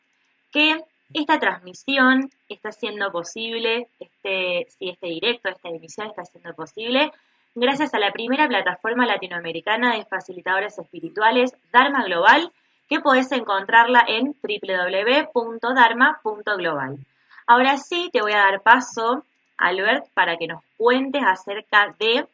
que 0.51 0.83
esta 1.13 1.39
transmisión 1.39 2.29
está 2.47 2.71
siendo 2.71 3.11
posible, 3.11 3.87
este, 3.99 4.67
si 4.77 4.89
este 4.89 5.07
directo, 5.07 5.49
esta 5.49 5.69
emisión 5.69 6.07
está 6.07 6.23
siendo 6.25 6.53
posible, 6.53 7.11
gracias 7.55 7.93
a 7.93 7.99
la 7.99 8.11
primera 8.11 8.47
plataforma 8.47 9.05
latinoamericana 9.05 9.95
de 9.95 10.05
facilitadores 10.05 10.77
espirituales, 10.77 11.55
Dharma 11.71 12.03
Global, 12.03 12.51
que 12.87 12.99
podés 12.99 13.31
encontrarla 13.31 14.03
en 14.07 14.35
www.dharma.global. 14.41 16.97
Ahora 17.47 17.77
sí, 17.77 18.09
te 18.11 18.21
voy 18.21 18.33
a 18.33 18.39
dar 18.39 18.61
paso, 18.61 19.23
Albert, 19.57 20.07
para 20.13 20.37
que 20.37 20.47
nos 20.47 20.63
cuentes 20.77 21.23
acerca 21.25 21.95
de 21.99 22.27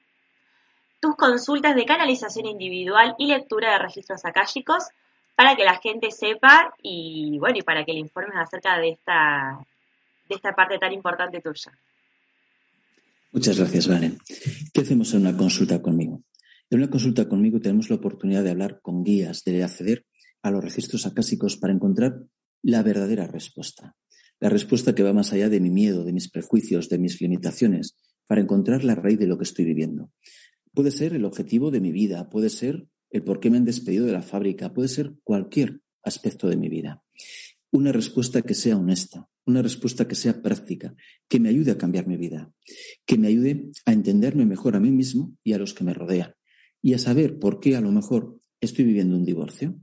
tus 1.00 1.16
consultas 1.16 1.76
de 1.76 1.86
canalización 1.86 2.46
individual 2.46 3.16
y 3.18 3.28
lectura 3.28 3.74
de 3.74 3.80
registros 3.80 4.26
akáshicos 4.26 4.86
para 5.36 5.56
que 5.56 5.64
la 5.64 5.80
gente 5.80 6.12
sepa 6.12 6.74
y 6.82 7.38
bueno, 7.40 7.60
y 7.60 7.62
para 7.62 7.84
que 7.86 7.94
le 7.94 8.00
informes 8.00 8.38
acerca 8.38 8.78
de 8.80 8.90
esta, 8.90 9.60
de 10.30 10.36
esta 10.36 10.54
parte 10.54 10.78
tan 10.78 10.94
importante 10.94 11.42
tuya. 11.42 11.72
Muchas 13.32 13.58
gracias, 13.58 13.88
Valen. 13.88 14.18
¿Qué 14.74 14.82
hacemos 14.82 15.14
en 15.14 15.22
una 15.22 15.36
consulta 15.36 15.82
conmigo? 15.82 16.24
En 16.70 16.80
una 16.80 16.90
consulta 16.90 17.28
conmigo 17.28 17.60
tenemos 17.60 17.90
la 17.90 17.98
oportunidad 17.98 18.44
de 18.44 18.52
hablar 18.52 18.80
con 18.82 19.04
guías, 19.04 19.44
de 19.44 19.64
acceder 19.64 20.06
a 20.42 20.52
los 20.52 20.64
registros 20.64 21.06
acásicos 21.06 21.58
para 21.58 21.74
encontrar 21.74 22.22
la 22.64 22.82
verdadera 22.82 23.28
respuesta. 23.28 23.96
La 24.40 24.50
respuesta 24.50 24.96
que 24.96 25.04
va 25.04 25.14
más 25.14 25.34
allá 25.34 25.50
de 25.50 25.60
mi 25.60 25.70
miedo, 25.70 26.04
de 26.04 26.14
mis 26.14 26.30
prejuicios, 26.30 26.90
de 26.90 26.98
mis 26.98 27.22
limitaciones, 27.22 27.96
para 28.28 28.42
encontrar 28.42 28.84
la 28.84 28.96
raíz 28.96 29.20
de 29.20 29.28
lo 29.28 29.38
que 29.38 29.44
estoy 29.44 29.66
viviendo. 29.66 30.12
Puede 30.76 30.92
ser 30.92 31.14
el 31.14 31.24
objetivo 31.24 31.72
de 31.72 31.80
mi 31.80 31.94
vida, 31.94 32.30
puede 32.30 32.50
ser 32.50 32.90
el 33.10 33.24
por 33.24 33.40
qué 33.40 33.50
me 33.50 33.56
han 33.56 33.64
despedido 33.64 34.06
de 34.06 34.12
la 34.12 34.22
fábrica, 34.22 34.74
puede 34.74 34.90
ser 34.90 35.14
cualquier 35.24 35.80
aspecto 36.04 36.50
de 36.50 36.58
mi 36.58 36.68
vida. 36.68 37.02
Una 37.72 37.94
respuesta 37.94 38.42
que 38.42 38.54
sea 38.54 38.76
honesta, 38.76 39.30
una 39.46 39.62
respuesta 39.62 40.06
que 40.06 40.16
sea 40.16 40.42
práctica, 40.42 40.94
que 41.30 41.40
me 41.40 41.48
ayude 41.48 41.72
a 41.72 41.78
cambiar 41.78 42.08
mi 42.08 42.18
vida, 42.18 42.52
que 43.06 43.18
me 43.18 43.30
ayude 43.30 43.72
a 43.86 43.94
entenderme 43.94 44.46
mejor 44.46 44.76
a 44.76 44.82
mí 44.82 44.92
mismo 44.92 45.38
y 45.46 45.54
a 45.54 45.58
los 45.58 45.74
que 45.74 45.86
me 45.86 45.94
rodean, 45.94 46.36
y 46.82 46.94
a 46.94 47.00
saber 47.00 47.40
por 47.40 47.62
qué 47.62 47.78
a 47.78 47.82
lo 47.82 47.94
mejor 47.94 48.42
estoy 48.60 48.84
viviendo 48.84 49.16
un 49.16 49.24
divorcio. 49.24 49.80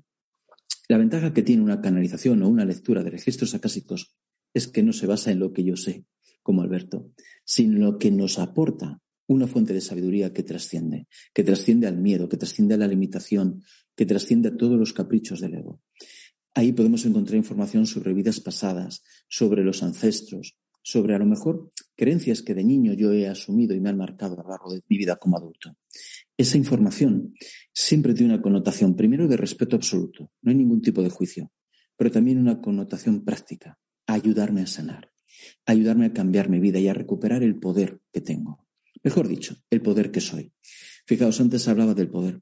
La 0.89 0.99
ventaja 0.99 1.33
que 1.33 1.43
tiene 1.43 1.63
una 1.63 1.81
canalización 1.81 2.43
o 2.43 2.51
una 2.51 2.67
lectura 2.67 3.03
de 3.03 3.11
registros 3.11 3.55
acásicos 3.55 4.15
es 4.53 4.69
que 4.69 4.83
no 4.83 4.93
se 4.93 5.07
basa 5.07 5.31
en 5.31 5.39
lo 5.39 5.55
que 5.55 5.65
yo 5.65 5.75
sé, 5.77 6.05
como 6.43 6.61
Alberto, 6.61 7.11
sino 7.47 7.77
en 7.77 7.85
lo 7.85 7.99
que 7.99 8.11
nos 8.11 8.39
aporta 8.39 9.01
una 9.33 9.47
fuente 9.47 9.73
de 9.73 9.81
sabiduría 9.81 10.33
que 10.33 10.43
trasciende, 10.43 11.07
que 11.33 11.45
trasciende 11.45 11.87
al 11.87 11.97
miedo, 11.97 12.29
que 12.29 12.37
trasciende 12.37 12.75
a 12.75 12.79
la 12.79 12.87
limitación, 12.87 13.63
que 13.97 14.07
trasciende 14.07 14.49
a 14.49 14.57
todos 14.57 14.79
los 14.79 14.93
caprichos 14.93 15.41
del 15.41 15.55
ego. 15.55 15.81
Ahí 16.55 16.73
podemos 16.73 17.05
encontrar 17.07 17.37
información 17.37 17.87
sobre 17.87 18.13
vidas 18.13 18.41
pasadas, 18.41 19.03
sobre 19.29 19.65
los 19.65 19.83
ancestros, 19.83 20.57
sobre 20.83 21.15
a 21.15 21.19
lo 21.19 21.27
mejor 21.27 21.73
creencias 21.97 22.43
que 22.43 22.55
de 22.55 22.65
niño 22.65 22.93
yo 22.93 23.13
he 23.13 23.29
asumido 23.29 23.75
y 23.75 23.81
me 23.81 23.89
han 23.89 23.97
marcado 23.97 24.35
a 24.35 24.43
lo 24.43 24.49
largo 24.51 24.73
de 24.73 24.83
mi 24.89 24.99
vida 24.99 25.17
como 25.17 25.37
adulto. 25.37 25.77
Esa 26.37 26.59
información 26.59 27.35
siempre 27.73 28.15
tiene 28.15 28.35
una 28.35 28.43
connotación, 28.43 28.97
primero, 28.97 29.29
de 29.29 29.37
respeto 29.37 29.77
absoluto, 29.77 30.31
no 30.43 30.51
hay 30.51 30.57
ningún 30.57 30.83
tipo 30.83 31.03
de 31.03 31.11
juicio, 31.11 31.53
pero 31.97 32.11
también 32.11 32.39
una 32.39 32.61
connotación 32.61 33.25
práctica, 33.25 33.79
ayudarme 34.07 34.63
a 34.63 34.67
sanar, 34.67 35.13
ayudarme 35.67 36.07
a 36.07 36.13
cambiar 36.13 36.49
mi 36.49 36.59
vida 36.59 36.79
y 36.81 36.89
a 36.89 36.95
recuperar 36.95 37.43
el 37.43 37.59
poder 37.59 38.01
que 38.13 38.21
tengo. 38.21 38.67
Mejor 39.05 39.27
dicho, 39.27 39.57
el 39.71 39.83
poder 39.83 40.11
que 40.11 40.21
soy. 40.21 40.53
Fijaos, 41.07 41.41
antes 41.41 41.67
hablaba 41.67 41.95
del 41.95 42.09
poder. 42.09 42.41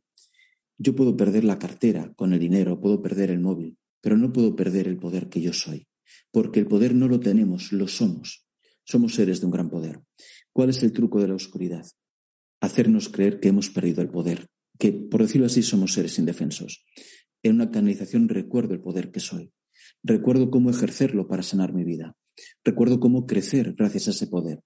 Yo 0.77 0.95
puedo 0.95 1.17
perder 1.17 1.45
la 1.45 1.59
cartera 1.59 2.13
con 2.17 2.33
el 2.33 2.41
dinero, 2.41 2.81
puedo 2.81 3.03
perder 3.03 3.31
el 3.31 3.41
móvil, 3.41 3.79
pero 4.01 4.17
no 4.17 4.33
puedo 4.33 4.57
perder 4.57 4.87
el 4.87 4.99
poder 4.99 5.29
que 5.29 5.41
yo 5.41 5.53
soy, 5.53 5.87
porque 6.31 6.61
el 6.61 6.67
poder 6.67 6.95
no 6.95 7.09
lo 7.09 7.21
tenemos, 7.21 7.73
lo 7.73 7.89
somos. 7.89 8.47
Somos 8.85 9.15
seres 9.15 9.41
de 9.41 9.47
un 9.47 9.53
gran 9.53 9.71
poder. 9.71 10.01
¿Cuál 10.53 10.71
es 10.71 10.83
el 10.83 10.93
truco 10.93 11.21
de 11.21 11.29
la 11.29 11.35
oscuridad? 11.35 11.87
Hacernos 12.61 13.09
creer 13.09 13.41
que 13.41 13.49
hemos 13.49 13.71
perdido 13.71 14.03
el 14.03 14.11
poder, 14.11 14.49
que, 14.79 14.93
por 14.93 15.23
decirlo 15.23 15.47
así, 15.47 15.63
somos 15.63 15.95
seres 15.95 16.19
indefensos. 16.19 16.85
En 17.43 17.55
una 17.55 17.71
canalización 17.71 18.29
recuerdo 18.29 18.75
el 18.75 18.81
poder 18.81 19.11
que 19.11 19.21
soy. 19.21 19.53
Recuerdo 20.03 20.51
cómo 20.51 20.71
ejercerlo 20.71 21.27
para 21.29 21.43
sanar 21.43 21.73
mi 21.73 21.85
vida. 21.85 22.17
Recuerdo 22.65 23.01
cómo 23.01 23.27
crecer 23.27 23.75
gracias 23.75 24.09
a 24.09 24.11
ese 24.11 24.27
poder 24.27 24.61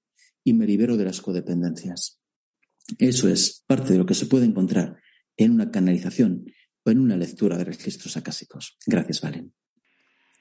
y 0.44 0.52
me 0.52 0.66
libero 0.66 0.96
de 0.96 1.04
las 1.04 1.20
codependencias. 1.20 2.20
Eso 2.98 3.28
es 3.28 3.64
parte 3.66 3.92
de 3.92 3.98
lo 3.98 4.06
que 4.06 4.14
se 4.14 4.26
puede 4.26 4.44
encontrar 4.44 5.00
en 5.36 5.52
una 5.52 5.70
canalización 5.70 6.44
o 6.84 6.90
en 6.90 7.00
una 7.00 7.16
lectura 7.16 7.56
de 7.56 7.64
registros 7.64 8.16
acásicos. 8.16 8.76
Gracias, 8.86 9.22
Valen. 9.22 9.52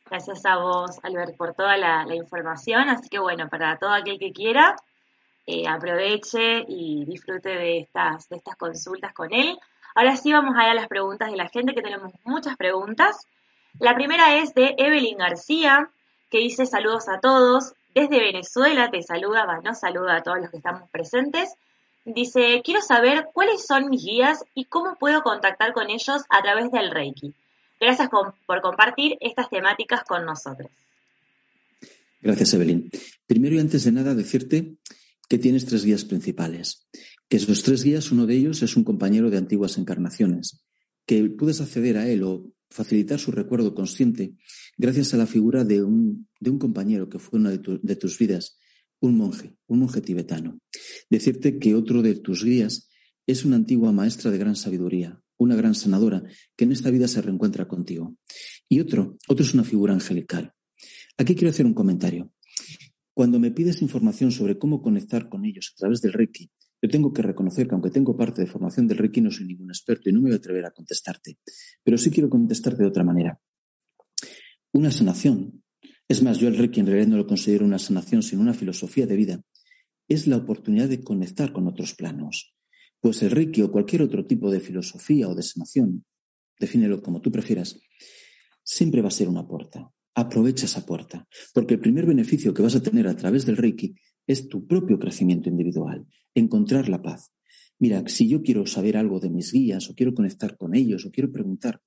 Gracias 0.06 0.46
a 0.46 0.58
vos, 0.58 1.00
Albert, 1.02 1.38
por 1.38 1.56
toda 1.56 1.78
la, 1.78 2.06
información. 2.14 2.90
Así 2.90 3.10
que 3.10 3.20
bueno, 3.20 3.48
para 3.50 3.80
todo 3.80 3.92
aquel 3.92 4.20
que 4.20 4.34
quiera, 4.34 4.76
eh, 5.48 5.68
aproveche 5.68 6.66
y 6.68 7.06
disfrute 7.06 7.50
de 7.50 7.80
estas, 7.80 8.28
de 8.30 8.36
estas 8.36 8.56
consultas 8.58 9.14
con 9.14 9.34
él. 9.34 9.58
Ahora 9.96 10.18
sí 10.18 10.32
vamos 10.32 10.56
a 10.58 10.66
ir 10.66 10.72
a 10.72 10.74
las 10.74 10.88
preguntas 10.88 11.32
de 11.32 11.38
la 11.38 11.48
gente, 11.48 11.74
que 11.74 11.82
tenemos 11.82 12.12
muchas 12.26 12.58
preguntas. 12.58 13.26
La 13.80 13.96
primera 13.96 14.38
es 14.38 14.54
de 14.54 14.76
Evelyn 14.78 15.18
García, 15.18 15.90
que 16.30 16.40
dice 16.40 16.66
saludos 16.66 17.08
a 17.10 17.20
todos. 17.20 17.74
Desde 17.94 18.20
Venezuela 18.20 18.90
te 18.90 19.02
saluda, 19.04 19.46
va, 19.46 19.76
saluda 19.76 20.18
a 20.18 20.24
todos 20.24 20.40
los 20.40 20.50
que 20.50 20.58
estamos 20.58 20.90
presentes. 20.90 21.54
Dice, 22.06 22.62
quiero 22.64 22.82
saber 22.82 23.28
cuáles 23.34 23.66
son 23.66 23.90
mis 23.90 24.04
guías 24.04 24.44
y 24.56 24.66
cómo 24.66 24.96
puedo 24.96 25.22
contactar 25.22 25.74
con 25.74 25.90
ellos 25.90 26.24
a 26.30 26.42
través 26.42 26.72
del 26.72 26.92
Reiki. 26.92 27.34
Gracias 27.80 28.10
por 28.10 28.62
compartir 28.62 29.18
estas 29.22 29.50
temáticas 29.50 30.04
con 30.04 30.26
nosotros. 30.26 30.70
Gracias, 32.24 32.54
Evelyn. 32.54 32.90
Primero 33.28 33.56
y 33.56 33.60
antes 33.60 33.84
de 33.84 33.92
nada, 33.92 34.16
decirte 34.16 34.78
que 35.28 35.38
tienes 35.38 35.66
tres 35.66 35.84
guías 35.84 36.06
principales. 36.06 36.88
Que 37.28 37.36
esos 37.36 37.64
tres 37.64 37.84
guías, 37.84 38.12
uno 38.12 38.26
de 38.26 38.36
ellos 38.36 38.62
es 38.62 38.78
un 38.78 38.86
compañero 38.86 39.30
de 39.30 39.38
antiguas 39.38 39.78
encarnaciones, 39.78 40.64
que 41.06 41.24
puedes 41.26 41.60
acceder 41.60 41.98
a 41.98 42.08
él 42.08 42.24
o 42.24 42.46
facilitar 42.74 43.20
su 43.20 43.32
recuerdo 43.32 43.76
consciente 43.76 44.34
gracias 44.78 45.14
a 45.14 45.18
la 45.18 45.28
figura 45.28 45.64
de 45.64 45.84
un, 45.84 46.28
de 46.40 46.50
un 46.50 46.58
compañero 46.58 47.08
que 47.08 47.20
fue 47.20 47.40
una 47.40 47.52
de, 47.52 47.80
de 47.82 47.96
tus 47.96 48.18
vidas, 48.18 48.60
un 49.00 49.16
monje, 49.16 49.56
un 49.68 49.80
monje 49.80 50.02
tibetano. 50.02 50.60
Decirte 51.10 51.60
que 51.60 51.76
otro 51.76 52.02
de 52.02 52.16
tus 52.16 52.44
guías 52.44 52.90
es 53.28 53.46
una 53.46 53.58
antigua 53.58 53.92
maestra 53.92 54.32
de 54.32 54.40
gran 54.40 54.56
sabiduría, 54.56 55.22
una 55.38 55.56
gran 55.56 55.76
sanadora 55.76 56.24
que 56.56 56.66
en 56.66 56.72
esta 56.72 56.90
vida 56.90 57.08
se 57.08 57.22
reencuentra 57.22 57.68
contigo. 57.68 58.18
Y 58.68 58.80
otro, 58.80 59.18
otro 59.28 59.46
es 59.46 59.54
una 59.54 59.64
figura 59.64 59.94
angelical. 59.94 60.54
Aquí 61.18 61.36
quiero 61.36 61.52
hacer 61.52 61.66
un 61.66 61.76
comentario. 61.76 62.32
Cuando 63.14 63.40
me 63.40 63.52
pides 63.52 63.84
información 63.84 64.32
sobre 64.32 64.58
cómo 64.58 64.82
conectar 64.82 65.30
con 65.30 65.46
ellos 65.46 65.74
a 65.76 65.80
través 65.82 66.02
del 66.02 66.14
Reiki, 66.14 66.50
yo 66.84 66.90
tengo 66.90 67.14
que 67.14 67.22
reconocer 67.22 67.66
que 67.66 67.76
aunque 67.76 67.90
tengo 67.90 68.18
parte 68.18 68.42
de 68.42 68.48
formación 68.48 68.90
del 68.90 68.98
Reiki, 68.98 69.22
no 69.22 69.32
soy 69.32 69.46
ningún 69.46 69.70
experto 69.70 70.10
y 70.10 70.12
no 70.12 70.20
me 70.20 70.28
voy 70.28 70.34
a 70.34 70.36
atrever 70.36 70.66
a 70.66 70.72
contestarte. 70.72 71.38
Pero 71.82 71.98
sí 71.98 72.12
quiero 72.12 72.30
contestarte 72.30 72.84
de 72.84 72.90
otra 72.90 73.06
manera. 73.06 73.40
Una 74.74 74.92
sanación, 74.92 75.64
es 76.10 76.22
más, 76.22 76.40
yo 76.40 76.50
el 76.50 76.58
Reiki 76.58 76.82
en 76.82 76.88
realidad 76.88 77.08
no 77.08 77.16
lo 77.16 77.26
considero 77.26 77.64
una 77.64 77.80
sanación, 77.80 78.22
sino 78.22 78.42
una 78.42 78.54
filosofía 78.54 79.08
de 79.08 79.16
vida, 79.16 79.42
es 80.10 80.28
la 80.28 80.36
oportunidad 80.36 80.90
de 80.90 81.02
conectar 81.02 81.54
con 81.54 81.70
otros 81.70 81.94
planos. 81.94 82.52
Pues 83.00 83.24
el 83.24 83.32
Reiki 83.32 83.62
o 83.62 83.72
cualquier 83.72 84.02
otro 84.02 84.26
tipo 84.26 84.52
de 84.52 84.60
filosofía 84.60 85.30
o 85.30 85.36
de 85.36 85.44
sanación, 85.44 86.04
defínelo 86.60 87.02
como 87.02 87.22
tú 87.22 87.32
prefieras, 87.32 87.80
siempre 88.62 89.02
va 89.02 89.08
a 89.08 89.12
ser 89.12 89.30
una 89.30 89.48
puerta. 89.48 89.90
Aprovecha 90.16 90.66
esa 90.66 90.86
puerta, 90.86 91.26
porque 91.54 91.76
el 91.76 91.80
primer 91.80 92.06
beneficio 92.06 92.54
que 92.54 92.62
vas 92.62 92.76
a 92.76 92.84
tener 92.84 93.08
a 93.08 93.16
través 93.16 93.46
del 93.46 93.56
Reiki 93.56 93.96
es 94.28 94.48
tu 94.48 94.66
propio 94.68 95.00
crecimiento 95.00 95.50
individual, 95.50 96.06
encontrar 96.34 96.90
la 96.90 97.02
paz. 97.02 97.32
Mira, 97.80 98.04
si 98.08 98.28
yo 98.28 98.42
quiero 98.42 98.66
saber 98.66 98.98
algo 98.98 99.20
de 99.20 99.30
mis 99.30 99.52
guías 99.52 99.90
o 99.90 99.96
quiero 99.96 100.14
conectar 100.14 100.58
con 100.58 100.76
ellos 100.76 101.06
o 101.06 101.12
quiero 101.12 101.32
preguntar, 101.32 101.82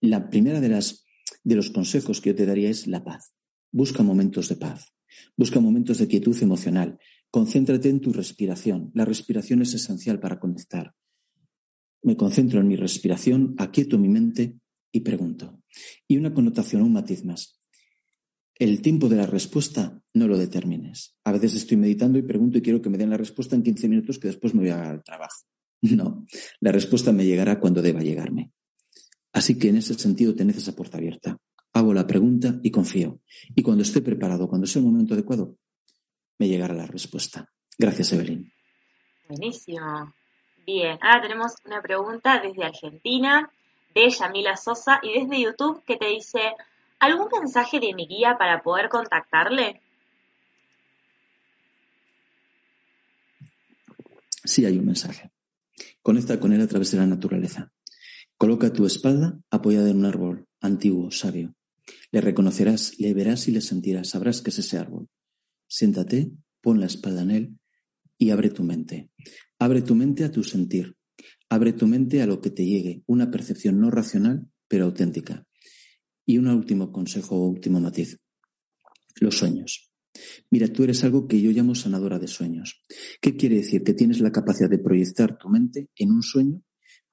la 0.00 0.30
primera 0.30 0.60
de 0.60 0.68
las 0.68 1.04
de 1.44 1.56
los 1.56 1.70
consejos 1.70 2.20
que 2.20 2.30
yo 2.30 2.36
te 2.36 2.46
daría 2.46 2.70
es 2.70 2.86
la 2.86 3.04
paz. 3.04 3.34
Busca 3.70 4.02
momentos 4.02 4.48
de 4.48 4.56
paz. 4.56 4.92
Busca 5.36 5.60
momentos 5.60 5.98
de 5.98 6.08
quietud 6.08 6.36
emocional. 6.42 6.98
Concéntrate 7.30 7.88
en 7.88 8.00
tu 8.00 8.12
respiración. 8.12 8.90
La 8.94 9.04
respiración 9.04 9.62
es 9.62 9.74
esencial 9.74 10.20
para 10.20 10.38
conectar. 10.38 10.94
Me 12.02 12.16
concentro 12.16 12.60
en 12.60 12.68
mi 12.68 12.76
respiración, 12.76 13.54
aquieto 13.58 13.98
mi 13.98 14.08
mente 14.08 14.56
y 14.92 15.00
pregunto. 15.00 15.62
Y 16.06 16.16
una 16.16 16.32
connotación, 16.32 16.82
un 16.82 16.92
matiz 16.92 17.24
más. 17.24 17.57
El 18.58 18.82
tiempo 18.82 19.08
de 19.08 19.16
la 19.16 19.26
respuesta 19.26 20.02
no 20.14 20.26
lo 20.26 20.36
determines. 20.36 21.16
A 21.24 21.32
veces 21.32 21.54
estoy 21.54 21.76
meditando 21.76 22.18
y 22.18 22.22
pregunto 22.22 22.58
y 22.58 22.62
quiero 22.62 22.82
que 22.82 22.90
me 22.90 22.98
den 22.98 23.10
la 23.10 23.16
respuesta 23.16 23.54
en 23.54 23.62
15 23.62 23.88
minutos 23.88 24.18
que 24.18 24.28
después 24.28 24.54
me 24.54 24.62
voy 24.62 24.70
al 24.70 25.02
trabajo. 25.02 25.44
No, 25.80 26.26
la 26.58 26.72
respuesta 26.72 27.12
me 27.12 27.24
llegará 27.24 27.60
cuando 27.60 27.80
deba 27.80 28.00
llegarme. 28.00 28.50
Así 29.32 29.56
que 29.60 29.68
en 29.68 29.76
ese 29.76 29.94
sentido 29.94 30.34
tenés 30.34 30.56
esa 30.56 30.74
puerta 30.74 30.98
abierta. 30.98 31.38
Hago 31.72 31.94
la 31.94 32.04
pregunta 32.04 32.58
y 32.64 32.72
confío. 32.72 33.20
Y 33.54 33.62
cuando 33.62 33.84
esté 33.84 34.02
preparado, 34.02 34.48
cuando 34.48 34.66
sea 34.66 34.80
el 34.80 34.86
momento 34.86 35.14
adecuado, 35.14 35.56
me 36.36 36.48
llegará 36.48 36.74
la 36.74 36.86
respuesta. 36.86 37.48
Gracias, 37.78 38.12
Evelyn. 38.12 38.52
Buenísimo. 39.28 40.12
Bien, 40.66 40.98
ahora 41.00 41.22
tenemos 41.22 41.52
una 41.64 41.80
pregunta 41.80 42.40
desde 42.40 42.64
Argentina, 42.64 43.48
de 43.94 44.10
Yamila 44.10 44.56
Sosa, 44.56 44.98
y 45.02 45.20
desde 45.20 45.42
YouTube 45.42 45.84
que 45.84 45.96
te 45.96 46.08
dice, 46.08 46.40
¿algún 46.98 47.28
mensaje 47.40 47.80
de 47.80 47.94
mi 47.94 48.06
guía 48.06 48.36
para 48.38 48.62
poder 48.62 48.88
contactarle? 48.88 49.80
Sí 54.44 54.64
hay 54.64 54.78
un 54.78 54.86
mensaje. 54.86 55.30
Conecta 56.02 56.40
con 56.40 56.52
él 56.52 56.60
a 56.60 56.66
través 56.66 56.90
de 56.90 56.98
la 56.98 57.06
naturaleza. 57.06 57.70
Coloca 58.36 58.72
tu 58.72 58.86
espalda 58.86 59.38
apoyada 59.50 59.90
en 59.90 59.98
un 59.98 60.04
árbol 60.06 60.46
antiguo, 60.60 61.10
sabio. 61.10 61.54
Le 62.10 62.20
reconocerás, 62.20 62.98
le 62.98 63.12
verás 63.14 63.48
y 63.48 63.52
le 63.52 63.60
sentirás. 63.60 64.10
Sabrás 64.10 64.40
que 64.40 64.50
es 64.50 64.58
ese 64.58 64.78
árbol. 64.78 65.08
Siéntate, 65.66 66.30
pon 66.60 66.80
la 66.80 66.86
espalda 66.86 67.22
en 67.22 67.30
él 67.30 67.58
y 68.16 68.30
abre 68.30 68.50
tu 68.50 68.62
mente. 68.62 69.10
Abre 69.58 69.82
tu 69.82 69.94
mente 69.94 70.24
a 70.24 70.30
tu 70.30 70.42
sentir. 70.44 70.96
Abre 71.50 71.72
tu 71.72 71.86
mente 71.86 72.22
a 72.22 72.26
lo 72.26 72.40
que 72.40 72.50
te 72.50 72.64
llegue, 72.64 73.02
una 73.06 73.30
percepción 73.30 73.80
no 73.80 73.90
racional, 73.90 74.46
pero 74.68 74.84
auténtica. 74.84 75.47
Y 76.28 76.36
un 76.36 76.46
último 76.48 76.92
consejo 76.92 77.48
último 77.48 77.80
matiz. 77.80 78.18
Los 79.18 79.38
sueños. 79.38 79.90
Mira, 80.50 80.68
tú 80.68 80.84
eres 80.84 81.02
algo 81.02 81.26
que 81.26 81.40
yo 81.40 81.50
llamo 81.52 81.74
sanadora 81.74 82.18
de 82.18 82.28
sueños. 82.28 82.82
¿Qué 83.22 83.34
quiere 83.34 83.56
decir? 83.56 83.82
Que 83.82 83.94
tienes 83.94 84.20
la 84.20 84.30
capacidad 84.30 84.68
de 84.68 84.78
proyectar 84.78 85.38
tu 85.38 85.48
mente 85.48 85.88
en 85.96 86.12
un 86.12 86.22
sueño 86.22 86.60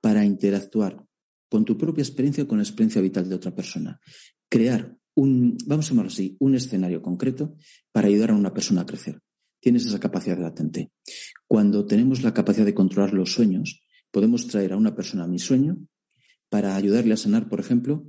para 0.01 0.25
interactuar 0.25 1.01
con 1.47 1.63
tu 1.63 1.77
propia 1.77 2.01
experiencia 2.01 2.43
o 2.43 2.47
con 2.47 2.57
la 2.57 2.65
experiencia 2.65 3.01
vital 3.01 3.29
de 3.29 3.35
otra 3.35 3.55
persona. 3.55 4.01
Crear 4.49 4.97
un, 5.13 5.57
vamos 5.65 5.85
a 5.85 5.89
llamarlo 5.91 6.11
así, 6.11 6.35
un 6.41 6.55
escenario 6.55 7.01
concreto 7.01 7.55
para 7.93 8.09
ayudar 8.09 8.31
a 8.31 8.35
una 8.35 8.53
persona 8.53 8.81
a 8.81 8.85
crecer. 8.85 9.21
Tienes 9.61 9.85
esa 9.85 9.99
capacidad 10.01 10.37
latente. 10.37 10.91
Cuando 11.47 11.85
tenemos 11.85 12.21
la 12.21 12.33
capacidad 12.33 12.65
de 12.65 12.73
controlar 12.73 13.13
los 13.13 13.31
sueños, 13.31 13.81
podemos 14.11 14.45
traer 14.47 14.73
a 14.73 14.77
una 14.77 14.93
persona 14.93 15.23
a 15.23 15.27
mi 15.27 15.39
sueño 15.39 15.77
para 16.49 16.75
ayudarle 16.75 17.13
a 17.13 17.17
sanar, 17.17 17.47
por 17.47 17.61
ejemplo, 17.61 18.05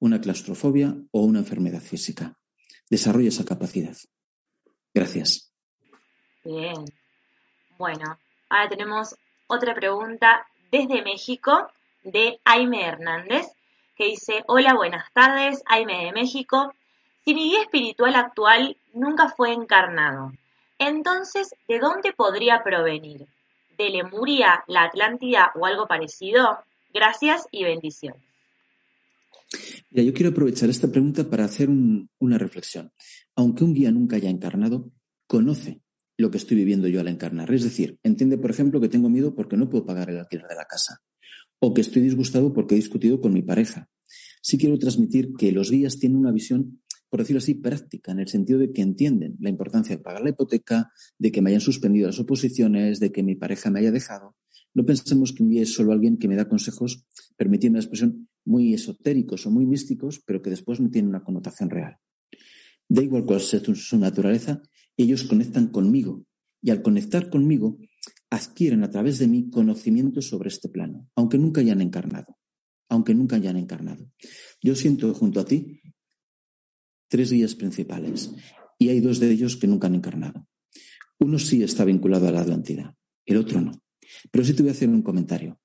una 0.00 0.20
claustrofobia 0.20 0.94
o 1.10 1.22
una 1.22 1.40
enfermedad 1.40 1.80
física. 1.80 2.36
Desarrolla 2.90 3.28
esa 3.28 3.44
capacidad. 3.44 3.96
Gracias. 4.94 5.52
Bien. 6.44 6.84
Bueno, 7.76 8.18
ahora 8.48 8.68
tenemos 8.68 9.14
otra 9.46 9.74
pregunta 9.74 10.46
desde 10.70 11.02
México 11.02 11.68
de 12.02 12.40
Aime 12.44 12.84
Hernández, 12.84 13.46
que 13.96 14.06
dice, 14.06 14.44
hola, 14.46 14.74
buenas 14.74 15.12
tardes, 15.12 15.62
Aime 15.66 16.06
de 16.06 16.12
México. 16.12 16.72
Si 17.24 17.34
mi 17.34 17.50
guía 17.50 17.62
espiritual 17.62 18.14
actual 18.14 18.76
nunca 18.92 19.28
fue 19.28 19.52
encarnado, 19.52 20.32
entonces, 20.78 21.54
¿de 21.66 21.80
dónde 21.80 22.12
podría 22.12 22.62
provenir? 22.62 23.26
¿De 23.76 23.90
Lemuria, 23.90 24.64
la 24.68 24.84
Atlántida 24.84 25.52
o 25.54 25.66
algo 25.66 25.86
parecido? 25.86 26.58
Gracias 26.94 27.46
y 27.50 27.64
bendiciones. 27.64 28.27
Yo 29.90 30.14
quiero 30.14 30.30
aprovechar 30.30 30.70
esta 30.70 30.90
pregunta 30.90 31.28
para 31.28 31.44
hacer 31.44 31.68
una 31.70 32.38
reflexión. 32.38 32.92
Aunque 33.36 33.64
un 33.64 33.74
guía 33.74 33.90
nunca 33.90 34.16
haya 34.16 34.30
encarnado, 34.30 34.92
conoce 35.26 35.82
lo 36.16 36.30
que 36.30 36.38
estoy 36.38 36.56
viviendo 36.56 36.88
yo 36.88 37.00
al 37.00 37.08
encarnar. 37.08 37.52
Es 37.54 37.64
decir, 37.64 37.98
entiende, 38.02 38.38
por 38.38 38.50
ejemplo, 38.50 38.80
que 38.80 38.88
tengo 38.88 39.08
miedo 39.08 39.34
porque 39.34 39.56
no 39.56 39.68
puedo 39.70 39.86
pagar 39.86 40.10
el 40.10 40.18
alquiler 40.18 40.46
de 40.48 40.56
la 40.56 40.64
casa 40.64 41.00
o 41.60 41.74
que 41.74 41.80
estoy 41.80 42.02
disgustado 42.02 42.52
porque 42.52 42.74
he 42.74 42.76
discutido 42.76 43.20
con 43.20 43.32
mi 43.32 43.42
pareja. 43.42 43.88
Sí 44.40 44.58
quiero 44.58 44.78
transmitir 44.78 45.32
que 45.36 45.52
los 45.52 45.70
guías 45.70 45.98
tienen 45.98 46.18
una 46.18 46.32
visión, 46.32 46.80
por 47.08 47.20
decirlo 47.20 47.38
así, 47.38 47.54
práctica, 47.54 48.12
en 48.12 48.20
el 48.20 48.28
sentido 48.28 48.58
de 48.58 48.72
que 48.72 48.82
entienden 48.82 49.36
la 49.40 49.50
importancia 49.50 49.96
de 49.96 50.02
pagar 50.02 50.22
la 50.22 50.30
hipoteca, 50.30 50.92
de 51.18 51.32
que 51.32 51.42
me 51.42 51.50
hayan 51.50 51.60
suspendido 51.60 52.06
las 52.06 52.20
oposiciones, 52.20 53.00
de 53.00 53.10
que 53.12 53.22
mi 53.22 53.34
pareja 53.34 53.70
me 53.70 53.80
haya 53.80 53.90
dejado. 53.90 54.36
No 54.74 54.84
pensemos 54.84 55.32
que 55.32 55.42
un 55.42 55.50
guía 55.50 55.62
es 55.62 55.74
solo 55.74 55.92
alguien 55.92 56.18
que 56.18 56.28
me 56.28 56.36
da 56.36 56.48
consejos, 56.48 57.04
permitiendo 57.36 57.78
la 57.78 57.82
expresión, 57.82 58.27
muy 58.48 58.72
esotéricos 58.72 59.46
o 59.46 59.50
muy 59.50 59.66
místicos, 59.66 60.22
pero 60.24 60.40
que 60.40 60.50
después 60.50 60.80
no 60.80 60.90
tienen 60.90 61.10
una 61.10 61.22
connotación 61.22 61.68
real. 61.68 61.98
Da 62.88 63.02
igual 63.02 63.26
cuál 63.26 63.40
sea 63.40 63.60
su 63.60 63.98
naturaleza, 63.98 64.62
ellos 64.96 65.24
conectan 65.24 65.68
conmigo. 65.68 66.24
Y 66.62 66.70
al 66.70 66.82
conectar 66.82 67.28
conmigo, 67.28 67.78
adquieren 68.30 68.82
a 68.82 68.90
través 68.90 69.18
de 69.18 69.28
mí 69.28 69.50
conocimiento 69.50 70.22
sobre 70.22 70.48
este 70.48 70.68
plano, 70.68 71.08
aunque 71.14 71.38
nunca 71.38 71.60
hayan 71.60 71.80
encarnado, 71.82 72.36
aunque 72.88 73.14
nunca 73.14 73.36
hayan 73.36 73.56
encarnado. 73.56 74.10
Yo 74.62 74.74
siento 74.74 75.12
junto 75.14 75.40
a 75.40 75.44
ti 75.44 75.80
tres 77.08 77.30
guías 77.30 77.54
principales 77.54 78.32
y 78.78 78.88
hay 78.88 79.00
dos 79.00 79.20
de 79.20 79.30
ellos 79.30 79.56
que 79.56 79.66
nunca 79.66 79.86
han 79.86 79.94
encarnado. 79.94 80.46
Uno 81.20 81.38
sí 81.38 81.62
está 81.62 81.84
vinculado 81.84 82.28
a 82.28 82.32
la 82.32 82.40
Atlántida, 82.40 82.96
el 83.26 83.36
otro 83.36 83.60
no. 83.60 83.72
Pero 84.30 84.44
sí 84.44 84.54
te 84.54 84.62
voy 84.62 84.70
a 84.70 84.72
hacer 84.72 84.88
un 84.88 85.02
comentario. 85.02 85.60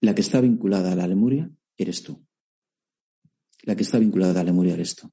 La 0.00 0.14
que 0.14 0.20
está 0.20 0.40
vinculada 0.40 0.92
a 0.92 0.96
la 0.96 1.06
Lemuria 1.06 1.50
eres 1.78 2.02
tú. 2.02 2.22
La 3.62 3.74
que 3.74 3.82
está 3.82 3.98
vinculada 3.98 4.40
a 4.40 4.44
Lemuria 4.44 4.74
eres 4.74 4.94
tú. 4.96 5.10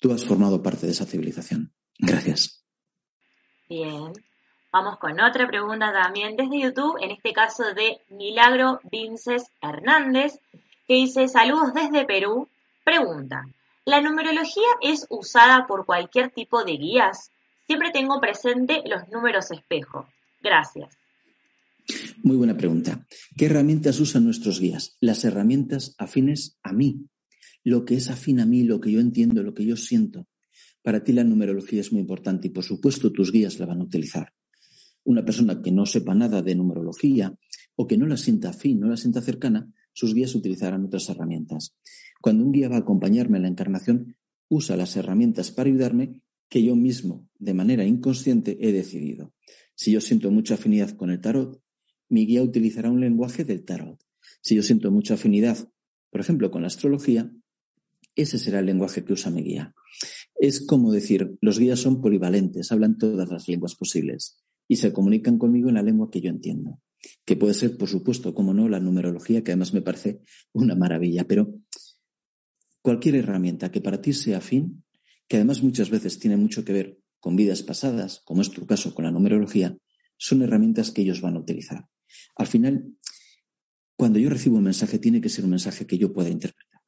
Tú 0.00 0.12
has 0.12 0.24
formado 0.24 0.62
parte 0.62 0.86
de 0.86 0.92
esa 0.92 1.04
civilización. 1.04 1.74
Gracias. 1.98 2.64
Bien. 3.68 4.12
Vamos 4.70 4.98
con 4.98 5.18
otra 5.18 5.46
pregunta 5.46 5.92
también 5.92 6.36
desde 6.36 6.60
YouTube, 6.60 6.98
en 7.00 7.10
este 7.10 7.32
caso 7.32 7.72
de 7.74 8.00
Milagro 8.10 8.80
Vinces 8.90 9.50
Hernández, 9.62 10.40
que 10.86 10.94
dice, 10.94 11.26
saludos 11.26 11.72
desde 11.72 12.04
Perú. 12.04 12.48
Pregunta, 12.84 13.44
¿la 13.86 14.02
numerología 14.02 14.68
es 14.82 15.06
usada 15.08 15.66
por 15.66 15.86
cualquier 15.86 16.30
tipo 16.30 16.64
de 16.64 16.72
guías? 16.72 17.30
Siempre 17.66 17.90
tengo 17.90 18.20
presente 18.20 18.82
los 18.84 19.08
números 19.08 19.50
espejo. 19.50 20.06
Gracias. 20.42 20.97
Muy 22.22 22.36
buena 22.36 22.56
pregunta. 22.56 23.06
¿Qué 23.36 23.46
herramientas 23.46 24.00
usan 24.00 24.24
nuestros 24.24 24.60
guías? 24.60 24.96
Las 25.00 25.24
herramientas 25.24 25.94
afines 25.98 26.58
a 26.62 26.72
mí. 26.72 27.06
Lo 27.64 27.84
que 27.84 27.94
es 27.94 28.10
afín 28.10 28.40
a 28.40 28.46
mí, 28.46 28.64
lo 28.64 28.80
que 28.80 28.90
yo 28.90 29.00
entiendo, 29.00 29.42
lo 29.42 29.54
que 29.54 29.64
yo 29.64 29.76
siento. 29.76 30.26
Para 30.82 31.04
ti 31.04 31.12
la 31.12 31.24
numerología 31.24 31.80
es 31.80 31.92
muy 31.92 32.00
importante 32.00 32.48
y 32.48 32.50
por 32.50 32.64
supuesto 32.64 33.12
tus 33.12 33.30
guías 33.30 33.58
la 33.58 33.66
van 33.66 33.80
a 33.80 33.84
utilizar 33.84 34.32
una 35.08 35.24
persona 35.24 35.62
que 35.62 35.72
no 35.72 35.86
sepa 35.86 36.14
nada 36.14 36.42
de 36.42 36.54
numerología 36.54 37.34
o 37.76 37.86
que 37.86 37.96
no 37.96 38.06
la 38.06 38.18
sienta 38.18 38.50
afín, 38.50 38.80
no 38.80 38.88
la 38.88 38.96
sienta 38.98 39.22
cercana, 39.22 39.72
sus 39.94 40.12
guías 40.12 40.34
utilizarán 40.34 40.84
otras 40.84 41.08
herramientas. 41.08 41.74
Cuando 42.20 42.44
un 42.44 42.52
guía 42.52 42.68
va 42.68 42.76
a 42.76 42.80
acompañarme 42.80 43.38
en 43.38 43.42
la 43.44 43.48
encarnación, 43.48 44.16
usa 44.48 44.76
las 44.76 44.96
herramientas 44.96 45.50
para 45.50 45.70
ayudarme 45.70 46.22
que 46.50 46.62
yo 46.62 46.76
mismo, 46.76 47.26
de 47.38 47.54
manera 47.54 47.84
inconsciente, 47.84 48.58
he 48.60 48.70
decidido. 48.72 49.32
Si 49.74 49.92
yo 49.92 50.00
siento 50.02 50.30
mucha 50.30 50.54
afinidad 50.54 50.90
con 50.90 51.10
el 51.10 51.20
tarot, 51.20 51.58
mi 52.08 52.26
guía 52.26 52.42
utilizará 52.42 52.90
un 52.90 53.00
lenguaje 53.00 53.44
del 53.44 53.64
tarot. 53.64 54.02
Si 54.40 54.54
yo 54.54 54.62
siento 54.62 54.90
mucha 54.90 55.14
afinidad, 55.14 55.70
por 56.10 56.20
ejemplo, 56.20 56.50
con 56.50 56.62
la 56.62 56.68
astrología, 56.68 57.30
ese 58.14 58.38
será 58.38 58.60
el 58.60 58.66
lenguaje 58.66 59.04
que 59.04 59.12
usa 59.12 59.30
mi 59.30 59.42
guía. 59.42 59.74
Es 60.38 60.64
como 60.64 60.92
decir, 60.92 61.36
los 61.40 61.58
guías 61.58 61.80
son 61.80 62.00
polivalentes, 62.00 62.72
hablan 62.72 62.98
todas 62.98 63.30
las 63.30 63.48
lenguas 63.48 63.74
posibles 63.74 64.42
y 64.66 64.76
se 64.76 64.92
comunican 64.92 65.38
conmigo 65.38 65.68
en 65.68 65.76
la 65.76 65.82
lengua 65.82 66.10
que 66.10 66.20
yo 66.20 66.30
entiendo. 66.30 66.80
Que 67.24 67.36
puede 67.36 67.54
ser, 67.54 67.76
por 67.76 67.88
supuesto, 67.88 68.34
como 68.34 68.54
no, 68.54 68.68
la 68.68 68.80
numerología, 68.80 69.42
que 69.44 69.52
además 69.52 69.72
me 69.72 69.82
parece 69.82 70.20
una 70.52 70.74
maravilla, 70.74 71.26
pero 71.26 71.54
cualquier 72.82 73.16
herramienta 73.16 73.70
que 73.70 73.80
para 73.80 74.00
ti 74.00 74.12
sea 74.12 74.38
afín, 74.38 74.84
que 75.28 75.36
además 75.36 75.62
muchas 75.62 75.90
veces 75.90 76.18
tiene 76.18 76.36
mucho 76.36 76.64
que 76.64 76.72
ver 76.72 76.98
con 77.20 77.36
vidas 77.36 77.62
pasadas, 77.62 78.22
como 78.24 78.42
es 78.42 78.50
tu 78.50 78.66
caso 78.66 78.94
con 78.94 79.04
la 79.04 79.10
numerología, 79.10 79.76
son 80.16 80.42
herramientas 80.42 80.90
que 80.90 81.02
ellos 81.02 81.20
van 81.20 81.36
a 81.36 81.40
utilizar. 81.40 81.86
Al 82.36 82.46
final, 82.46 82.94
cuando 83.96 84.18
yo 84.18 84.30
recibo 84.30 84.56
un 84.56 84.64
mensaje, 84.64 84.98
tiene 84.98 85.20
que 85.20 85.28
ser 85.28 85.44
un 85.44 85.50
mensaje 85.50 85.86
que 85.86 85.98
yo 85.98 86.12
pueda 86.12 86.28
interpretar. 86.28 86.80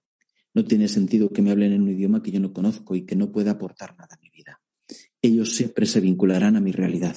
No 0.54 0.64
tiene 0.64 0.88
sentido 0.88 1.30
que 1.30 1.42
me 1.42 1.50
hablen 1.50 1.72
en 1.72 1.82
un 1.82 1.90
idioma 1.90 2.22
que 2.22 2.30
yo 2.30 2.40
no 2.40 2.52
conozco 2.52 2.94
y 2.94 3.06
que 3.06 3.16
no 3.16 3.30
pueda 3.30 3.52
aportar 3.52 3.96
nada 3.96 4.16
a 4.16 4.20
mi 4.20 4.30
vida. 4.30 4.60
Ellos 5.22 5.54
siempre 5.54 5.86
se 5.86 6.00
vincularán 6.00 6.56
a 6.56 6.60
mi 6.60 6.72
realidad 6.72 7.16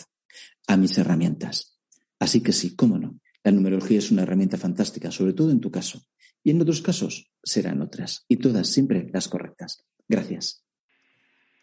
a 0.68 0.78
mis 0.78 0.97
herramientas. 0.97 1.80
Así 2.20 2.41
que 2.41 2.51
sí, 2.51 2.76
cómo 2.76 2.97
no. 2.97 3.20
La 3.43 3.51
numerología 3.51 3.99
es 3.99 4.12
una 4.12 4.24
herramienta 4.24 4.58
fantástica, 4.58 5.12
sobre 5.12 5.34
todo 5.34 5.51
en 5.51 5.60
tu 5.60 5.72
caso. 5.72 6.01
Y 6.43 6.51
en 6.51 6.62
otros 6.62 6.82
casos 6.82 7.32
serán 7.43 7.82
otras. 7.82 8.26
Y 8.28 8.38
todas 8.38 8.68
siempre 8.68 9.10
las 9.12 9.28
correctas. 9.28 9.86
Gracias. 10.08 10.64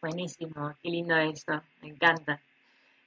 Buenísimo, 0.03 0.75
qué 0.83 0.91
lindo 0.91 1.17
eso, 1.17 1.63
me 1.83 1.89
encanta. 1.89 2.43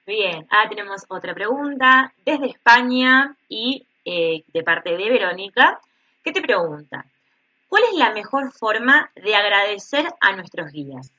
Bien, 0.05 0.45
ahora 0.49 0.69
tenemos 0.69 1.03
otra 1.07 1.33
pregunta 1.33 2.13
desde 2.25 2.47
España 2.47 3.37
y 3.47 3.87
eh, 4.05 4.43
de 4.53 4.63
parte 4.63 4.97
de 4.97 5.09
Verónica, 5.09 5.79
que 6.23 6.31
te 6.31 6.41
pregunta, 6.41 7.05
¿cuál 7.67 7.83
es 7.91 7.97
la 7.97 8.13
mejor 8.13 8.51
forma 8.51 9.11
de 9.15 9.35
agradecer 9.35 10.05
a 10.19 10.35
nuestros 10.35 10.71
guías? 10.71 11.11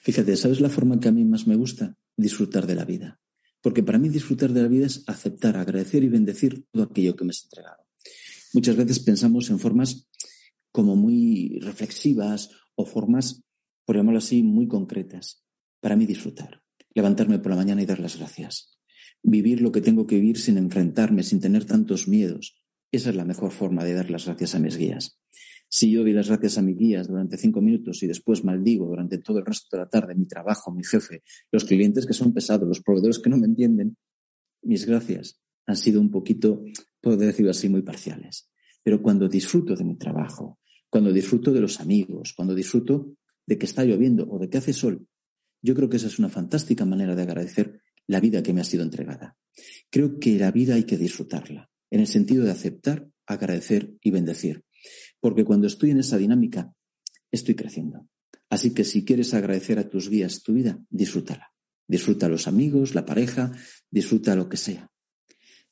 Fíjate, 0.00 0.36
¿sabes 0.36 0.60
la 0.60 0.68
forma 0.68 0.98
que 0.98 1.08
a 1.08 1.12
mí 1.12 1.24
más 1.24 1.46
me 1.46 1.56
gusta? 1.56 1.94
disfrutar 2.16 2.66
de 2.66 2.74
la 2.74 2.84
vida. 2.84 3.18
Porque 3.60 3.82
para 3.82 3.98
mí 3.98 4.08
disfrutar 4.08 4.52
de 4.52 4.62
la 4.62 4.68
vida 4.68 4.86
es 4.86 5.04
aceptar, 5.06 5.56
agradecer 5.56 6.02
y 6.02 6.08
bendecir 6.08 6.64
todo 6.72 6.84
aquello 6.84 7.16
que 7.16 7.24
me 7.24 7.30
es 7.30 7.44
entregado. 7.44 7.84
Muchas 8.52 8.76
veces 8.76 9.00
pensamos 9.00 9.50
en 9.50 9.58
formas 9.58 10.08
como 10.72 10.96
muy 10.96 11.58
reflexivas 11.60 12.50
o 12.74 12.84
formas, 12.86 13.42
por 13.84 13.96
llamarlo 13.96 14.18
así, 14.18 14.42
muy 14.42 14.66
concretas. 14.66 15.42
Para 15.80 15.96
mí 15.96 16.06
disfrutar, 16.06 16.61
levantarme 16.94 17.38
por 17.38 17.50
la 17.50 17.56
mañana 17.56 17.82
y 17.82 17.86
dar 17.86 18.00
las 18.00 18.18
gracias. 18.18 18.76
Vivir 19.22 19.60
lo 19.60 19.72
que 19.72 19.80
tengo 19.80 20.06
que 20.06 20.16
vivir 20.16 20.38
sin 20.38 20.58
enfrentarme, 20.58 21.22
sin 21.22 21.40
tener 21.40 21.64
tantos 21.64 22.08
miedos. 22.08 22.62
Esa 22.90 23.10
es 23.10 23.16
la 23.16 23.24
mejor 23.24 23.52
forma 23.52 23.84
de 23.84 23.94
dar 23.94 24.10
las 24.10 24.26
gracias 24.26 24.54
a 24.54 24.58
mis 24.58 24.76
guías. 24.76 25.18
Si 25.68 25.90
yo 25.90 26.02
doy 26.02 26.12
las 26.12 26.28
gracias 26.28 26.58
a 26.58 26.62
mis 26.62 26.76
guías 26.76 27.08
durante 27.08 27.38
cinco 27.38 27.62
minutos 27.62 28.02
y 28.02 28.06
después 28.06 28.44
maldigo 28.44 28.86
durante 28.86 29.16
todo 29.18 29.38
el 29.38 29.46
resto 29.46 29.74
de 29.74 29.82
la 29.82 29.88
tarde 29.88 30.14
mi 30.14 30.26
trabajo, 30.26 30.70
mi 30.70 30.84
jefe, 30.84 31.22
los 31.50 31.64
clientes 31.64 32.04
que 32.04 32.12
son 32.12 32.34
pesados, 32.34 32.68
los 32.68 32.82
proveedores 32.82 33.18
que 33.18 33.30
no 33.30 33.38
me 33.38 33.46
entienden, 33.46 33.96
mis 34.60 34.84
gracias 34.84 35.40
han 35.66 35.76
sido 35.76 36.00
un 36.00 36.10
poquito, 36.10 36.62
puedo 37.00 37.16
decirlo 37.16 37.52
así, 37.52 37.70
muy 37.70 37.80
parciales. 37.80 38.50
Pero 38.82 39.00
cuando 39.00 39.28
disfruto 39.28 39.74
de 39.74 39.84
mi 39.84 39.96
trabajo, 39.96 40.58
cuando 40.90 41.10
disfruto 41.10 41.52
de 41.52 41.60
los 41.60 41.80
amigos, 41.80 42.34
cuando 42.36 42.54
disfruto 42.54 43.14
de 43.46 43.56
que 43.56 43.64
está 43.64 43.82
lloviendo 43.82 44.28
o 44.28 44.38
de 44.38 44.50
que 44.50 44.58
hace 44.58 44.74
sol, 44.74 45.06
yo 45.62 45.74
creo 45.74 45.88
que 45.88 45.96
esa 45.96 46.08
es 46.08 46.18
una 46.18 46.28
fantástica 46.28 46.84
manera 46.84 47.14
de 47.14 47.22
agradecer 47.22 47.80
la 48.06 48.20
vida 48.20 48.42
que 48.42 48.52
me 48.52 48.60
ha 48.60 48.64
sido 48.64 48.82
entregada. 48.82 49.36
Creo 49.90 50.18
que 50.18 50.38
la 50.38 50.50
vida 50.50 50.74
hay 50.74 50.84
que 50.84 50.98
disfrutarla, 50.98 51.70
en 51.90 52.00
el 52.00 52.06
sentido 52.06 52.44
de 52.44 52.50
aceptar, 52.50 53.08
agradecer 53.26 53.94
y 54.02 54.10
bendecir. 54.10 54.64
Porque 55.20 55.44
cuando 55.44 55.68
estoy 55.68 55.90
en 55.90 56.00
esa 56.00 56.18
dinámica, 56.18 56.74
estoy 57.30 57.54
creciendo. 57.54 58.08
Así 58.50 58.74
que 58.74 58.84
si 58.84 59.04
quieres 59.04 59.32
agradecer 59.34 59.78
a 59.78 59.88
tus 59.88 60.10
guías 60.10 60.42
tu 60.42 60.52
vida, 60.52 60.78
disfrútala. 60.90 61.52
Disfruta 61.86 62.26
a 62.26 62.28
los 62.28 62.48
amigos, 62.48 62.94
la 62.94 63.06
pareja, 63.06 63.52
disfruta 63.90 64.34
lo 64.34 64.48
que 64.48 64.56
sea. 64.56 64.90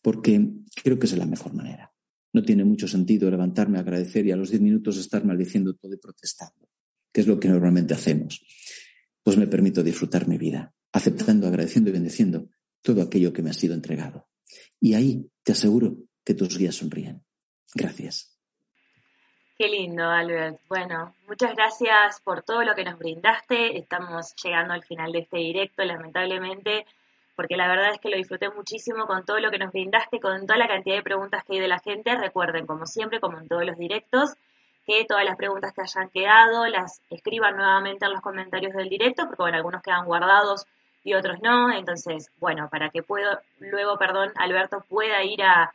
Porque 0.01 0.51
creo 0.83 0.99
que 0.99 1.07
es 1.07 1.17
la 1.17 1.27
mejor 1.27 1.53
manera. 1.53 1.93
No 2.33 2.43
tiene 2.43 2.65
mucho 2.65 2.87
sentido 2.87 3.31
levantarme 3.31 3.79
a 3.79 3.81
agradecer 3.81 4.25
y 4.27 4.31
a 4.31 4.37
los 4.37 4.51
diez 4.51 4.63
minutos 4.63 4.97
estar 4.97 5.25
maldiciendo 5.25 5.75
todo 5.75 5.93
y 5.93 5.99
protestando, 5.99 6.69
que 7.13 7.23
es 7.23 7.27
lo 7.27 7.41
que 7.41 7.49
normalmente 7.49 7.93
hacemos. 7.93 8.41
Pues 9.23 9.37
me 9.37 9.47
permito 9.47 9.83
disfrutar 9.83 10.27
mi 10.27 10.39
vida, 10.39 10.73
aceptando, 10.93 11.47
agradeciendo 11.47 11.91
y 11.91 11.93
bendeciendo 11.93 12.49
todo 12.83 13.03
aquello 13.03 13.33
que 13.33 13.43
me 13.43 13.51
ha 13.51 13.55
sido 13.55 13.75
entregado. 13.75 14.29
Y 14.81 14.95
ahí 14.95 15.31
te 15.43 15.53
aseguro 15.53 15.97
que 16.25 16.35
tus 16.35 16.57
guías 16.57 16.77
sonríen. 16.77 17.23
Gracias. 17.75 18.37
Qué 19.61 19.69
lindo, 19.69 20.05
Albert. 20.05 20.59
Bueno, 20.69 21.15
muchas 21.29 21.55
gracias 21.55 22.21
por 22.23 22.43
todo 22.43 22.65
lo 22.65 22.75
que 22.75 22.83
nos 22.83 22.99
brindaste. 22.99 23.77
Estamos 23.77 24.35
llegando 24.43 24.73
al 24.73 24.83
final 24.83 25.13
de 25.13 25.19
este 25.19 25.37
directo, 25.37 25.85
lamentablemente, 25.85 26.87
porque 27.37 27.59
la 27.59 27.69
verdad 27.69 27.93
es 27.93 28.01
que 28.01 28.09
lo 28.09 28.17
disfruté 28.17 28.49
muchísimo 28.49 29.07
con 29.07 29.27
todo 29.27 29.39
lo 29.39 29.51
que 29.51 29.59
nos 29.59 29.71
brindaste, 29.71 30.19
con 30.19 30.47
toda 30.47 30.59
la 30.59 30.67
cantidad 30.67 30.97
de 30.97 31.03
preguntas 31.03 31.45
que 31.45 31.53
hay 31.55 31.61
de 31.61 31.69
la 31.69 31.79
gente. 31.79 32.17
Recuerden, 32.17 32.67
como 32.67 32.87
siempre, 32.87 33.21
como 33.21 33.39
en 33.39 33.49
todos 33.49 33.67
los 33.67 33.77
directos, 33.77 34.31
que 34.91 35.05
todas 35.05 35.25
las 35.25 35.37
preguntas 35.37 35.73
que 35.73 35.83
hayan 35.83 36.09
quedado 36.09 36.67
las 36.67 37.01
escriban 37.11 37.57
nuevamente 37.57 38.07
en 38.07 38.13
los 38.13 38.21
comentarios 38.21 38.75
del 38.75 38.89
directo, 38.89 39.27
porque 39.27 39.43
bueno, 39.43 39.57
algunos 39.57 39.83
quedan 39.83 40.05
guardados 40.05 40.67
y 41.05 41.15
otros 41.15 41.41
no. 41.41 41.73
Entonces, 41.73 42.33
bueno, 42.41 42.69
para 42.69 42.91
que 42.91 43.05
puedo, 43.05 43.39
luego, 43.61 43.97
perdón, 43.99 44.33
Alberto 44.35 44.85
pueda 44.89 45.23
ir 45.23 45.45
a 45.45 45.73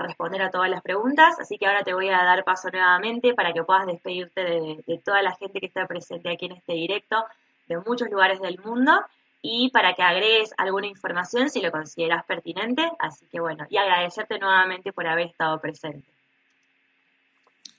responder 0.00 0.40
a 0.40 0.50
todas 0.50 0.70
las 0.70 0.80
preguntas, 0.80 1.38
así 1.38 1.58
que 1.58 1.66
ahora 1.66 1.84
te 1.84 1.92
voy 1.92 2.08
a 2.08 2.24
dar 2.24 2.44
paso 2.44 2.70
nuevamente 2.70 3.34
para 3.34 3.52
que 3.52 3.62
puedas 3.62 3.86
despedirte 3.86 4.42
de, 4.42 5.02
toda 5.04 5.20
la 5.20 5.36
gente 5.36 5.60
que 5.60 5.66
está 5.66 5.86
presente 5.86 6.30
aquí 6.30 6.46
en 6.46 6.52
este 6.52 6.72
directo, 6.72 7.26
de 7.68 7.76
muchos 7.76 8.08
lugares 8.08 8.40
del 8.40 8.58
mundo, 8.64 9.04
y 9.42 9.70
para 9.70 9.92
que 9.92 10.02
agregues 10.02 10.54
alguna 10.56 10.86
información 10.86 11.50
si 11.50 11.60
lo 11.60 11.70
consideras 11.70 12.24
pertinente, 12.24 12.90
así 12.98 13.26
que 13.26 13.38
bueno, 13.38 13.66
y 13.68 13.76
agradecerte 13.76 14.38
nuevamente 14.38 14.94
por 14.94 15.06
haber 15.06 15.26
estado 15.26 15.60
presente. 15.60 16.15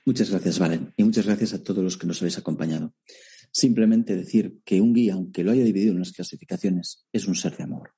Muchas 0.07 0.29
gracias, 0.29 0.57
Valen, 0.57 0.93
y 0.95 1.03
muchas 1.03 1.25
gracias 1.25 1.53
a 1.53 1.61
todos 1.61 1.83
los 1.83 1.97
que 1.97 2.07
nos 2.07 2.21
habéis 2.21 2.37
acompañado. 2.37 2.93
Simplemente 3.51 4.15
decir 4.15 4.61
que 4.63 4.79
un 4.79 4.93
guía, 4.93 5.15
aunque 5.15 5.43
lo 5.43 5.51
haya 5.51 5.65
dividido 5.65 5.91
en 5.91 5.99
las 5.99 6.13
clasificaciones, 6.13 7.05
es 7.11 7.27
un 7.27 7.35
ser 7.35 7.57
de 7.57 7.65
amor, 7.65 7.91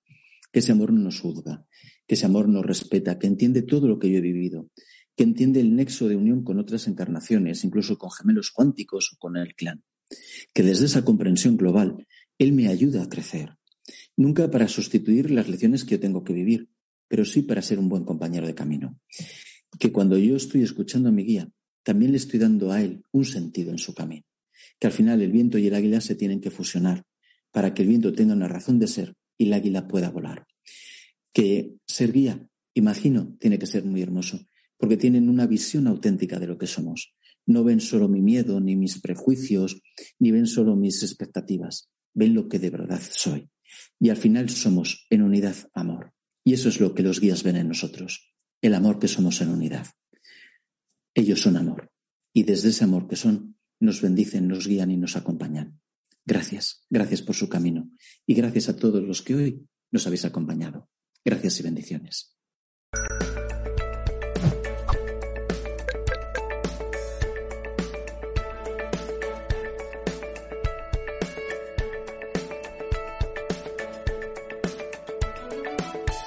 que 0.51 0.57
ese 0.57 0.71
amor 0.71 0.91
no 0.91 1.01
nos 1.01 1.19
juzga, 1.19 1.67
que 2.07 2.15
ese 2.15 2.25
amor 2.25 2.49
nos 2.49 2.65
respeta, 2.65 3.19
que 3.19 3.27
entiende 3.27 3.61
todo 3.61 3.87
lo 3.87 3.99
que 3.99 4.09
yo 4.09 4.17
he 4.17 4.21
vivido, 4.21 4.71
que 5.15 5.21
entiende 5.21 5.59
el 5.59 5.75
nexo 5.75 6.07
de 6.07 6.15
unión 6.15 6.43
con 6.43 6.57
otras 6.57 6.87
encarnaciones, 6.87 7.63
incluso 7.63 7.99
con 7.99 8.09
gemelos 8.09 8.49
cuánticos 8.49 9.11
o 9.13 9.17
con 9.19 9.37
el 9.37 9.53
clan, 9.53 9.83
que 10.51 10.63
desde 10.63 10.87
esa 10.87 11.05
comprensión 11.05 11.57
global 11.57 12.07
Él 12.39 12.53
me 12.53 12.69
ayuda 12.69 13.03
a 13.03 13.09
crecer, 13.09 13.55
nunca 14.17 14.49
para 14.49 14.67
sustituir 14.67 15.29
las 15.29 15.47
lecciones 15.47 15.85
que 15.85 15.91
yo 15.91 15.99
tengo 15.99 16.23
que 16.23 16.33
vivir, 16.33 16.69
pero 17.07 17.23
sí 17.23 17.43
para 17.43 17.61
ser 17.61 17.77
un 17.77 17.87
buen 17.87 18.03
compañero 18.03 18.47
de 18.47 18.55
camino. 18.55 18.99
Que 19.77 19.91
cuando 19.91 20.17
yo 20.17 20.35
estoy 20.35 20.63
escuchando 20.63 21.09
a 21.09 21.11
mi 21.11 21.23
guía, 21.23 21.47
también 21.83 22.11
le 22.11 22.17
estoy 22.17 22.39
dando 22.39 22.71
a 22.71 22.81
él 22.81 23.03
un 23.11 23.25
sentido 23.25 23.71
en 23.71 23.77
su 23.77 23.93
camino. 23.93 24.25
Que 24.79 24.87
al 24.87 24.93
final 24.93 25.21
el 25.21 25.31
viento 25.31 25.57
y 25.57 25.67
el 25.67 25.73
águila 25.73 26.01
se 26.01 26.15
tienen 26.15 26.41
que 26.41 26.51
fusionar 26.51 27.03
para 27.51 27.73
que 27.73 27.81
el 27.81 27.87
viento 27.87 28.13
tenga 28.13 28.33
una 28.33 28.47
razón 28.47 28.79
de 28.79 28.87
ser 28.87 29.15
y 29.37 29.47
el 29.47 29.53
águila 29.53 29.87
pueda 29.87 30.09
volar 30.09 30.45
que 31.33 31.75
ser 31.87 32.11
guía, 32.11 32.47
imagino, 32.73 33.37
tiene 33.39 33.59
que 33.59 33.65
ser 33.65 33.85
muy 33.85 34.01
hermoso, 34.01 34.45
porque 34.77 34.97
tienen 34.97 35.29
una 35.29 35.47
visión 35.47 35.87
auténtica 35.87 36.39
de 36.39 36.47
lo 36.47 36.57
que 36.57 36.67
somos. 36.67 37.13
No 37.45 37.63
ven 37.63 37.79
solo 37.79 38.07
mi 38.07 38.21
miedo, 38.21 38.59
ni 38.59 38.75
mis 38.75 38.99
prejuicios, 38.99 39.81
ni 40.19 40.31
ven 40.31 40.47
solo 40.47 40.75
mis 40.75 41.03
expectativas, 41.03 41.89
ven 42.13 42.33
lo 42.33 42.47
que 42.47 42.59
de 42.59 42.69
verdad 42.69 43.01
soy. 43.09 43.49
Y 43.99 44.09
al 44.09 44.17
final 44.17 44.49
somos 44.49 45.05
en 45.09 45.21
unidad 45.21 45.55
amor. 45.73 46.13
Y 46.43 46.53
eso 46.53 46.69
es 46.69 46.79
lo 46.79 46.93
que 46.93 47.03
los 47.03 47.19
guías 47.19 47.43
ven 47.43 47.57
en 47.57 47.67
nosotros, 47.67 48.33
el 48.61 48.73
amor 48.73 48.99
que 48.99 49.07
somos 49.07 49.41
en 49.41 49.49
unidad. 49.49 49.87
Ellos 51.13 51.41
son 51.41 51.57
amor. 51.57 51.91
Y 52.33 52.43
desde 52.43 52.69
ese 52.69 52.83
amor 52.83 53.07
que 53.07 53.15
son, 53.15 53.57
nos 53.79 54.01
bendicen, 54.01 54.47
nos 54.47 54.67
guían 54.67 54.91
y 54.91 54.97
nos 54.97 55.15
acompañan. 55.15 55.79
Gracias, 56.25 56.85
gracias 56.89 57.21
por 57.21 57.35
su 57.35 57.49
camino. 57.49 57.89
Y 58.25 58.35
gracias 58.35 58.69
a 58.69 58.75
todos 58.75 59.03
los 59.03 59.21
que 59.21 59.35
hoy 59.35 59.67
nos 59.91 60.05
habéis 60.05 60.25
acompañado. 60.25 60.89
Gracias 61.25 61.59
y 61.59 61.63
bendiciones. 61.63 62.35